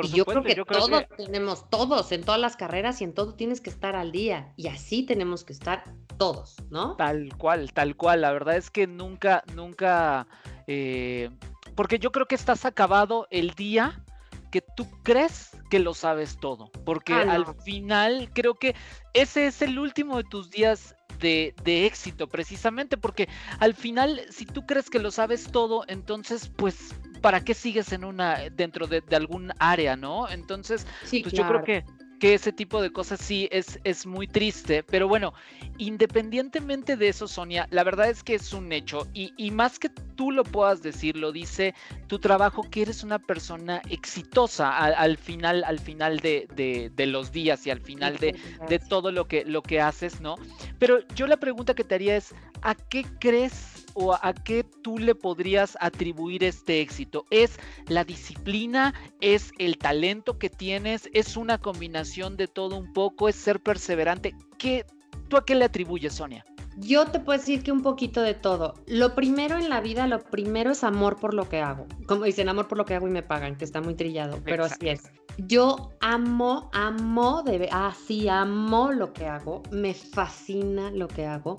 y 0.02 0.08
yo 0.08 0.24
creo 0.24 0.42
que 0.42 0.54
todos 0.54 1.04
tenemos, 1.16 1.68
todos, 1.70 2.12
en 2.12 2.22
todas 2.22 2.40
las 2.40 2.56
carreras 2.56 3.00
y 3.00 3.04
en 3.04 3.14
todo 3.14 3.34
tienes 3.34 3.60
que 3.60 3.70
estar 3.70 3.96
al 3.96 4.12
día, 4.12 4.52
y 4.56 4.68
así 4.68 5.04
tenemos 5.04 5.44
que 5.44 5.52
estar 5.52 5.84
todos, 6.18 6.56
¿no? 6.70 6.96
Tal 6.96 7.34
cual, 7.36 7.72
tal 7.72 7.96
cual, 7.96 8.20
la 8.20 8.32
verdad 8.32 8.56
es 8.56 8.70
que 8.70 8.86
nunca, 8.86 9.44
nunca, 9.54 10.26
eh, 10.66 11.30
porque 11.74 11.98
yo 11.98 12.12
creo 12.12 12.26
que 12.26 12.34
estás 12.34 12.64
acabado 12.64 13.26
el 13.30 13.52
día 13.52 14.04
que 14.50 14.62
tú 14.76 14.86
crees 15.02 15.50
que 15.70 15.78
lo 15.78 15.94
sabes 15.94 16.38
todo, 16.40 16.70
porque 16.84 17.12
ah, 17.12 17.32
al 17.32 17.54
final 17.62 18.30
creo 18.32 18.54
que 18.54 18.74
ese 19.14 19.46
es 19.46 19.62
el 19.62 19.78
último 19.78 20.16
de 20.16 20.24
tus 20.24 20.50
días 20.50 20.96
de, 21.18 21.54
éxito, 21.86 22.28
precisamente, 22.28 22.96
porque 22.96 23.28
al 23.58 23.74
final, 23.74 24.20
si 24.30 24.46
tú 24.46 24.66
crees 24.66 24.90
que 24.90 24.98
lo 24.98 25.10
sabes 25.10 25.50
todo, 25.50 25.84
entonces, 25.88 26.50
pues, 26.56 26.94
¿para 27.20 27.42
qué 27.42 27.54
sigues 27.54 27.92
en 27.92 28.04
una, 28.04 28.48
dentro 28.50 28.86
de, 28.86 29.02
algún 29.14 29.52
área, 29.58 29.96
no? 29.96 30.28
Entonces, 30.28 30.86
pues 31.10 31.32
yo 31.32 31.46
creo 31.46 31.64
que 31.64 31.84
que 32.18 32.34
ese 32.34 32.52
tipo 32.52 32.82
de 32.82 32.90
cosas 32.90 33.20
sí 33.20 33.48
es, 33.50 33.78
es 33.84 34.06
muy 34.06 34.26
triste, 34.26 34.82
pero 34.82 35.08
bueno, 35.08 35.32
independientemente 35.78 36.96
de 36.96 37.08
eso, 37.08 37.28
Sonia, 37.28 37.66
la 37.70 37.84
verdad 37.84 38.10
es 38.10 38.22
que 38.22 38.34
es 38.34 38.52
un 38.52 38.72
hecho 38.72 39.06
y, 39.14 39.32
y 39.36 39.50
más 39.50 39.78
que 39.78 39.88
tú 39.88 40.32
lo 40.32 40.42
puedas 40.44 40.82
decir, 40.82 41.16
lo 41.16 41.32
dice 41.32 41.74
tu 42.08 42.18
trabajo, 42.18 42.62
que 42.68 42.82
eres 42.82 43.04
una 43.04 43.18
persona 43.18 43.80
exitosa 43.88 44.76
al, 44.76 45.16
final, 45.16 45.62
al 45.64 45.78
final 45.78 46.18
de, 46.18 46.48
de, 46.56 46.90
de, 46.94 47.06
los 47.06 47.30
días 47.30 47.66
y 47.66 47.70
al 47.70 47.80
final 47.80 48.16
de, 48.16 48.34
de 48.68 48.78
todo 48.78 49.12
lo 49.12 49.28
que, 49.28 49.44
lo 49.44 49.62
que 49.62 49.80
haces, 49.80 50.20
¿no? 50.20 50.36
Pero 50.78 51.06
yo 51.14 51.26
la 51.26 51.36
pregunta 51.36 51.74
que 51.74 51.84
te 51.84 51.94
haría 51.94 52.16
es, 52.16 52.34
¿a 52.62 52.74
qué 52.74 53.04
crees 53.20 53.86
o 53.94 54.14
a 54.14 54.32
qué 54.32 54.64
tú 54.82 54.98
le 54.98 55.14
podrías 55.14 55.76
atribuir 55.80 56.42
este 56.42 56.80
éxito? 56.80 57.26
¿Es 57.30 57.58
la 57.86 58.04
disciplina? 58.04 58.94
¿Es 59.20 59.52
el 59.58 59.78
talento 59.78 60.38
que 60.38 60.50
tienes? 60.50 61.08
¿Es 61.12 61.36
una 61.36 61.58
combinación 61.58 62.07
de 62.16 62.48
todo 62.48 62.76
un 62.76 62.92
poco? 62.92 63.28
¿Es 63.28 63.36
ser 63.36 63.60
perseverante? 63.60 64.34
¿Qué, 64.58 64.84
¿Tú 65.28 65.36
a 65.36 65.44
qué 65.44 65.54
le 65.54 65.66
atribuyes, 65.66 66.14
Sonia? 66.14 66.44
Yo 66.78 67.06
te 67.06 67.20
puedo 67.20 67.38
decir 67.38 67.62
que 67.62 67.72
un 67.72 67.82
poquito 67.82 68.22
de 68.22 68.34
todo. 68.34 68.74
Lo 68.86 69.14
primero 69.14 69.58
en 69.58 69.68
la 69.68 69.80
vida, 69.80 70.06
lo 70.06 70.20
primero 70.20 70.70
es 70.70 70.84
amor 70.84 71.16
por 71.16 71.34
lo 71.34 71.48
que 71.48 71.60
hago. 71.60 71.86
Como 72.06 72.24
dicen, 72.24 72.48
amor 72.48 72.68
por 72.68 72.78
lo 72.78 72.84
que 72.84 72.94
hago 72.94 73.08
y 73.08 73.10
me 73.10 73.22
pagan, 73.22 73.56
que 73.56 73.64
está 73.64 73.80
muy 73.80 73.94
trillado, 73.94 74.40
pero 74.44 74.64
así 74.64 74.88
es. 74.88 75.02
Yo 75.38 75.90
amo, 76.00 76.70
amo, 76.72 77.42
de, 77.42 77.68
así 77.70 78.28
amo 78.28 78.92
lo 78.92 79.12
que 79.12 79.26
hago, 79.26 79.62
me 79.70 79.92
fascina 79.92 80.90
lo 80.90 81.08
que 81.08 81.26
hago. 81.26 81.56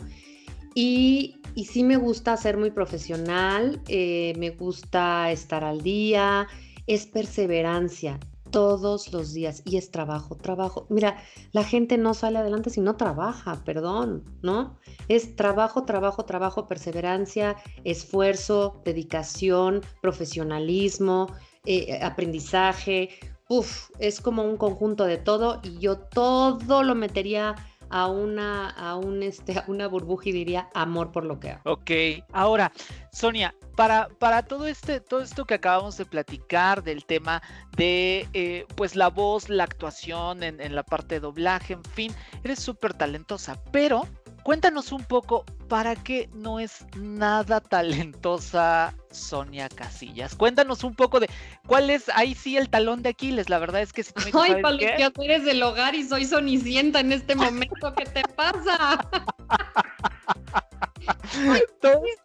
Y 0.73 1.39
y 1.55 1.65
sí 1.65 1.83
me 1.83 1.97
gusta 1.97 2.37
ser 2.37 2.57
muy 2.57 2.71
profesional, 2.71 3.81
eh, 3.87 4.33
me 4.37 4.51
gusta 4.51 5.31
estar 5.31 5.63
al 5.63 5.81
día, 5.81 6.47
es 6.87 7.05
perseverancia 7.05 8.19
todos 8.51 9.11
los 9.13 9.33
días 9.33 9.61
y 9.65 9.77
es 9.77 9.91
trabajo, 9.91 10.35
trabajo. 10.35 10.85
Mira, 10.89 11.17
la 11.51 11.63
gente 11.63 11.97
no 11.97 12.13
sale 12.13 12.39
adelante 12.39 12.69
si 12.69 12.81
no 12.81 12.95
trabaja, 12.95 13.61
perdón, 13.65 14.23
¿no? 14.41 14.77
Es 15.07 15.35
trabajo, 15.35 15.83
trabajo, 15.85 16.25
trabajo, 16.25 16.67
perseverancia, 16.67 17.55
esfuerzo, 17.83 18.81
dedicación, 18.85 19.81
profesionalismo, 20.01 21.27
eh, 21.65 21.99
aprendizaje. 22.01 23.09
Uf, 23.49 23.89
es 23.99 24.21
como 24.21 24.43
un 24.43 24.57
conjunto 24.57 25.05
de 25.05 25.17
todo 25.17 25.59
y 25.63 25.79
yo 25.79 25.97
todo 25.97 26.83
lo 26.83 26.95
metería 26.95 27.55
a 27.89 28.07
una, 28.07 28.69
a 28.69 28.95
un, 28.95 29.23
este, 29.23 29.57
a 29.57 29.65
una 29.67 29.87
burbuja 29.87 30.29
y 30.29 30.31
diría 30.31 30.69
amor 30.73 31.11
por 31.11 31.25
lo 31.25 31.39
que 31.39 31.51
hago. 31.51 31.61
Ok, 31.65 31.91
ahora, 32.31 32.71
Sonia, 33.11 33.55
para, 33.75 34.09
para 34.19 34.43
todo, 34.43 34.67
este, 34.67 34.99
todo 34.99 35.21
esto 35.21 35.45
que 35.45 35.55
acabamos 35.55 35.97
de 35.97 36.05
platicar 36.05 36.83
del 36.83 37.05
tema 37.05 37.41
de 37.75 38.27
eh, 38.33 38.65
pues 38.75 38.95
la 38.95 39.09
voz, 39.09 39.49
la 39.49 39.63
actuación 39.63 40.43
en, 40.43 40.59
en 40.61 40.75
la 40.75 40.83
parte 40.83 41.15
de 41.15 41.21
doblaje, 41.21 41.73
en 41.73 41.83
fin, 41.83 42.13
eres 42.43 42.59
súper 42.59 42.93
talentosa, 42.93 43.61
pero 43.71 44.07
Cuéntanos 44.43 44.91
un 44.91 45.03
poco, 45.03 45.45
¿para 45.67 45.95
qué 45.95 46.29
no 46.33 46.59
es 46.59 46.85
nada 46.97 47.59
talentosa 47.59 48.93
Sonia 49.11 49.69
Casillas? 49.69 50.35
Cuéntanos 50.35 50.83
un 50.83 50.95
poco 50.95 51.19
de 51.19 51.29
cuál 51.67 51.89
es 51.89 52.09
ahí 52.09 52.35
sí 52.35 52.57
el 52.57 52.69
talón 52.69 53.01
de 53.01 53.09
Aquiles. 53.09 53.49
La 53.49 53.59
verdad 53.59 53.81
es 53.81 53.93
que 53.93 54.03
si 54.03 54.13
tú 54.13 54.21
me 54.25 54.41
Ay, 54.41 54.61
Paluquia, 54.61 55.11
tú 55.11 55.23
eres 55.23 55.45
del 55.45 55.61
hogar 55.61 55.95
y 55.95 56.03
soy 56.03 56.25
sonicienta 56.25 56.99
en 56.99 57.11
este 57.11 57.35
momento. 57.35 57.93
¿Qué 57.95 58.05
te 58.05 58.23
pasa? 58.35 59.07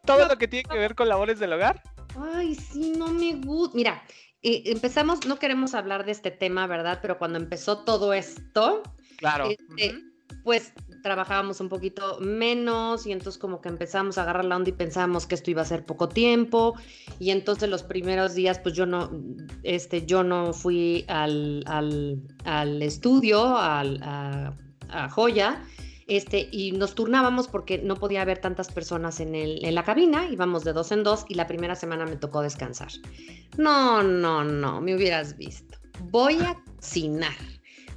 ¿Todo, 0.04 0.28
lo 0.28 0.38
que 0.38 0.48
tiene 0.48 0.68
que 0.68 0.78
ver 0.78 0.94
con 0.94 1.08
labores 1.08 1.38
del 1.38 1.52
hogar? 1.52 1.82
Ay, 2.34 2.54
sí, 2.54 2.92
no 2.96 3.08
me 3.08 3.34
gusta. 3.34 3.76
Mira, 3.76 4.02
eh, 4.42 4.62
empezamos, 4.66 5.26
no 5.26 5.38
queremos 5.38 5.74
hablar 5.74 6.04
de 6.04 6.12
este 6.12 6.30
tema, 6.30 6.66
¿verdad? 6.66 6.98
Pero 7.02 7.18
cuando 7.18 7.38
empezó 7.38 7.84
todo 7.84 8.12
esto, 8.12 8.82
claro. 9.16 9.48
Este, 9.50 9.98
pues 10.44 10.72
trabajábamos 11.04 11.60
un 11.60 11.68
poquito 11.68 12.18
menos 12.18 13.06
y 13.06 13.12
entonces 13.12 13.38
como 13.38 13.60
que 13.60 13.68
empezamos 13.68 14.16
a 14.16 14.22
agarrar 14.22 14.46
la 14.46 14.56
onda 14.56 14.70
y 14.70 14.72
pensábamos 14.72 15.26
que 15.26 15.34
esto 15.34 15.50
iba 15.50 15.60
a 15.60 15.66
ser 15.66 15.84
poco 15.84 16.08
tiempo 16.08 16.76
y 17.20 17.30
entonces 17.30 17.68
los 17.68 17.82
primeros 17.82 18.34
días 18.34 18.58
pues 18.58 18.74
yo 18.74 18.86
no, 18.86 19.10
este, 19.64 20.06
yo 20.06 20.24
no 20.24 20.54
fui 20.54 21.04
al, 21.08 21.62
al, 21.66 22.82
estudio, 22.82 23.58
al, 23.58 24.00
a, 24.02 25.10
Joya, 25.10 25.62
este, 26.06 26.48
y 26.50 26.72
nos 26.72 26.94
turnábamos 26.94 27.48
porque 27.48 27.76
no 27.76 27.96
podía 27.96 28.22
haber 28.22 28.38
tantas 28.38 28.72
personas 28.72 29.20
en, 29.20 29.34
el, 29.34 29.62
en 29.62 29.74
la 29.74 29.84
cabina, 29.84 30.26
íbamos 30.30 30.64
de 30.64 30.72
dos 30.72 30.90
en 30.90 31.04
dos 31.04 31.26
y 31.28 31.34
la 31.34 31.46
primera 31.46 31.74
semana 31.74 32.06
me 32.06 32.16
tocó 32.16 32.40
descansar. 32.40 32.88
No, 33.58 34.02
no, 34.02 34.42
no, 34.42 34.80
me 34.80 34.94
hubieras 34.94 35.36
visto. 35.36 35.76
Voy 36.10 36.40
a 36.40 36.56
cocinar 36.76 37.34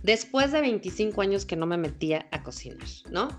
después 0.03 0.51
de 0.51 0.61
25 0.61 1.21
años 1.21 1.45
que 1.45 1.55
no 1.55 1.65
me 1.65 1.77
metía 1.77 2.27
a 2.31 2.43
cocinar, 2.43 2.87
¿no? 3.11 3.29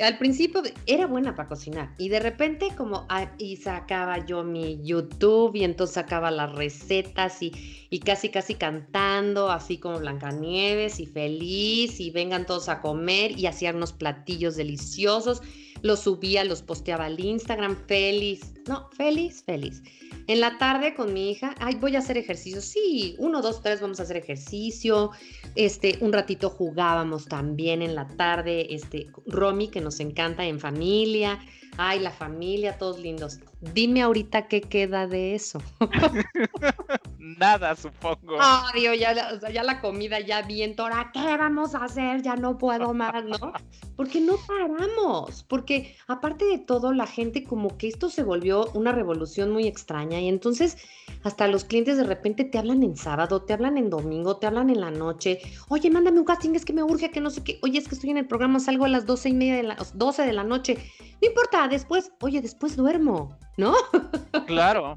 Al 0.00 0.16
principio 0.16 0.62
era 0.86 1.08
buena 1.08 1.34
para 1.34 1.48
cocinar 1.48 1.92
y 1.98 2.08
de 2.08 2.20
repente 2.20 2.68
como 2.76 3.06
y 3.36 3.56
sacaba 3.56 4.24
yo 4.24 4.44
mi 4.44 4.80
YouTube 4.84 5.56
y 5.56 5.64
entonces 5.64 5.94
sacaba 5.94 6.30
las 6.30 6.52
recetas 6.52 7.42
y, 7.42 7.52
y 7.90 7.98
casi 7.98 8.28
casi 8.28 8.54
cantando 8.54 9.50
así 9.50 9.78
como 9.78 9.98
Blancanieves 9.98 11.00
y 11.00 11.06
feliz 11.06 11.98
y 11.98 12.10
vengan 12.10 12.46
todos 12.46 12.68
a 12.68 12.80
comer 12.80 13.36
y 13.36 13.46
hacía 13.46 13.72
unos 13.72 13.92
platillos 13.92 14.54
deliciosos, 14.54 15.42
los 15.82 16.00
subía, 16.00 16.44
los 16.44 16.62
posteaba 16.62 17.06
al 17.06 17.18
Instagram, 17.18 17.76
feliz, 17.88 18.54
no, 18.68 18.88
feliz, 18.90 19.42
feliz. 19.44 19.82
En 20.26 20.40
la 20.40 20.58
tarde 20.58 20.94
con 20.94 21.12
mi 21.12 21.30
hija, 21.30 21.54
ay, 21.58 21.76
voy 21.76 21.96
a 21.96 22.00
hacer 22.00 22.18
ejercicio. 22.18 22.60
Sí, 22.60 23.16
uno, 23.18 23.40
dos, 23.40 23.62
tres, 23.62 23.80
vamos 23.80 24.00
a 24.00 24.02
hacer 24.02 24.16
ejercicio. 24.16 25.10
Este, 25.54 25.98
un 26.00 26.12
ratito 26.12 26.50
jugábamos 26.50 27.26
también 27.26 27.82
en 27.82 27.94
la 27.94 28.06
tarde, 28.08 28.74
este, 28.74 29.06
Romy, 29.26 29.68
que 29.68 29.80
nos 29.80 30.00
encanta 30.00 30.44
en 30.44 30.60
familia. 30.60 31.40
Ay, 31.80 32.00
la 32.00 32.10
familia, 32.10 32.76
todos 32.76 32.98
lindos. 32.98 33.38
Dime 33.60 34.02
ahorita 34.02 34.48
qué 34.48 34.60
queda 34.60 35.06
de 35.06 35.36
eso. 35.36 35.62
Nada, 37.18 37.76
supongo. 37.76 38.36
Ay, 38.40 38.80
Dios, 38.80 38.98
ya, 38.98 39.38
ya 39.50 39.62
la 39.62 39.80
comida 39.80 40.18
ya 40.18 40.42
bien, 40.42 40.74
Tora, 40.74 41.10
¿qué 41.14 41.36
vamos 41.36 41.76
a 41.76 41.84
hacer? 41.84 42.22
Ya 42.22 42.34
no 42.34 42.58
puedo 42.58 42.94
más, 42.94 43.24
¿no? 43.24 43.52
Porque 43.96 44.20
no 44.20 44.36
paramos, 44.46 45.42
porque 45.42 45.96
aparte 46.06 46.44
de 46.44 46.58
todo, 46.58 46.92
la 46.92 47.06
gente 47.06 47.42
como 47.42 47.76
que 47.76 47.88
esto 47.88 48.10
se 48.10 48.22
volvió 48.22 48.57
una 48.74 48.92
revolución 48.92 49.50
muy 49.50 49.66
extraña 49.66 50.20
y 50.20 50.28
entonces 50.28 50.76
hasta 51.22 51.48
los 51.48 51.64
clientes 51.64 51.96
de 51.96 52.04
repente 52.04 52.44
te 52.44 52.58
hablan 52.58 52.82
en 52.82 52.96
sábado, 52.96 53.42
te 53.42 53.52
hablan 53.52 53.76
en 53.78 53.90
domingo, 53.90 54.36
te 54.36 54.46
hablan 54.46 54.70
en 54.70 54.80
la 54.80 54.90
noche. 54.90 55.40
Oye, 55.68 55.90
mándame 55.90 56.18
un 56.18 56.24
casting, 56.24 56.54
es 56.54 56.64
que 56.64 56.72
me 56.72 56.82
urge, 56.82 57.10
que 57.10 57.20
no 57.20 57.30
sé 57.30 57.42
qué. 57.42 57.58
Oye, 57.62 57.78
es 57.78 57.88
que 57.88 57.94
estoy 57.94 58.10
en 58.10 58.18
el 58.18 58.26
programa, 58.26 58.60
salgo 58.60 58.84
a 58.84 58.88
las 58.88 59.06
doce 59.06 59.28
y 59.28 59.34
media 59.34 59.56
de 59.56 59.62
las 59.64 59.96
12 59.96 60.22
de 60.22 60.32
la 60.32 60.44
noche. 60.44 60.78
No 61.20 61.28
importa, 61.28 61.66
después, 61.68 62.12
oye, 62.20 62.40
después 62.40 62.76
duermo, 62.76 63.36
¿no? 63.56 63.74
Claro. 64.46 64.96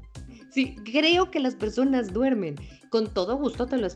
sí, 0.50 0.76
creo 0.84 1.30
que 1.30 1.40
las 1.40 1.54
personas 1.54 2.12
duermen. 2.12 2.56
Con 2.90 3.12
todo 3.12 3.36
gusto 3.36 3.66
te 3.66 3.78
lo, 3.78 3.88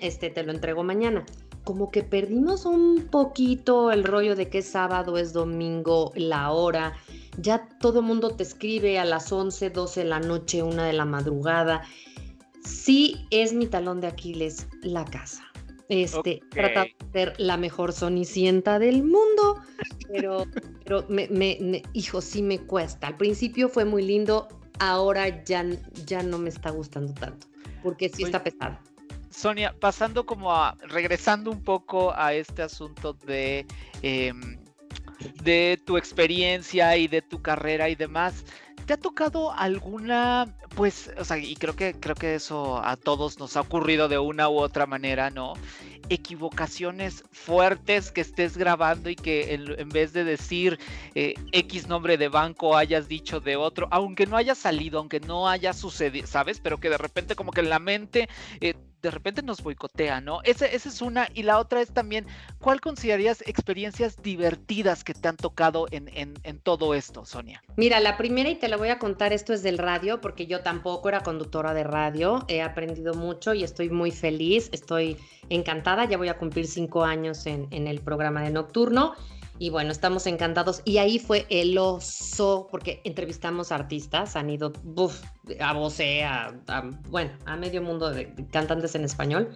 este, 0.00 0.30
te 0.30 0.42
lo 0.42 0.52
entrego 0.52 0.82
mañana. 0.82 1.24
Como 1.64 1.90
que 1.90 2.02
perdimos 2.02 2.64
un 2.64 3.08
poquito 3.10 3.92
el 3.92 4.04
rollo 4.04 4.34
de 4.34 4.48
que 4.48 4.58
es 4.58 4.68
sábado, 4.68 5.18
es 5.18 5.32
domingo, 5.32 6.12
la 6.14 6.50
hora. 6.50 6.94
Ya 7.38 7.68
todo 7.80 8.00
el 8.00 8.06
mundo 8.06 8.30
te 8.30 8.42
escribe 8.42 8.98
a 8.98 9.04
las 9.04 9.32
11, 9.32 9.70
12 9.70 10.00
de 10.00 10.06
la 10.06 10.20
noche, 10.20 10.62
una 10.62 10.86
de 10.86 10.92
la 10.92 11.04
madrugada. 11.04 11.82
Sí 12.64 13.26
es 13.30 13.52
mi 13.52 13.66
talón 13.66 14.00
de 14.00 14.08
Aquiles 14.08 14.66
la 14.82 15.04
casa. 15.04 15.44
Este, 15.88 16.40
trata 16.50 16.84
de 16.84 16.94
ser 17.12 17.34
la 17.38 17.56
mejor 17.56 17.94
sonicienta 17.94 18.78
del 18.78 19.02
mundo, 19.04 19.62
pero, 20.12 20.44
pero 20.84 21.06
me, 21.08 21.28
me, 21.30 21.82
hijo, 21.94 22.20
sí 22.20 22.42
me 22.42 22.58
cuesta. 22.58 23.06
Al 23.06 23.16
principio 23.16 23.70
fue 23.70 23.86
muy 23.86 24.02
lindo, 24.02 24.48
ahora 24.80 25.44
ya, 25.44 25.64
ya 26.04 26.22
no 26.22 26.38
me 26.38 26.50
está 26.50 26.70
gustando 26.70 27.14
tanto, 27.14 27.46
porque 27.82 28.10
sí 28.10 28.24
está 28.24 28.42
pesado. 28.42 28.78
Sonia, 29.30 29.74
pasando 29.78 30.26
como 30.26 30.52
a, 30.52 30.76
regresando 30.88 31.50
un 31.50 31.62
poco 31.62 32.12
a 32.14 32.34
este 32.34 32.62
asunto 32.62 33.12
de, 33.12 33.66
em, 34.02 34.57
de 35.42 35.80
tu 35.84 35.96
experiencia 35.96 36.96
y 36.96 37.08
de 37.08 37.22
tu 37.22 37.42
carrera 37.42 37.88
y 37.88 37.94
demás, 37.94 38.44
¿te 38.86 38.94
ha 38.94 38.96
tocado 38.96 39.52
alguna, 39.52 40.56
pues, 40.74 41.10
o 41.18 41.24
sea, 41.24 41.36
y 41.38 41.54
creo 41.56 41.76
que, 41.76 41.94
creo 41.94 42.14
que 42.14 42.34
eso 42.34 42.82
a 42.82 42.96
todos 42.96 43.38
nos 43.38 43.56
ha 43.56 43.60
ocurrido 43.60 44.08
de 44.08 44.18
una 44.18 44.48
u 44.48 44.58
otra 44.58 44.86
manera, 44.86 45.30
¿no? 45.30 45.54
Equivocaciones 46.08 47.22
fuertes 47.30 48.10
que 48.10 48.22
estés 48.22 48.56
grabando 48.56 49.10
y 49.10 49.16
que 49.16 49.54
en, 49.54 49.88
vez 49.90 50.14
de 50.14 50.24
decir 50.24 50.78
eh, 51.14 51.34
X 51.52 51.86
nombre 51.86 52.16
de 52.16 52.28
banco 52.28 52.76
hayas 52.76 53.08
dicho 53.08 53.40
de 53.40 53.56
otro, 53.56 53.88
aunque 53.90 54.26
no 54.26 54.36
haya 54.36 54.54
salido, 54.54 55.00
aunque 55.00 55.20
no 55.20 55.48
haya 55.48 55.74
sucedido, 55.74 56.26
¿sabes? 56.26 56.60
Pero 56.60 56.78
que 56.78 56.88
de 56.88 56.98
repente 56.98 57.36
como 57.36 57.52
que 57.52 57.60
en 57.60 57.68
la 57.68 57.78
mente 57.78 58.28
eh, 58.60 58.74
de 59.02 59.10
repente 59.10 59.42
nos 59.42 59.62
boicotea, 59.62 60.20
¿no? 60.20 60.40
esa 60.44 60.66
es 60.66 61.02
una. 61.02 61.28
Y 61.34 61.42
la 61.42 61.58
otra 61.58 61.80
es 61.80 61.92
también, 61.92 62.26
¿cuál 62.58 62.80
considerarías 62.80 63.42
experiencias 63.46 64.20
divertidas 64.22 65.04
que 65.04 65.14
te 65.14 65.28
han 65.28 65.36
tocado 65.36 65.86
en, 65.90 66.08
en, 66.14 66.58
todo 66.60 66.94
esto, 66.94 67.24
Sonia? 67.24 67.62
Mira, 67.76 68.00
la 68.00 68.16
primera, 68.16 68.48
y 68.50 68.56
te 68.56 68.68
la 68.68 68.76
voy 68.76 68.88
a 68.88 68.98
contar, 68.98 69.32
esto 69.32 69.52
es 69.52 69.62
del 69.62 69.78
radio, 69.78 70.20
porque 70.20 70.46
yo 70.46 70.62
tampoco 70.62 71.08
era 71.08 71.20
conductora 71.20 71.74
de 71.74 71.84
radio. 71.84 72.44
He 72.48 72.62
aprendido 72.62 73.14
mucho 73.14 73.54
y 73.54 73.62
estoy 73.64 73.90
muy 73.90 74.10
feliz, 74.10 74.68
estoy 74.72 75.16
encantada. 75.48 76.04
Ya 76.04 76.18
voy 76.18 76.28
a 76.28 76.38
cumplir 76.38 76.66
cinco 76.66 77.04
años 77.04 77.46
en, 77.46 77.68
en 77.70 77.86
el 77.86 78.00
programa 78.00 78.42
de 78.42 78.50
Nocturno. 78.50 79.14
Y 79.58 79.70
bueno, 79.70 79.90
estamos 79.90 80.26
encantados. 80.26 80.82
Y 80.84 80.98
ahí 80.98 81.18
fue 81.18 81.46
el 81.50 81.76
oso, 81.78 82.68
porque 82.70 83.00
entrevistamos 83.04 83.72
artistas, 83.72 84.36
han 84.36 84.50
ido 84.50 84.72
a 85.60 85.72
voce, 85.72 86.24
a, 86.24 86.54
bueno, 87.08 87.32
a 87.44 87.56
medio 87.56 87.82
mundo 87.82 88.10
de 88.10 88.32
cantantes 88.50 88.94
en 88.94 89.04
español. 89.04 89.54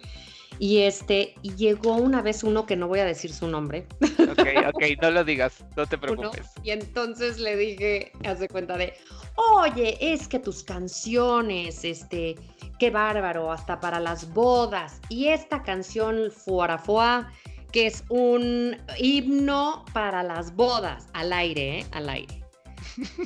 Y 0.59 0.79
este, 0.79 1.35
y 1.41 1.55
llegó 1.55 1.95
una 1.95 2.21
vez 2.21 2.43
uno 2.43 2.65
que 2.65 2.75
no 2.75 2.87
voy 2.87 2.99
a 2.99 3.05
decir 3.05 3.33
su 3.33 3.47
nombre. 3.47 3.87
Ok, 4.01 4.47
ok, 4.73 4.83
no 5.01 5.11
lo 5.11 5.23
digas, 5.23 5.65
no 5.75 5.85
te 5.85 5.97
preocupes. 5.97 6.47
y 6.63 6.71
entonces 6.71 7.39
le 7.39 7.55
dije, 7.57 8.11
hace 8.25 8.47
cuenta 8.47 8.77
de, 8.77 8.93
oye, 9.35 9.97
es 9.99 10.27
que 10.27 10.39
tus 10.39 10.63
canciones, 10.63 11.83
este, 11.83 12.35
qué 12.79 12.91
bárbaro, 12.91 13.51
hasta 13.51 13.79
para 13.79 13.99
las 13.99 14.31
bodas. 14.33 14.99
Y 15.09 15.27
esta 15.27 15.63
canción, 15.63 16.31
Fuara 16.31 16.77
Fuá, 16.77 17.31
que 17.73 17.87
es 17.87 18.03
un 18.09 18.77
himno 18.97 19.83
para 19.93 20.23
las 20.23 20.55
bodas, 20.55 21.07
al 21.13 21.33
aire, 21.33 21.79
¿eh? 21.79 21.85
al 21.91 22.07
aire. 22.07 22.41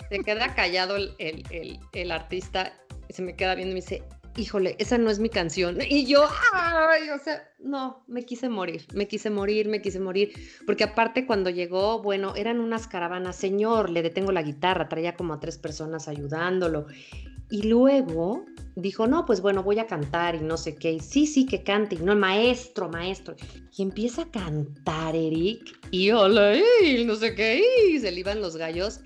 Se 0.10 0.20
queda 0.24 0.56
callado 0.56 0.96
el, 0.96 1.14
el, 1.20 1.80
el, 1.92 2.12
artista, 2.12 2.74
se 3.10 3.22
me 3.22 3.36
queda 3.36 3.56
viendo 3.56 3.72
y 3.72 3.74
me 3.76 3.82
dice, 3.82 4.04
híjole, 4.38 4.78
esa 4.80 4.98
no 4.98 5.10
es 5.10 5.20
mi 5.20 5.30
canción. 5.30 5.80
Y 5.82 6.06
yo, 6.06 6.26
ay, 6.54 7.10
o 7.10 7.20
sea, 7.20 7.44
no, 7.60 8.06
me 8.08 8.24
quise 8.24 8.48
morir, 8.48 8.86
me 8.94 9.10
quise 9.10 9.30
morir, 9.30 9.68
me 9.68 9.82
quise 9.82 10.00
morir. 10.00 10.32
Porque 10.66 10.86
aparte 10.86 11.26
cuando 11.26 11.50
llegó, 11.50 12.02
bueno, 12.02 12.34
eran 12.38 12.62
unas 12.62 12.88
caravanas, 12.88 13.36
señor, 13.36 13.90
le 13.90 14.02
detengo 14.02 14.32
la 14.32 14.44
guitarra, 14.44 14.88
traía 14.88 15.16
como 15.16 15.34
a 15.34 15.42
tres 15.42 15.58
personas 15.58 16.08
ayudándolo. 16.08 16.88
Y 17.50 17.64
luego 17.64 18.46
dijo, 18.82 19.08
no, 19.08 19.26
pues 19.26 19.42
bueno, 19.42 19.64
voy 19.64 19.80
a 19.80 19.88
cantar 19.88 20.36
y 20.36 20.42
no 20.42 20.58
sé 20.58 20.76
qué. 20.76 20.94
Y 20.94 21.00
sí, 21.00 21.28
sí, 21.28 21.46
que 21.46 21.64
cante. 21.64 21.96
Y 21.96 22.00
no, 22.00 22.16
maestro, 22.16 22.90
maestro. 22.90 23.36
Y 23.76 23.82
empieza 23.82 24.24
a 24.24 24.32
cantar, 24.32 25.16
Eric. 25.16 25.80
Y 25.92 26.12
hola, 26.12 26.56
y 26.84 27.04
no 27.06 27.16
sé 27.16 27.36
qué. 27.36 27.64
Y 27.90 28.00
se 28.00 28.12
le 28.12 28.20
iban 28.20 28.42
los 28.42 28.56
gallos 28.56 29.02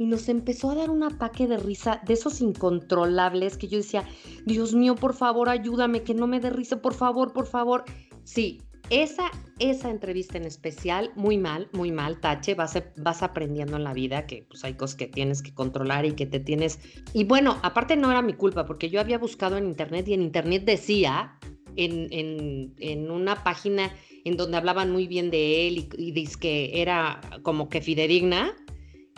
y 0.00 0.06
nos 0.06 0.30
empezó 0.30 0.70
a 0.70 0.74
dar 0.76 0.88
un 0.88 1.02
ataque 1.02 1.46
de 1.46 1.58
risa 1.58 2.00
de 2.06 2.14
esos 2.14 2.40
incontrolables 2.40 3.58
que 3.58 3.68
yo 3.68 3.76
decía, 3.76 4.08
Dios 4.46 4.72
mío, 4.72 4.94
por 4.94 5.12
favor, 5.12 5.50
ayúdame, 5.50 6.02
que 6.02 6.14
no 6.14 6.26
me 6.26 6.40
dé 6.40 6.48
risa, 6.48 6.80
por 6.80 6.94
favor, 6.94 7.34
por 7.34 7.46
favor. 7.46 7.84
Sí, 8.24 8.62
esa, 8.90 9.30
esa 9.58 9.90
entrevista 9.90 10.36
en 10.36 10.44
especial, 10.44 11.12
muy 11.14 11.38
mal, 11.38 11.68
muy 11.72 11.92
mal, 11.92 12.20
Tache, 12.20 12.54
vas, 12.54 12.82
vas 12.96 13.22
aprendiendo 13.22 13.76
en 13.76 13.84
la 13.84 13.94
vida 13.94 14.26
que 14.26 14.44
pues, 14.48 14.64
hay 14.64 14.74
cosas 14.74 14.96
que 14.96 15.06
tienes 15.06 15.42
que 15.42 15.54
controlar 15.54 16.04
y 16.04 16.12
que 16.12 16.26
te 16.26 16.40
tienes... 16.40 16.80
Y 17.12 17.24
bueno, 17.24 17.58
aparte 17.62 17.96
no 17.96 18.10
era 18.10 18.20
mi 18.20 18.34
culpa, 18.34 18.66
porque 18.66 18.90
yo 18.90 19.00
había 19.00 19.18
buscado 19.18 19.56
en 19.56 19.66
internet 19.66 20.08
y 20.08 20.14
en 20.14 20.22
internet 20.22 20.64
decía, 20.64 21.38
en, 21.76 22.08
en, 22.10 22.74
en 22.78 23.10
una 23.10 23.42
página 23.44 23.94
en 24.24 24.36
donde 24.36 24.56
hablaban 24.56 24.90
muy 24.90 25.06
bien 25.06 25.30
de 25.30 25.68
él 25.68 25.78
y, 25.78 25.88
y 25.96 26.12
dice 26.12 26.38
que 26.38 26.82
era 26.82 27.20
como 27.42 27.68
que 27.68 27.80
fidedigna, 27.80 28.54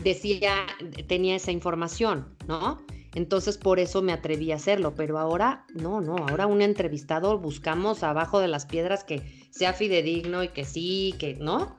decía, 0.03 0.67
tenía 1.09 1.37
esa 1.37 1.53
información, 1.53 2.37
¿no? 2.47 2.85
Entonces 3.15 3.59
por 3.59 3.79
eso 3.79 4.01
me 4.01 4.13
atreví 4.13 4.53
a 4.53 4.57
hacerlo, 4.57 4.95
pero 4.95 5.19
ahora 5.19 5.67
no, 5.75 6.01
no, 6.01 6.17
ahora 6.17 6.47
un 6.47 6.63
entrevistado 6.63 7.39
buscamos 7.39 8.03
abajo 8.03 8.41
de 8.41 8.49
las 8.49 8.65
piedras 8.65 9.05
que 9.05 9.23
sea 9.51 9.75
fidedigno 9.75 10.43
y 10.43 10.49
que 10.49 10.65
sí, 10.65 11.15
que 11.19 11.35
no. 11.35 11.79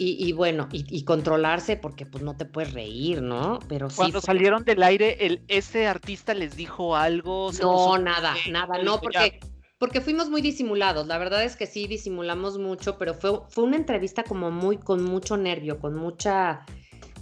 Y, 0.00 0.32
bueno, 0.32 0.68
y, 0.70 1.02
controlarse 1.02 1.76
porque 1.76 2.06
pues 2.06 2.22
no 2.22 2.36
te 2.36 2.44
puedes 2.44 2.72
reír, 2.72 3.20
¿no? 3.20 3.58
Pero 3.68 3.90
sí. 3.90 3.96
Cuando 3.96 4.20
salieron 4.20 4.62
del 4.62 4.80
aire, 4.84 5.26
el, 5.26 5.42
¿ese 5.48 5.88
artista 5.88 6.34
les 6.34 6.54
dijo 6.54 6.94
algo? 6.94 7.50
No, 7.60 7.98
nada, 7.98 8.36
nada, 8.48 8.80
no, 8.80 9.00
porque, 9.00 9.40
porque 9.76 10.00
fuimos 10.00 10.30
muy 10.30 10.40
disimulados. 10.40 11.08
La 11.08 11.18
verdad 11.18 11.42
es 11.42 11.56
que 11.56 11.66
sí 11.66 11.88
disimulamos 11.88 12.58
mucho, 12.58 12.96
pero 12.96 13.12
fue, 13.12 13.40
fue 13.48 13.64
una 13.64 13.76
entrevista 13.76 14.22
como 14.22 14.52
muy, 14.52 14.76
con 14.76 15.02
mucho 15.02 15.36
nervio, 15.36 15.80
con 15.80 15.96
mucha 15.96 16.64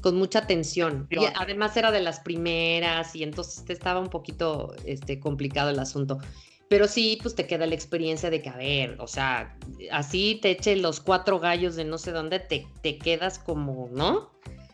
con 0.01 0.17
mucha 0.17 0.47
tensión. 0.47 1.07
Y 1.11 1.19
además 1.35 1.77
era 1.77 1.91
de 1.91 2.01
las 2.01 2.21
primeras 2.21 3.15
y 3.15 3.23
entonces 3.23 3.65
estaba 3.69 4.01
un 4.01 4.09
poquito 4.09 4.75
este, 4.85 5.21
complicado 5.21 5.71
el 5.71 5.79
asunto. 5.79 6.19
Pero 6.69 6.89
sí, 6.89 7.19
pues 7.23 7.35
te 7.35 7.47
queda 7.47 7.67
la 7.67 7.75
experiencia 7.75 8.29
de 8.29 8.43
que, 8.43 8.49
a 8.49 8.57
ver, 8.57 8.97
o 9.01 9.07
sea, 9.07 9.57
así 9.93 10.41
te 10.43 10.51
eche 10.51 10.75
los 10.77 11.01
cuatro 11.01 11.39
gallos 11.39 11.77
de 11.77 11.85
no 11.85 11.97
sé 11.97 12.11
dónde, 12.11 12.41
te, 12.41 12.67
te 12.83 12.99
quedas 12.99 13.39
como, 13.39 13.89
¿no? 13.93 14.31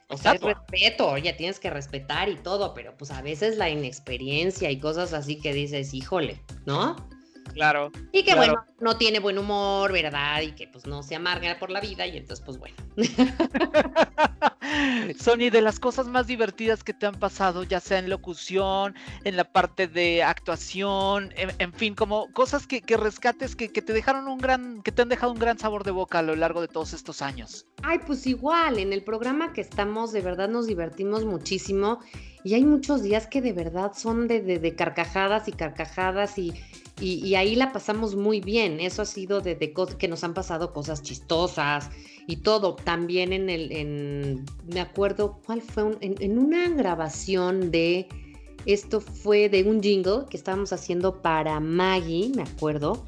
O 0.09 0.17
sea, 0.17 0.33
es 0.33 0.43
respeto, 0.43 1.09
oye, 1.09 1.33
tienes 1.33 1.59
que 1.59 1.71
respetar 1.71 2.29
y 2.29 2.37
todo, 2.37 2.75
pero 2.75 2.95
pues 2.97 3.11
a 3.11 3.23
veces 3.23 3.57
la 3.57 3.71
inexperiencia 3.71 4.71
y 4.71 4.79
cosas 4.79 5.15
así 5.15 5.41
que 5.41 5.55
dices, 5.55 5.95
híjole, 5.95 6.43
¿no? 6.67 6.97
Claro. 7.55 7.93
Y 8.13 8.25
que 8.25 8.35
bueno, 8.35 8.65
no 8.81 8.97
tiene 8.97 9.21
buen 9.21 9.39
humor, 9.39 9.93
¿verdad? 9.93 10.43
Y 10.43 10.53
que 10.53 10.69
pues 10.69 10.87
no 10.87 11.03
se 11.03 11.15
amarga 11.15 11.59
por 11.59 11.71
la 11.71 11.81
vida 11.81 12.07
y 12.07 12.17
entonces 12.17 12.45
pues 12.45 12.59
bueno. 12.59 12.77
Sony, 15.19 15.51
de 15.51 15.61
las 15.61 15.79
cosas 15.79 16.07
más 16.07 16.27
divertidas 16.27 16.85
que 16.85 16.95
te 16.95 17.07
han 17.07 17.15
pasado, 17.15 17.65
ya 17.65 17.81
sea 17.81 17.99
en 17.99 18.09
locución, 18.09 18.95
en 19.25 19.37
la 19.37 19.45
parte 19.45 19.87
de 19.87 20.23
actuación, 20.23 21.33
en, 21.37 21.73
fin, 21.73 21.95
como 21.95 22.33
cosas 22.33 22.67
que, 22.67 22.83
rescates 22.97 23.57
que, 23.57 23.71
que, 23.71 23.83
te 23.83 23.93
dejaron 23.93 24.29
un 24.29 24.39
gran, 24.39 24.83
que 24.83 24.93
te 24.93 25.03
han 25.03 25.09
dejado 25.09 25.33
un 25.33 25.39
gran 25.39 25.59
sabor 25.59 25.85
de 25.85 25.91
boca 25.91 26.21
a 26.21 26.23
lo 26.23 26.37
largo 26.37 26.61
de 26.61 26.69
todos 26.69 26.93
estos 26.93 27.23
años. 27.23 27.67
Ay, 27.83 27.99
pues 28.07 28.27
igual, 28.27 28.79
en 28.79 28.93
el 28.93 29.03
programa 29.03 29.53
que 29.53 29.61
estamos, 29.61 30.13
de 30.13 30.21
verdad 30.21 30.49
nos 30.49 30.67
divertimos 30.67 31.25
muchísimo 31.25 32.01
y 32.45 32.55
hay 32.55 32.65
muchos 32.65 33.03
días 33.03 33.27
que 33.27 33.41
de 33.41 33.53
verdad 33.53 33.93
son 33.95 34.29
de, 34.29 34.41
de 34.41 34.75
carcajadas 34.75 35.49
y 35.49 35.53
carcajadas 35.53 36.39
y 36.39 36.55
y, 37.03 37.35
ahí 37.35 37.57
la 37.57 37.73
pasamos 37.73 38.15
muy 38.15 38.41
bien. 38.41 38.79
Eso 38.79 39.03
ha 39.03 39.05
sido 39.05 39.41
de, 39.41 39.59
que 39.99 40.09
nos 40.09 40.23
han 40.23 40.35
pasado 40.35 40.73
cosas 40.73 41.03
chistosas 41.03 41.91
y 42.29 42.37
todo. 42.37 42.77
También 42.77 43.33
en 43.33 43.51
el, 43.51 43.73
en, 43.73 44.45
me 44.73 44.81
acuerdo, 44.81 45.41
¿cuál 45.45 45.63
fue? 45.63 45.97
en, 46.01 46.39
una 46.39 46.69
grabación 46.69 47.73
de, 47.73 48.07
esto 48.67 49.01
fue 49.01 49.49
de 49.49 49.65
un 49.65 49.83
jingle 49.83 50.27
que 50.31 50.37
estábamos 50.37 50.73
haciendo 50.73 51.21
para 51.21 51.59
Maggie, 51.59 52.31
me 52.35 52.43
acuerdo. 52.43 53.05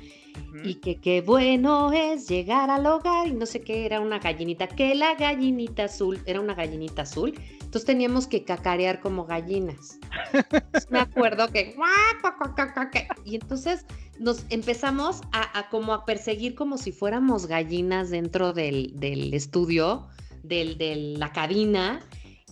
Y 0.64 0.76
que 0.76 0.96
qué 0.96 1.20
bueno 1.20 1.92
es 1.92 2.28
llegar 2.28 2.68
al 2.68 2.86
hogar 2.86 3.28
y 3.28 3.32
no 3.32 3.46
sé 3.46 3.60
qué, 3.60 3.86
era 3.86 4.00
una 4.00 4.18
gallinita, 4.18 4.66
que 4.66 4.94
la 4.96 5.14
gallinita 5.14 5.84
azul, 5.84 6.20
era 6.26 6.40
una 6.40 6.54
gallinita 6.54 7.02
azul 7.02 7.34
entonces 7.74 7.86
teníamos 7.86 8.28
que 8.28 8.44
cacarear 8.44 9.00
como 9.00 9.26
gallinas. 9.26 9.98
Me 10.90 11.00
acuerdo 11.00 11.50
que... 11.50 11.74
Y 13.24 13.34
entonces 13.34 13.84
nos 14.20 14.44
empezamos 14.50 15.22
a, 15.32 15.68
como 15.70 15.92
a 15.92 16.04
perseguir 16.04 16.54
como 16.54 16.78
si 16.78 16.92
fuéramos 16.92 17.46
gallinas 17.46 18.10
dentro 18.10 18.52
del, 18.52 18.92
del 19.00 19.34
estudio, 19.34 20.06
del, 20.44 20.78
de 20.78 21.16
la 21.18 21.32
cabina. 21.32 21.98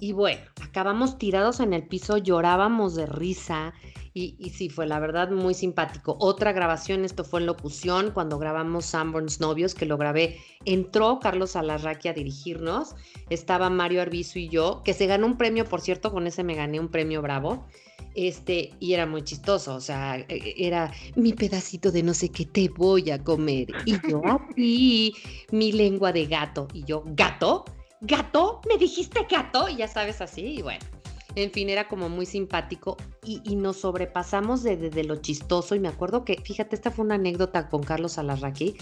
Y 0.00 0.10
bueno, 0.10 0.40
acabamos 0.60 1.18
tirados 1.18 1.60
en 1.60 1.72
el 1.72 1.86
piso, 1.86 2.16
llorábamos 2.16 2.96
de 2.96 3.06
risa. 3.06 3.74
Y, 4.14 4.50
sí, 4.50 4.68
fue 4.68 4.86
la 4.86 5.00
verdad 5.00 5.30
muy 5.30 5.54
simpático. 5.54 6.16
Otra 6.20 6.52
grabación, 6.52 7.04
esto 7.04 7.24
fue 7.24 7.40
en 7.40 7.46
locución, 7.46 8.10
cuando 8.10 8.38
grabamos 8.38 8.84
Sanborns 8.84 9.40
Novios, 9.40 9.74
que 9.74 9.86
lo 9.86 9.96
grabé. 9.96 10.36
Entró 10.66 11.18
Carlos 11.18 11.56
Alarraqui 11.56 12.08
a 12.08 12.12
dirigirnos, 12.12 12.94
estaba 13.30 13.70
Mario 13.70 14.02
Arbizu 14.02 14.38
y 14.38 14.48
yo, 14.50 14.82
que 14.84 14.92
se 14.92 15.06
ganó 15.06 15.26
un 15.26 15.38
premio, 15.38 15.64
por 15.64 15.80
cierto, 15.80 16.12
con 16.12 16.26
ese 16.26 16.44
me 16.44 16.54
gané 16.54 16.78
un 16.78 16.88
premio 16.88 17.22
bravo. 17.22 17.66
Este, 18.14 18.74
y 18.80 18.92
era 18.92 19.06
muy 19.06 19.22
chistoso, 19.22 19.76
o 19.76 19.80
sea, 19.80 20.18
e, 20.18 20.26
e, 20.28 20.54
era 20.58 20.92
mi 21.16 21.32
pedacito 21.32 21.90
de 21.90 22.02
no 22.02 22.12
sé 22.12 22.28
qué 22.28 22.44
te 22.44 22.68
voy 22.68 23.10
a 23.10 23.22
comer. 23.22 23.68
Y 23.86 23.96
yo 24.10 24.20
aquí, 24.26 25.14
mi 25.52 25.72
lengua 25.72 26.12
de 26.12 26.26
gato. 26.26 26.68
Y 26.74 26.84
yo, 26.84 27.02
¿gato? 27.06 27.64
¿Gato? 28.02 28.60
¿Me 28.68 28.76
dijiste 28.76 29.26
gato? 29.30 29.70
Y 29.70 29.76
ya 29.76 29.88
sabes 29.88 30.20
así, 30.20 30.42
y 30.42 30.62
bueno 30.62 31.01
en 31.34 31.50
fin, 31.50 31.68
era 31.68 31.88
como 31.88 32.08
muy 32.08 32.26
simpático 32.26 32.96
y, 33.24 33.56
nos 33.56 33.78
sobrepasamos 33.78 34.62
de, 34.62 35.04
lo 35.04 35.16
chistoso. 35.16 35.74
Y 35.74 35.80
me 35.80 35.88
acuerdo 35.88 36.24
que, 36.24 36.40
fíjate, 36.42 36.76
esta 36.76 36.90
fue 36.90 37.04
una 37.04 37.14
anécdota 37.14 37.68
con 37.68 37.82
Carlos 37.82 38.18
Alarraqui 38.18 38.76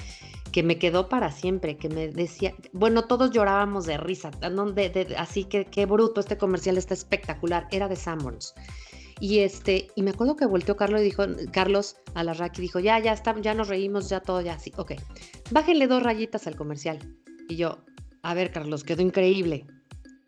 que 0.53 0.63
me 0.63 0.79
quedó 0.79 1.09
para 1.09 1.31
siempre, 1.31 1.77
que 1.77 1.89
me 1.89 2.09
decía, 2.09 2.55
bueno, 2.73 3.05
todos 3.05 3.31
llorábamos 3.31 3.87
de 3.87 3.99
risa, 3.99 4.33
así 5.17 5.45
que 5.45 5.65
qué 5.65 5.87
bruto, 5.87 6.19
este 6.19 6.39
comercial 6.39 6.77
está 6.77 6.93
espectacular, 6.95 7.69
era 7.71 7.87
de 7.87 7.95
Sanborns. 7.95 8.55
Y 9.21 9.41
este, 9.41 9.89
y 9.95 10.03
me 10.03 10.11
acuerdo 10.11 10.35
que 10.35 10.47
volteó 10.47 10.77
Carlos 10.77 11.03
y 11.03 11.05
dijo, 11.05 11.23
Carlos 11.53 11.97
Alarraqui 12.15 12.63
dijo, 12.63 12.81
ya, 12.81 12.99
ya 12.99 13.15
ya 13.41 13.55
nos 13.55 13.69
reímos, 13.69 14.09
ya 14.09 14.21
todo, 14.21 14.41
ya 14.41 14.59
sí, 14.59 14.73
ok. 14.77 14.93
Bájenle 15.51 15.87
dos 15.87 16.03
rayitas 16.03 16.47
al 16.47 16.57
comercial. 16.57 16.99
Y 17.49 17.57
yo, 17.57 17.85
a 18.23 18.35
ver, 18.35 18.51
Carlos, 18.51 18.83
quedó 18.83 19.03
increíble 19.03 19.67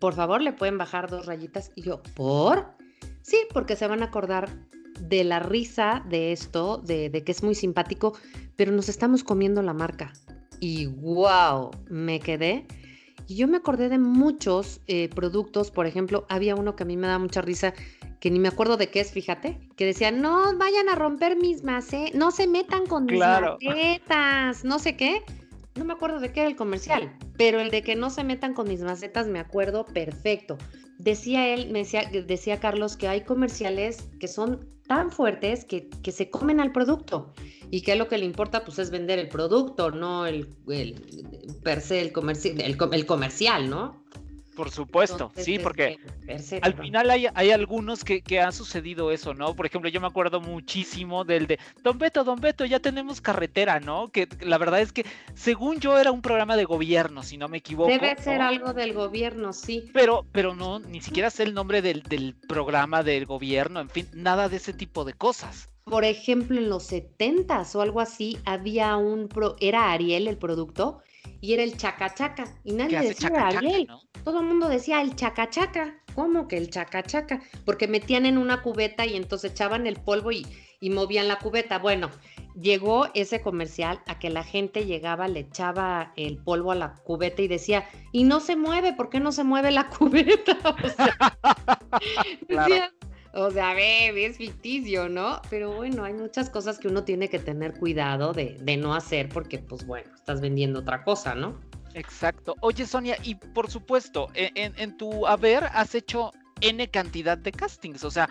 por 0.02 0.14
favor, 0.14 0.42
le 0.42 0.52
pueden 0.52 0.78
bajar 0.78 1.08
dos 1.08 1.26
rayitas. 1.26 1.70
Y 1.76 1.82
yo, 1.82 2.02
¿por? 2.16 2.66
Sí, 3.20 3.36
porque 3.54 3.76
se 3.76 3.86
van 3.86 4.02
a 4.02 4.06
acordar 4.06 4.50
de 4.98 5.22
la 5.22 5.38
risa 5.38 6.04
de 6.08 6.32
esto, 6.32 6.78
de, 6.78 7.22
que 7.24 7.30
es 7.30 7.44
muy 7.44 7.54
simpático, 7.54 8.12
pero 8.56 8.72
nos 8.72 8.88
estamos 8.88 9.22
comiendo 9.22 9.62
la 9.62 9.74
marca. 9.74 10.12
Y 10.58 10.86
wow, 10.86 11.70
me 11.88 12.18
quedé. 12.18 12.66
Y 13.28 13.36
yo 13.36 13.46
me 13.46 13.58
acordé 13.58 13.88
de 13.88 14.00
muchos 14.00 14.80
eh, 14.88 15.08
productos, 15.08 15.70
por 15.70 15.86
ejemplo, 15.86 16.26
había 16.28 16.56
uno 16.56 16.74
que 16.74 16.82
a 16.82 16.86
mí 16.86 16.96
me 16.96 17.06
da 17.06 17.20
mucha 17.20 17.40
risa, 17.40 17.72
que 18.18 18.28
ni 18.28 18.40
me 18.40 18.48
acuerdo 18.48 18.76
de 18.76 18.90
qué 18.90 18.98
es, 18.98 19.12
fíjate, 19.12 19.60
que 19.76 19.86
decía, 19.86 20.10
no 20.10 20.58
vayan 20.58 20.88
a 20.88 20.96
romper 20.96 21.36
mis 21.36 21.62
macetas, 21.62 22.16
no 22.16 22.32
se 22.32 22.48
metan 22.48 22.86
con 22.86 23.06
mis 23.06 23.20
macetas, 23.20 24.64
no 24.64 24.80
sé 24.80 24.96
qué 24.96 25.22
no 25.74 25.84
me 25.84 25.92
acuerdo 25.92 26.20
de 26.20 26.32
qué 26.32 26.40
era 26.40 26.48
el 26.48 26.56
comercial, 26.56 27.16
pero 27.36 27.60
el 27.60 27.70
de 27.70 27.82
que 27.82 27.96
no 27.96 28.10
se 28.10 28.24
metan 28.24 28.54
con 28.54 28.68
mis 28.68 28.80
macetas 28.80 29.28
me 29.28 29.38
acuerdo 29.38 29.84
perfecto. 29.84 30.58
Decía 30.98 31.52
él, 31.52 31.70
me 31.70 31.80
decía, 31.80 32.08
decía 32.26 32.60
Carlos 32.60 32.96
que 32.96 33.08
hay 33.08 33.22
comerciales 33.22 34.08
que 34.20 34.28
son 34.28 34.68
tan 34.86 35.10
fuertes 35.10 35.64
que, 35.64 35.88
que 35.88 36.12
se 36.12 36.28
comen 36.28 36.60
al 36.60 36.72
producto 36.72 37.32
y 37.70 37.80
que 37.80 37.96
lo 37.96 38.08
que 38.08 38.18
le 38.18 38.26
importa 38.26 38.64
pues 38.64 38.78
es 38.78 38.90
vender 38.90 39.18
el 39.18 39.28
producto, 39.28 39.90
no 39.90 40.26
el, 40.26 40.54
el 40.68 41.00
per 41.62 41.80
se 41.80 42.00
el, 42.00 42.12
el, 42.60 42.76
el 42.92 43.06
comercial, 43.06 43.70
¿no? 43.70 44.04
Por 44.54 44.70
supuesto, 44.70 45.32
sí, 45.34 45.58
porque 45.58 45.98
al 46.60 46.74
final 46.74 47.10
hay, 47.10 47.26
hay 47.34 47.50
algunos 47.50 48.04
que, 48.04 48.20
que 48.20 48.40
ha 48.40 48.52
sucedido 48.52 49.10
eso, 49.10 49.32
¿no? 49.32 49.54
Por 49.54 49.64
ejemplo, 49.64 49.88
yo 49.88 50.00
me 50.00 50.06
acuerdo 50.06 50.40
muchísimo 50.42 51.24
del 51.24 51.46
de 51.46 51.58
Don 51.82 51.98
Beto, 51.98 52.22
Don 52.22 52.38
Beto, 52.38 52.66
ya 52.66 52.78
tenemos 52.78 53.22
carretera, 53.22 53.80
¿no? 53.80 54.08
Que 54.08 54.28
la 54.40 54.58
verdad 54.58 54.80
es 54.80 54.92
que 54.92 55.06
según 55.34 55.80
yo 55.80 55.98
era 55.98 56.12
un 56.12 56.20
programa 56.20 56.56
de 56.56 56.64
gobierno, 56.64 57.22
si 57.22 57.38
no 57.38 57.48
me 57.48 57.58
equivoco. 57.58 57.90
Debe 57.90 58.14
ser 58.20 58.42
algo 58.42 58.74
del 58.74 58.92
gobierno, 58.92 59.54
sí. 59.54 59.90
Pero, 59.94 60.26
pero 60.32 60.54
no, 60.54 60.80
ni 60.80 61.00
siquiera 61.00 61.30
sé 61.30 61.44
el 61.44 61.54
nombre 61.54 61.80
del, 61.80 62.02
del 62.02 62.34
programa 62.46 63.02
del 63.02 63.24
gobierno, 63.24 63.80
en 63.80 63.88
fin, 63.88 64.06
nada 64.12 64.50
de 64.50 64.56
ese 64.56 64.74
tipo 64.74 65.04
de 65.04 65.14
cosas. 65.14 65.70
por 65.84 66.04
ejemplo, 66.04 66.58
en 66.58 66.68
los 66.68 66.92
70s 66.92 67.74
o 67.74 67.80
algo 67.80 68.00
así, 68.00 68.38
había 68.44 68.96
un, 68.96 69.28
pro, 69.28 69.56
era 69.60 69.92
Ariel 69.92 70.28
el 70.28 70.36
producto, 70.36 71.02
y 71.42 71.52
era 71.54 71.64
el 71.64 71.76
chaca 71.76 72.14
chaca, 72.14 72.44
y 72.64 72.72
nadie 72.72 73.00
decía 73.00 73.48
Ariel. 73.48 73.88
Todo 74.24 74.40
el 74.40 74.46
mundo 74.46 74.68
decía 74.68 75.02
el 75.02 75.16
chaca 75.16 75.50
chaca. 75.50 75.98
¿Cómo 76.14 76.46
que 76.46 76.56
el 76.56 76.70
chaca 76.70 77.02
chaca? 77.02 77.42
Porque 77.64 77.88
metían 77.88 78.26
en 78.26 78.38
una 78.38 78.62
cubeta 78.62 79.04
y 79.04 79.16
entonces 79.16 79.50
echaban 79.50 79.88
el 79.88 79.96
polvo 79.96 80.30
y, 80.30 80.46
y 80.78 80.90
movían 80.90 81.26
la 81.26 81.40
cubeta. 81.40 81.80
Bueno, 81.80 82.10
llegó 82.54 83.08
ese 83.14 83.40
comercial 83.40 84.00
a 84.06 84.20
que 84.20 84.30
la 84.30 84.44
gente 84.44 84.86
llegaba, 84.86 85.26
le 85.26 85.40
echaba 85.40 86.12
el 86.16 86.38
polvo 86.38 86.70
a 86.70 86.76
la 86.76 86.94
cubeta 86.94 87.42
y 87.42 87.48
decía, 87.48 87.88
y 88.12 88.22
no 88.22 88.38
se 88.38 88.54
mueve, 88.54 88.92
¿por 88.92 89.10
qué 89.10 89.18
no 89.18 89.32
se 89.32 89.42
mueve 89.42 89.72
la 89.72 89.88
cubeta? 89.90 90.56
O 90.64 90.88
sea, 90.88 91.36
o 93.32 93.50
sea 93.50 93.74
ve, 93.74 94.26
es 94.26 94.36
ficticio, 94.36 95.08
¿no? 95.08 95.40
Pero 95.50 95.72
bueno, 95.72 96.04
hay 96.04 96.14
muchas 96.14 96.50
cosas 96.50 96.78
que 96.78 96.88
uno 96.88 97.04
tiene 97.04 97.28
que 97.28 97.38
tener 97.38 97.74
cuidado 97.74 98.32
de, 98.32 98.58
de 98.60 98.76
no 98.76 98.94
hacer 98.94 99.28
porque, 99.28 99.58
pues 99.58 99.86
bueno, 99.86 100.10
estás 100.14 100.40
vendiendo 100.40 100.80
otra 100.80 101.02
cosa, 101.04 101.34
¿no? 101.34 101.58
Exacto. 101.94 102.56
Oye, 102.60 102.86
Sonia, 102.86 103.16
y 103.22 103.34
por 103.34 103.70
supuesto, 103.70 104.28
e, 104.34 104.50
en, 104.54 104.96
tu 104.96 105.26
haber 105.26 105.64
has 105.64 105.94
hecho 105.94 106.30
N 106.60 106.88
cantidad 106.88 107.36
de 107.36 107.52
castings, 107.52 108.04
o 108.04 108.10
sea, 108.10 108.28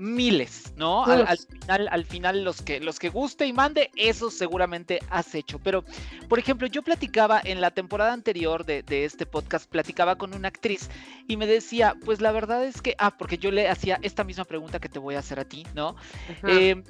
miles, 0.00 0.72
¿no? 0.76 1.04
Al, 1.04 1.26
al, 1.26 1.38
final, 1.38 1.88
al 1.90 2.04
final 2.04 2.44
los 2.44 2.62
que, 2.62 2.80
los 2.80 2.98
que 2.98 3.10
guste 3.10 3.46
y 3.46 3.52
mande, 3.52 3.90
eso 3.96 4.30
seguramente 4.30 5.00
has 5.10 5.34
hecho. 5.34 5.58
Pero, 5.58 5.84
por 6.28 6.38
ejemplo, 6.38 6.66
yo 6.66 6.82
platicaba 6.82 7.40
en 7.44 7.60
la 7.60 7.70
temporada 7.70 8.12
anterior 8.12 8.64
de, 8.64 8.82
de, 8.82 9.04
este 9.04 9.26
podcast, 9.26 9.70
platicaba 9.70 10.16
con 10.16 10.34
una 10.34 10.48
actriz 10.48 10.88
y 11.28 11.36
me 11.36 11.46
decía, 11.46 11.96
pues 12.04 12.20
la 12.20 12.32
verdad 12.32 12.64
es 12.64 12.80
que, 12.80 12.94
ah, 12.98 13.16
porque 13.16 13.38
yo 13.38 13.50
le 13.50 13.68
hacía 13.68 13.98
esta 14.02 14.24
misma 14.24 14.44
pregunta 14.44 14.80
que 14.80 14.88
te 14.88 14.98
voy 14.98 15.14
a 15.16 15.18
hacer 15.18 15.38
a 15.38 15.44
ti, 15.44 15.66
¿no? 15.74 15.96
Eh, 16.44 16.82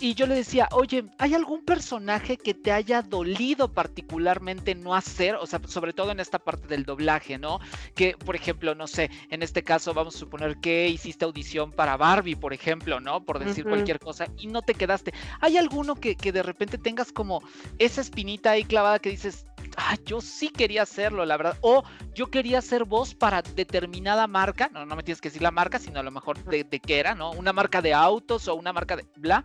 y 0.00 0.14
yo 0.14 0.26
le 0.26 0.34
decía, 0.34 0.68
oye, 0.72 1.04
¿hay 1.18 1.34
algún 1.34 1.64
personaje 1.64 2.36
que 2.36 2.52
te 2.52 2.72
haya 2.72 3.02
dolido 3.02 3.72
particularmente 3.72 4.74
no 4.74 4.94
hacer? 4.94 5.36
O 5.36 5.46
sea, 5.46 5.60
sobre 5.66 5.92
todo 5.92 6.10
en 6.10 6.20
esta 6.20 6.38
parte 6.38 6.66
del 6.66 6.84
doblaje, 6.84 7.38
¿no? 7.38 7.60
Que, 7.94 8.16
por 8.16 8.34
ejemplo, 8.34 8.74
no 8.74 8.86
sé, 8.86 9.10
en 9.30 9.42
este 9.42 9.62
caso 9.62 9.94
vamos 9.94 10.16
a 10.16 10.18
suponer 10.18 10.56
que 10.58 10.88
hiciste 10.88 11.24
audición 11.24 11.70
para 11.70 11.96
Barbie, 11.96 12.34
por 12.34 12.52
ejemplo, 12.52 13.00
¿no? 13.00 13.24
Por 13.24 13.38
decir 13.38 13.64
uh 13.64 13.68
-huh. 13.68 13.70
cualquier 13.70 13.98
cosa 14.00 14.26
y 14.36 14.48
no 14.48 14.62
te 14.62 14.74
quedaste. 14.74 15.14
¿Hay 15.40 15.56
alguno 15.56 15.94
que, 15.94 16.16
que 16.16 16.32
de 16.32 16.42
repente 16.42 16.76
tengas 16.76 17.12
como 17.12 17.42
esa 17.78 18.00
espinita 18.00 18.50
ahí 18.50 18.64
clavada 18.64 18.98
que 18.98 19.10
dices, 19.10 19.46
ah, 19.76 19.96
yo 20.04 20.20
sí 20.20 20.48
quería 20.48 20.82
hacerlo, 20.82 21.24
la 21.24 21.36
verdad. 21.36 21.58
O 21.60 21.84
yo 22.14 22.28
quería 22.28 22.60
ser 22.62 22.84
voz 22.84 23.14
para 23.14 23.42
determinada 23.42 24.26
marca, 24.26 24.68
no, 24.72 24.86
no 24.86 24.96
me 24.96 25.02
tienes 25.02 25.20
que 25.20 25.28
decir 25.28 25.42
la 25.42 25.50
marca, 25.50 25.78
sino 25.78 26.00
a 26.00 26.02
lo 26.02 26.10
mejor 26.10 26.42
de, 26.44 26.64
de 26.64 26.80
qué 26.80 26.98
era, 26.98 27.14
¿no? 27.14 27.32
Una 27.32 27.52
marca 27.52 27.82
de 27.82 27.94
autos 27.94 28.48
o 28.48 28.54
una 28.54 28.72
marca 28.72 28.96
de 28.96 29.06
bla, 29.16 29.44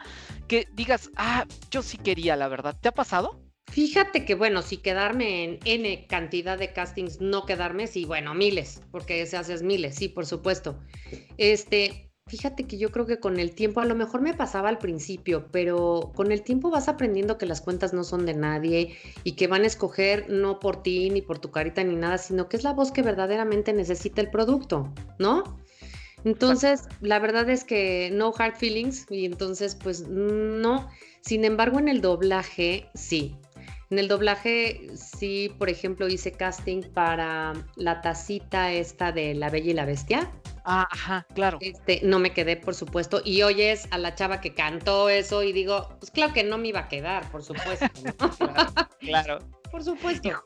que 0.50 0.68
digas, 0.74 1.10
ah, 1.16 1.46
yo 1.72 1.82
sí 1.82 1.98
quería, 1.98 2.36
la 2.36 2.50
verdad. 2.50 2.76
¿Te 2.82 2.90
ha 2.90 2.94
pasado? 2.94 3.40
Fíjate 3.72 4.26
que, 4.26 4.34
bueno, 4.36 4.64
si 4.64 4.78
quedarme 4.78 5.44
en 5.44 5.60
N 5.64 6.08
cantidad 6.08 6.58
de 6.58 6.74
castings, 6.74 7.22
no 7.22 7.46
quedarme, 7.46 7.88
sí, 7.88 8.04
bueno, 8.04 8.34
miles, 8.34 8.82
porque 8.92 9.26
se 9.28 9.38
haces 9.38 9.62
miles, 9.62 9.96
sí, 9.96 10.10
por 10.10 10.26
supuesto. 10.26 10.78
Este, 11.38 12.10
Fíjate 12.30 12.68
que 12.68 12.78
yo 12.78 12.92
creo 12.92 13.08
que 13.08 13.20
con 13.20 13.40
el 13.40 13.56
tiempo, 13.56 13.82
a 13.82 13.86
lo 13.86 13.96
mejor 13.96 14.22
me 14.22 14.36
pasaba 14.36 14.70
al 14.70 14.78
principio, 14.78 15.48
pero 15.52 16.12
con 16.14 16.32
el 16.32 16.44
tiempo 16.44 16.70
vas 16.70 16.88
aprendiendo 16.88 17.40
que 17.40 17.48
las 17.48 17.60
cuentas 17.60 17.92
no 17.92 18.04
son 18.04 18.28
de 18.28 18.36
nadie 18.36 18.96
y 19.24 19.32
que 19.32 19.48
van 19.48 19.64
a 19.64 19.68
escoger 19.68 20.30
no 20.30 20.60
por 20.60 20.84
ti 20.84 21.10
ni 21.10 21.24
por 21.24 21.40
tu 21.40 21.50
carita 21.50 21.84
ni 21.84 21.96
nada, 21.96 22.20
sino 22.20 22.48
que 22.48 22.58
es 22.58 22.64
la 22.64 22.74
voz 22.74 22.92
que 22.92 23.02
verdaderamente 23.02 23.74
necesita 23.74 24.22
el 24.22 24.30
producto, 24.30 24.94
¿no? 25.18 25.60
Entonces, 26.26 26.88
la 27.02 27.20
verdad 27.20 27.50
es 27.50 27.64
que 27.64 28.10
no 28.14 28.34
hard 28.38 28.56
feelings 28.56 29.06
y 29.10 29.26
entonces 29.26 29.76
pues 29.76 30.08
no. 30.08 30.90
Sin 31.22 31.46
embargo, 31.46 31.80
en 31.80 31.88
el 31.88 32.02
doblaje, 32.02 32.90
sí. 32.94 33.38
En 33.90 33.98
el 33.98 34.08
doblaje, 34.08 34.88
sí, 34.96 35.52
por 35.58 35.70
ejemplo, 35.70 36.08
hice 36.08 36.32
casting 36.32 36.84
para 36.94 37.54
la 37.76 38.02
tacita 38.02 38.72
esta 38.72 39.12
de 39.12 39.34
La 39.34 39.50
Bella 39.50 39.72
y 39.72 39.74
la 39.74 39.86
Bestia. 39.86 40.32
Ah, 40.64 40.88
ajá, 40.92 41.26
claro. 41.34 41.58
Este, 41.62 42.00
no 42.04 42.20
me 42.20 42.32
quedé, 42.32 42.56
por 42.56 42.76
supuesto. 42.76 43.22
Y 43.26 43.42
oyes 43.42 43.88
a 43.90 43.98
la 43.98 44.14
chava 44.14 44.42
que 44.42 44.54
cantó 44.54 45.10
eso 45.10 45.42
y 45.42 45.54
digo, 45.54 45.90
pues 46.00 46.12
claro 46.12 46.34
que 46.34 46.44
no 46.44 46.60
me 46.60 46.68
iba 46.68 46.82
a 46.82 46.88
quedar, 46.88 47.30
por 47.32 47.44
supuesto. 47.44 47.88
¿no? 48.04 48.30
claro, 48.38 48.72
claro. 49.00 49.40
Por 49.72 49.84
supuesto. 49.84 50.44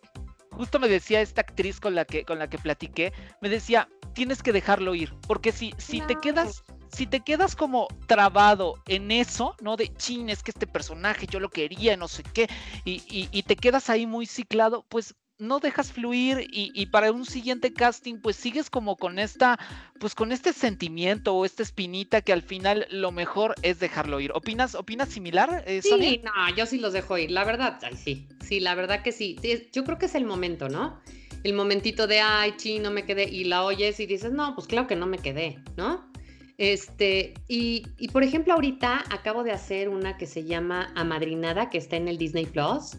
Justo 0.56 0.80
me 0.80 0.88
decía 0.88 1.22
esta 1.22 1.41
actriz 1.41 1.80
con 1.80 1.95
la 1.95 2.06
que, 2.06 2.26
con 2.26 2.39
la 2.39 2.49
que 2.49 2.58
platiqué, 2.58 3.14
me 3.41 3.49
decía, 3.49 3.89
tienes 4.14 4.43
que 4.43 4.54
dejarlo 4.54 4.95
ir, 4.95 5.14
porque 5.28 5.51
si, 5.51 5.74
si 5.78 6.01
te 6.01 6.16
quedas 6.16 6.64
si 6.93 7.08
te 7.08 7.22
quedas 7.22 7.56
como 7.56 7.88
trabado 8.06 8.76
en 8.88 9.10
eso, 9.10 9.56
¿no? 9.62 9.76
De 9.78 9.91
chin, 9.95 10.30
es 10.30 10.43
que 10.43 10.51
este 10.51 10.68
personaje 10.68 11.26
yo 11.26 11.39
lo 11.39 11.49
quería, 11.49 11.97
no 11.97 12.08
sé 12.08 12.22
qué, 12.22 12.47
y, 12.86 13.01
y, 13.10 13.30
y 13.32 13.43
te 13.43 13.56
quedas 13.56 13.89
ahí 13.89 14.06
muy 14.06 14.28
ciclado, 14.28 14.86
pues 14.89 15.16
no 15.43 15.59
dejas 15.59 15.91
fluir 15.91 16.47
y, 16.49 16.71
y, 16.73 16.87
para 16.87 17.11
un 17.11 17.25
siguiente 17.25 17.73
casting 17.73 18.15
pues 18.15 18.35
sigues 18.35 18.69
como 18.69 18.95
con 18.95 19.19
esta 19.19 19.59
pues 19.99 20.15
con 20.15 20.31
este 20.31 20.53
sentimiento 20.53 21.35
o 21.35 21.45
esta 21.45 21.63
espinita 21.63 22.21
que 22.21 22.33
al 22.33 22.41
final 22.41 22.87
lo 22.89 23.11
mejor 23.11 23.55
es 23.61 23.79
dejarlo 23.79 24.19
ir. 24.19 24.31
¿Opinas 24.33 24.75
opinas 24.75 25.09
similar? 25.09 25.63
Eh, 25.67 25.81
Sonia? 25.81 26.09
sí, 26.09 26.21
no, 26.23 26.55
yo 26.55 26.65
sí 26.65 26.79
los 26.79 26.93
dejo 26.93 27.17
ir, 27.17 27.31
la 27.31 27.43
verdad, 27.43 27.79
ay, 27.83 27.95
sí, 27.95 28.27
sí, 28.41 28.59
la 28.59 28.75
verdad 28.75 29.03
que 29.03 29.11
sí. 29.11 29.37
Yo 29.71 29.83
creo 29.83 29.97
que 29.97 30.07
es 30.07 30.15
el 30.15 30.25
momento, 30.25 30.69
¿no? 30.69 30.99
El 31.43 31.53
momentito 31.53 32.07
de 32.07 32.21
ay, 32.21 32.53
chi, 32.57 32.79
no 32.79 32.91
me 32.91 33.05
quedé 33.05 33.29
y 33.29 33.43
la 33.43 33.63
oyes 33.63 33.99
y 33.99 34.05
dices, 34.05 34.31
no, 34.31 34.55
pues 34.55 34.67
claro 34.67 34.87
que 34.87 34.95
no 34.95 35.05
me 35.05 35.17
quedé, 35.17 35.59
¿no? 35.77 36.11
Este, 36.57 37.33
y, 37.47 37.83
y, 37.97 38.09
por 38.09 38.23
ejemplo, 38.23 38.53
ahorita 38.53 39.03
acabo 39.09 39.43
de 39.43 39.51
hacer 39.51 39.89
una 39.89 40.17
que 40.17 40.27
se 40.27 40.43
llama 40.43 40.91
Amadrinada, 40.95 41.69
que 41.69 41.77
está 41.77 41.97
en 41.97 42.07
el 42.07 42.17
Disney 42.17 42.45
Plus. 42.45 42.97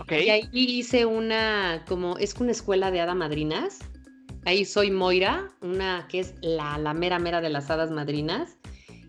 Okay. 0.00 0.26
Y 0.26 0.30
ahí 0.30 0.48
hice 0.52 1.06
una, 1.06 1.84
como, 1.88 2.18
es 2.18 2.34
una 2.34 2.52
escuela 2.52 2.90
de 2.90 3.00
hada 3.00 3.14
madrinas. 3.14 3.78
Ahí 4.44 4.64
soy 4.64 4.90
Moira, 4.90 5.48
una 5.60 6.06
que 6.08 6.20
es 6.20 6.34
la, 6.40 6.78
la 6.78 6.94
mera 6.94 7.18
mera 7.18 7.40
de 7.40 7.50
las 7.50 7.70
hadas 7.70 7.90
madrinas. 7.90 8.56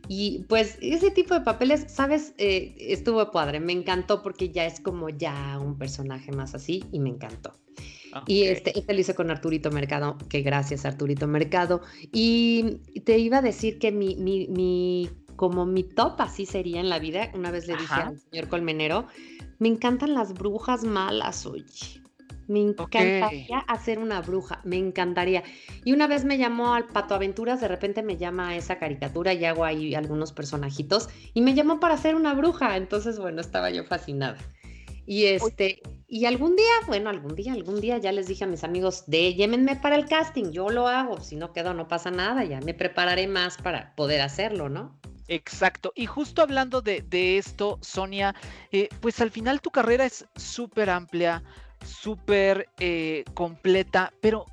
Y 0.07 0.45
pues 0.47 0.77
ese 0.81 1.11
tipo 1.11 1.33
de 1.33 1.41
papeles, 1.41 1.85
¿sabes? 1.89 2.33
Eh, 2.37 2.75
estuvo 2.79 3.29
padre, 3.31 3.59
me 3.59 3.73
encantó 3.73 4.23
porque 4.23 4.49
ya 4.49 4.65
es 4.65 4.79
como 4.79 5.09
ya 5.09 5.59
un 5.59 5.77
personaje 5.77 6.31
más 6.31 6.55
así 6.55 6.83
y 6.91 6.99
me 6.99 7.09
encantó. 7.09 7.53
Okay. 8.15 8.35
Y 8.35 8.43
este, 8.43 8.77
este 8.79 8.93
lo 8.93 8.99
hice 8.99 9.13
con 9.15 9.29
Arturito 9.29 9.69
Mercado, 9.69 10.17
que 10.29 10.41
gracias 10.41 10.85
Arturito 10.85 11.27
Mercado. 11.27 11.81
Y 12.13 12.79
te 13.03 13.19
iba 13.19 13.39
a 13.39 13.41
decir 13.41 13.79
que 13.79 13.91
mi, 13.91 14.15
mi, 14.15 14.47
mi 14.47 15.09
como 15.37 15.65
mi 15.65 15.83
top 15.83 16.19
así 16.19 16.45
sería 16.45 16.81
en 16.81 16.89
la 16.89 16.99
vida, 16.99 17.31
una 17.33 17.51
vez 17.51 17.67
le 17.67 17.77
dije 17.77 17.93
al 17.93 18.19
señor 18.19 18.49
Colmenero, 18.49 19.07
me 19.59 19.67
encantan 19.67 20.13
las 20.13 20.33
brujas 20.33 20.83
malas, 20.83 21.45
oye. 21.45 22.01
Me 22.47 22.61
encantaría 22.61 23.25
okay. 23.25 23.47
hacer 23.67 23.99
una 23.99 24.21
bruja, 24.21 24.61
me 24.63 24.77
encantaría. 24.77 25.43
Y 25.83 25.91
una 25.91 26.07
vez 26.07 26.23
me 26.23 26.37
llamó 26.37 26.73
al 26.73 26.87
Pato 26.87 27.13
Aventuras, 27.13 27.59
de 27.59 27.67
repente 27.67 28.03
me 28.03 28.15
llama 28.15 28.49
a 28.49 28.55
esa 28.55 28.79
caricatura 28.79 29.33
y 29.33 29.43
hago 29.43 29.65
ahí 29.65 29.95
algunos 29.95 30.31
personajitos 30.31 31.09
y 31.33 31.41
me 31.41 31.55
llamó 31.55 31.81
para 31.81 31.95
hacer 31.95 32.15
una 32.15 32.33
bruja. 32.33 32.77
Entonces, 32.77 33.19
bueno, 33.19 33.41
estaba 33.41 33.69
yo 33.69 33.83
fascinada. 33.83 34.37
Y 35.05 35.25
este, 35.25 35.81
y 36.07 36.25
algún 36.25 36.55
día, 36.55 36.65
bueno, 36.85 37.09
algún 37.09 37.33
día, 37.33 37.53
algún 37.53 37.79
día 37.79 37.97
ya 37.97 38.11
les 38.11 38.27
dije 38.27 38.43
a 38.43 38.47
mis 38.47 38.65
amigos 38.65 39.05
de 39.07 39.33
llémenme 39.35 39.77
para 39.77 39.95
el 39.95 40.05
casting, 40.05 40.51
yo 40.51 40.69
lo 40.69 40.87
hago, 40.89 41.21
si 41.21 41.37
no 41.37 41.53
quedo 41.53 41.73
no 41.73 41.87
pasa 41.87 42.11
nada, 42.11 42.43
ya 42.43 42.59
me 42.59 42.73
prepararé 42.73 43.25
más 43.27 43.57
para 43.57 43.95
poder 43.95 44.19
hacerlo, 44.19 44.67
¿no? 44.67 44.99
Exacto. 45.27 45.91
Y 45.95 46.05
justo 46.05 46.41
hablando 46.41 46.81
de, 46.81 47.01
de 47.01 47.37
esto, 47.37 47.79
Sonia, 47.81 48.33
eh, 48.71 48.89
pues 49.01 49.19
al 49.21 49.31
final 49.31 49.61
tu 49.61 49.71
carrera 49.71 50.05
es 50.05 50.25
súper 50.35 50.89
amplia, 50.89 51.43
súper 51.85 52.69
eh, 52.79 53.23
completa, 53.33 54.13
pero 54.21 54.45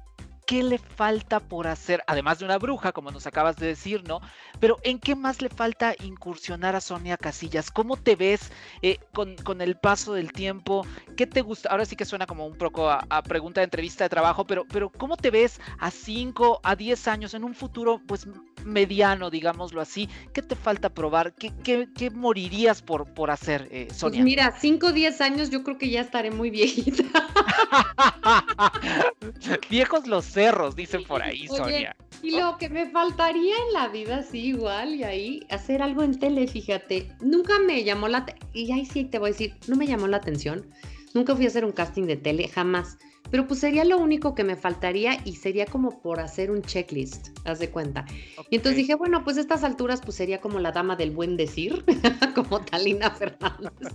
¿qué 0.46 0.62
le 0.62 0.78
falta 0.78 1.40
por 1.40 1.66
hacer? 1.66 2.02
Además 2.06 2.38
de 2.38 2.44
una 2.44 2.58
bruja, 2.58 2.92
como 2.92 3.10
nos 3.10 3.26
acabas 3.26 3.56
de 3.56 3.66
decir, 3.66 4.06
¿no? 4.06 4.20
Pero 4.60 4.78
¿en 4.82 4.98
qué 4.98 5.14
más 5.14 5.42
le 5.42 5.48
falta 5.48 5.94
incursionar 6.02 6.76
a 6.76 6.80
Sonia 6.80 7.16
Casillas? 7.16 7.70
¿Cómo 7.70 7.96
te 7.96 8.16
ves 8.16 8.50
eh, 8.82 8.98
con, 9.12 9.36
con, 9.36 9.60
el 9.60 9.76
paso 9.76 10.14
del 10.14 10.32
tiempo? 10.32 10.86
¿Qué 11.16 11.26
te 11.26 11.42
gusta? 11.42 11.70
Ahora 11.70 11.84
sí 11.84 11.96
que 11.96 12.04
suena 12.04 12.26
como 12.26 12.46
un 12.46 12.56
poco 12.56 12.90
a, 12.90 13.04
a, 13.08 13.22
pregunta 13.22 13.60
de 13.60 13.64
entrevista 13.64 14.04
de 14.04 14.10
trabajo, 14.10 14.46
pero, 14.46 14.64
pero 14.68 14.90
¿cómo 14.90 15.16
te 15.16 15.30
ves 15.30 15.60
a 15.78 15.90
5, 15.90 16.60
a 16.62 16.76
10 16.76 17.08
años 17.08 17.34
en 17.34 17.44
un 17.44 17.54
futuro, 17.54 18.00
pues 18.06 18.26
mediano, 18.64 19.30
digámoslo 19.30 19.80
así? 19.80 20.08
¿Qué 20.32 20.42
te 20.42 20.56
falta 20.56 20.90
probar? 20.90 21.34
¿Qué, 21.34 21.52
qué, 21.62 21.88
qué 21.96 22.10
morirías 22.10 22.82
por, 22.82 23.12
por 23.14 23.30
hacer, 23.30 23.68
eh, 23.70 23.88
Sonia? 23.92 24.18
Pues 24.18 24.24
mira, 24.24 24.54
5 24.58 24.88
o 24.88 24.92
10 24.92 25.20
años 25.20 25.50
yo 25.50 25.62
creo 25.62 25.78
que 25.78 25.90
ya 25.90 26.00
estaré 26.00 26.30
muy 26.30 26.50
viejita. 26.50 27.04
Viejos 29.70 30.06
los 30.06 30.33
cerros, 30.34 30.76
dicen 30.76 31.04
por 31.04 31.22
ahí, 31.22 31.46
Oye, 31.48 31.56
Sonia. 31.56 31.96
Y 32.22 32.32
lo 32.32 32.58
que 32.58 32.68
me 32.68 32.90
faltaría 32.90 33.54
en 33.66 33.72
la 33.72 33.88
vida, 33.88 34.22
sí, 34.22 34.46
igual, 34.46 34.94
y 34.94 35.04
ahí, 35.04 35.46
hacer 35.50 35.82
algo 35.82 36.02
en 36.02 36.18
tele, 36.18 36.46
fíjate. 36.46 37.10
Nunca 37.20 37.58
me 37.58 37.84
llamó 37.84 38.08
la... 38.08 38.26
Y 38.52 38.72
ahí 38.72 38.84
sí 38.84 39.04
te 39.04 39.18
voy 39.18 39.30
a 39.30 39.32
decir, 39.32 39.54
no 39.68 39.76
me 39.76 39.86
llamó 39.86 40.06
la 40.06 40.18
atención. 40.18 40.66
Nunca 41.14 41.36
fui 41.36 41.44
a 41.44 41.48
hacer 41.48 41.64
un 41.64 41.72
casting 41.72 42.04
de 42.04 42.16
tele, 42.16 42.48
jamás. 42.48 42.98
Pero 43.30 43.46
pues 43.46 43.60
sería 43.60 43.84
lo 43.84 43.98
único 43.98 44.34
que 44.34 44.44
me 44.44 44.56
faltaría 44.56 45.18
y 45.24 45.36
sería 45.36 45.66
como 45.66 46.02
por 46.02 46.20
hacer 46.20 46.50
un 46.50 46.62
checklist, 46.62 47.28
haz 47.44 47.58
de 47.58 47.70
cuenta. 47.70 48.04
Y 48.50 48.56
entonces 48.56 48.76
dije, 48.76 48.94
bueno, 48.94 49.24
pues 49.24 49.36
a 49.38 49.40
estas 49.40 49.64
alturas 49.64 50.00
pues 50.04 50.16
sería 50.16 50.40
como 50.40 50.60
la 50.60 50.72
dama 50.72 50.96
del 50.96 51.10
buen 51.10 51.36
decir, 51.36 51.84
como 52.34 52.60
Talina 52.60 53.10
Fernández. 53.10 53.92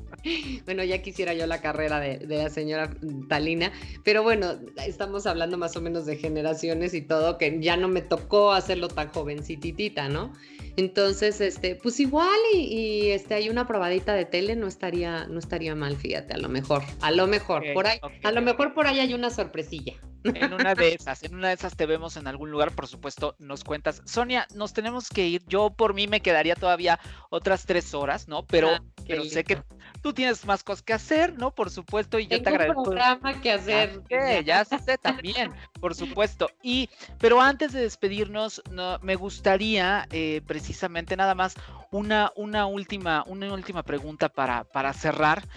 bueno, 0.65 0.83
ya 0.83 1.01
quisiera 1.01 1.33
yo 1.33 1.47
la 1.47 1.61
carrera 1.61 1.99
de, 1.99 2.19
de, 2.19 2.37
la 2.43 2.49
señora 2.49 2.89
Talina, 3.27 3.71
pero 4.03 4.23
bueno, 4.23 4.55
estamos 4.85 5.25
hablando 5.25 5.57
más 5.57 5.75
o 5.75 5.81
menos 5.81 6.05
de 6.05 6.17
generaciones 6.17 6.93
y 6.93 7.01
todo, 7.01 7.37
que 7.37 7.59
ya 7.61 7.77
no 7.77 7.87
me 7.87 8.01
tocó 8.01 8.51
hacerlo 8.51 8.87
tan 8.87 9.09
jovencitita, 9.09 10.09
¿no? 10.09 10.33
Entonces, 10.79 11.41
este, 11.41 11.75
pues 11.75 11.99
igual 11.99 12.37
y, 12.53 13.09
este, 13.09 13.33
hay 13.33 13.49
una 13.49 13.67
probadita 13.67 14.13
de 14.13 14.23
tele, 14.23 14.55
no 14.55 14.65
estaría, 14.65 15.25
no 15.27 15.39
estaría 15.39 15.75
mal, 15.75 15.97
fíjate, 15.97 16.33
a 16.33 16.37
lo 16.37 16.47
mejor, 16.47 16.83
a 17.01 17.11
lo 17.11 17.27
mejor, 17.27 17.63
por 17.73 17.85
ahí, 17.85 17.99
a 18.23 18.31
lo 18.31 18.41
mejor 18.41 18.73
por 18.73 18.87
ahí 18.87 18.99
hay 18.99 19.13
una 19.19 19.29
sorpresilla. 19.29 19.93
En 20.23 20.53
una 20.53 20.75
de 20.75 20.93
esas, 20.93 21.23
en 21.23 21.35
una 21.35 21.47
de 21.47 21.53
esas 21.53 21.77
te 21.77 21.85
vemos 21.85 22.17
en 22.17 22.27
algún 22.27 22.51
lugar, 22.51 22.75
por 22.75 22.87
supuesto, 22.87 23.35
nos 23.39 23.63
cuentas. 23.63 24.01
Sonia, 24.05 24.47
nos 24.53 24.73
tenemos 24.73 25.07
que 25.07 25.27
ir. 25.27 25.43
Yo 25.47 25.69
por 25.69 25.93
mí 25.93 26.07
me 26.07 26.19
quedaría 26.19 26.55
todavía 26.55 26.99
otras 27.29 27.65
tres 27.65 27.93
horas, 27.93 28.27
¿no? 28.27 28.45
Pero, 28.45 28.69
ah, 28.69 28.83
pero 29.07 29.23
sé 29.23 29.45
que 29.45 29.61
tú 30.01 30.11
tienes 30.13 30.45
más 30.45 30.63
cosas 30.63 30.83
que 30.83 30.93
hacer, 30.93 31.37
¿no? 31.37 31.51
Por 31.55 31.69
supuesto, 31.69 32.19
y 32.19 32.27
yo 32.27 32.41
te 32.41 32.49
agradezco. 32.49 32.81
Un 32.81 32.85
programa 32.85 33.39
que 33.39 33.53
hacer. 33.53 34.01
Ya, 34.09 34.41
ya 34.41 34.65
sé 34.65 34.97
también, 34.97 35.53
por 35.79 35.95
supuesto. 35.95 36.49
Y, 36.61 36.89
pero 37.17 37.39
antes 37.41 37.71
de 37.71 37.81
despedirnos, 37.81 38.61
no, 38.71 38.99
me 39.01 39.15
gustaría 39.15 40.05
eh, 40.11 40.41
precisamente 40.45 41.15
nada 41.15 41.33
más 41.33 41.55
una, 41.91 42.33
una 42.35 42.65
última, 42.65 43.23
una 43.25 43.53
última 43.53 43.83
pregunta 43.83 44.27
para, 44.27 44.65
para 44.65 44.91
cerrar. 44.91 45.47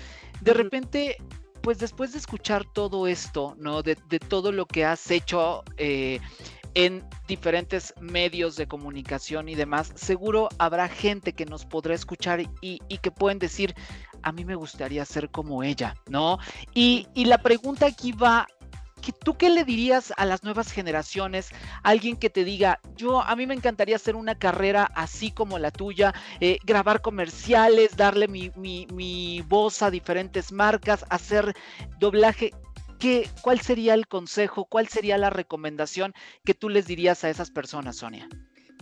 De 0.41 0.55
repente, 0.55 1.19
pues 1.63 1.79
después 1.79 2.13
de 2.13 2.19
escuchar 2.19 2.65
todo 2.65 3.07
esto, 3.07 3.55
¿no? 3.59 3.83
De, 3.83 3.97
todo 4.29 4.53
lo 4.53 4.67
que 4.67 4.85
has 4.85 5.11
hecho 5.11 5.63
eh, 5.77 6.21
en 6.75 7.05
diferentes 7.29 7.95
medios 8.01 8.57
de 8.57 8.67
comunicación 8.67 9.49
y 9.49 9.55
demás, 9.55 9.93
seguro 9.95 10.49
habrá 10.59 10.89
gente 10.89 11.33
que 11.33 11.47
nos 11.47 11.65
podrá 11.65 11.95
escuchar 11.95 12.43
y, 12.61 12.79
que 12.99 13.11
pueden 13.11 13.39
decir, 13.39 13.75
a 14.23 14.33
mí 14.33 14.45
me 14.45 14.55
gustaría 14.55 15.05
ser 15.05 15.31
como 15.31 15.63
ella, 15.63 15.95
¿no? 16.09 16.39
Y, 16.75 17.07
y 17.15 17.27
la 17.27 17.39
pregunta 17.39 17.87
aquí 17.87 18.13
va 18.13 18.47
¿tú 19.11 19.37
qué 19.37 19.51
le 19.51 19.65
dirías 19.65 20.13
a 20.17 20.25
las 20.25 20.45
nuevas 20.45 20.71
generaciones? 20.71 21.51
Alguien 21.83 22.17
que 22.17 22.31
te 22.31 22.45
diga, 22.45 22.79
yo 22.97 23.21
a 23.21 23.35
mí 23.35 23.49
me 23.49 23.55
encantaría 23.55 23.97
hacer 23.97 24.15
una 24.15 24.37
carrera 24.37 24.85
así 24.95 25.33
como 25.33 25.59
la 25.59 25.73
tuya, 25.73 26.15
eh, 26.41 26.59
grabar 26.65 27.03
comerciales, 27.03 27.97
darle 27.97 28.29
mi, 28.29 29.43
voz 29.49 29.83
a 29.83 29.91
diferentes 29.91 30.53
marcas, 30.53 31.05
hacer 31.09 31.55
doblaje. 31.99 32.53
¿Qué, 33.01 33.29
¿Cuál 33.41 33.61
sería 33.61 33.95
el 33.95 34.07
consejo? 34.07 34.67
¿Cuál 34.67 34.87
sería 34.87 35.19
la 35.19 35.31
recomendación 35.31 36.15
que 36.45 36.55
tú 36.55 36.69
les 36.69 36.87
dirías 36.87 37.25
a 37.25 37.31
esas 37.31 37.51
personas, 37.51 37.97
Sonia? 37.97 38.29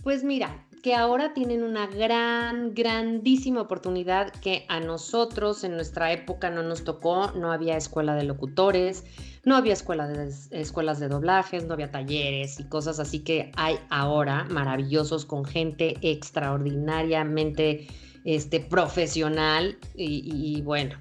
Pues 0.03 0.23
mira, 0.23 0.67
que 0.81 0.95
ahora 0.95 1.33
tienen 1.33 1.63
una 1.63 1.85
gran, 1.87 2.73
grandísima 2.73 3.61
oportunidad 3.61 4.31
que 4.31 4.65
a 4.67 4.79
nosotros 4.79 5.63
en 5.63 5.75
nuestra 5.75 6.11
época 6.11 6.49
no 6.49 6.63
nos 6.63 6.83
tocó, 6.83 7.31
no 7.31 7.51
había 7.51 7.77
escuela 7.77 8.15
de 8.15 8.23
locutores, 8.23 9.03
no 9.43 9.55
había 9.55 9.73
escuela 9.73 10.07
de, 10.07 10.33
escuelas 10.51 10.99
de 10.99 11.07
doblajes, 11.07 11.65
no 11.65 11.73
había 11.73 11.91
talleres 11.91 12.59
y 12.59 12.63
cosas 12.63 12.99
así 12.99 13.19
que 13.19 13.51
hay 13.55 13.77
ahora 13.89 14.45
maravillosos 14.45 15.25
con 15.25 15.45
gente 15.45 15.97
extraordinariamente 16.01 17.87
este, 18.23 18.59
profesional 18.59 19.77
y, 19.95 20.61
bueno, 20.61 20.95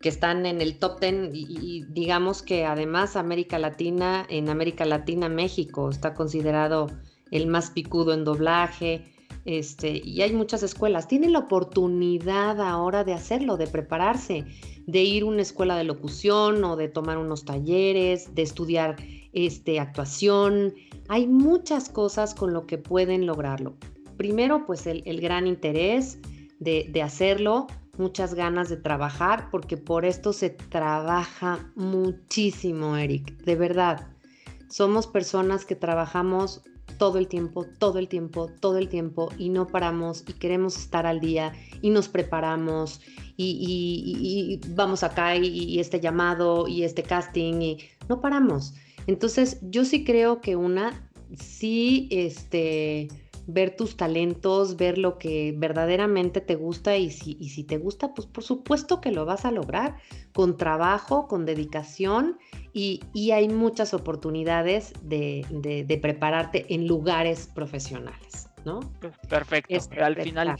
que 0.00 0.10
están 0.10 0.44
en 0.44 0.60
el 0.60 0.78
top 0.78 1.00
ten 1.00 1.30
y, 1.32 1.46
y, 1.48 1.84
digamos 1.88 2.42
que 2.42 2.66
además 2.66 3.16
América 3.16 3.58
Latina, 3.58 4.26
en 4.28 4.50
América 4.50 4.84
Latina 4.84 5.28
México 5.30 5.88
está 5.88 6.14
considerado 6.14 6.88
el 7.30 7.46
más 7.46 7.70
picudo 7.70 8.12
en 8.12 8.24
doblaje, 8.24 9.04
este, 9.46 10.02
y 10.04 10.22
hay 10.22 10.32
muchas 10.32 10.64
escuelas. 10.64 11.06
Tienen 11.06 11.32
la 11.32 11.38
oportunidad 11.38 12.60
ahora 12.60 13.04
de 13.04 13.14
hacerlo, 13.14 13.56
de 13.56 13.68
prepararse, 13.68 14.44
de 14.88 15.02
ir 15.04 15.22
a 15.22 15.26
una 15.26 15.42
escuela 15.42 15.76
de 15.76 15.84
locución 15.84 16.62
o 16.64 16.74
de 16.74 16.88
tomar 16.88 17.16
unos 17.16 17.44
talleres, 17.44 18.34
de 18.34 18.42
estudiar 18.42 18.96
este, 19.32 19.78
actuación. 19.78 20.74
Hay 21.08 21.28
muchas 21.28 21.88
cosas 21.88 22.34
con 22.34 22.52
lo 22.52 22.66
que 22.66 22.76
pueden 22.76 23.24
lograrlo. 23.24 23.76
Primero, 24.16 24.66
pues 24.66 24.84
el, 24.88 25.20
gran 25.20 25.46
interés 25.46 26.18
de, 26.58 26.88
de 26.90 27.02
hacerlo, 27.02 27.68
muchas 27.98 28.34
ganas 28.34 28.68
de 28.68 28.78
trabajar, 28.78 29.48
porque 29.52 29.76
por 29.76 30.04
esto 30.04 30.32
se 30.32 30.50
trabaja 30.50 31.70
muchísimo, 31.76 32.96
Eric, 32.96 33.36
de 33.44 33.54
verdad. 33.54 34.08
Somos 34.68 35.06
personas 35.06 35.64
que 35.64 35.76
trabajamos 35.76 36.64
todo 36.98 37.18
el 37.18 37.28
tiempo, 37.28 37.66
todo 37.78 37.98
el 37.98 38.08
tiempo, 38.08 38.48
todo 38.60 38.78
el 38.78 38.88
tiempo 38.88 39.30
y 39.38 39.48
no 39.48 39.66
paramos 39.66 40.24
y 40.26 40.32
queremos 40.34 40.76
estar 40.76 41.06
al 41.06 41.20
día 41.20 41.52
y 41.82 41.90
nos 41.90 42.08
preparamos 42.08 43.00
y, 43.36 44.60
vamos 44.68 45.02
acá 45.02 45.36
y, 45.36 45.78
este 45.78 46.00
llamado 46.00 46.68
y 46.68 46.84
este 46.84 47.02
casting 47.02 47.60
y 47.60 47.78
no 48.08 48.20
paramos. 48.20 48.74
Entonces 49.06 49.58
yo 49.62 49.84
sí 49.84 50.04
creo 50.04 50.40
que 50.40 50.56
una, 50.56 51.10
sí, 51.38 52.08
este 52.10 53.08
ver 53.46 53.76
tus 53.76 53.96
talentos, 53.96 54.76
ver 54.76 54.98
lo 54.98 55.18
que 55.18 55.54
verdaderamente 55.56 56.40
te 56.40 56.56
gusta 56.56 56.96
y 56.96 57.10
si, 57.10 57.36
y 57.40 57.50
si 57.50 57.64
te 57.64 57.78
gusta, 57.78 58.14
pues 58.14 58.26
por 58.26 58.42
supuesto 58.42 59.00
que 59.00 59.12
lo 59.12 59.24
vas 59.24 59.44
a 59.44 59.50
lograr 59.50 59.96
con 60.32 60.56
trabajo, 60.56 61.28
con 61.28 61.46
dedicación 61.46 62.38
y, 62.72 63.00
hay 63.32 63.48
muchas 63.48 63.94
oportunidades 63.94 64.92
de, 65.02 65.98
prepararte 66.02 66.66
en 66.74 66.86
lugares 66.86 67.50
profesionales, 67.54 68.48
¿no? 68.64 68.80
Perfecto, 69.28 69.74
al 70.00 70.16
final 70.16 70.56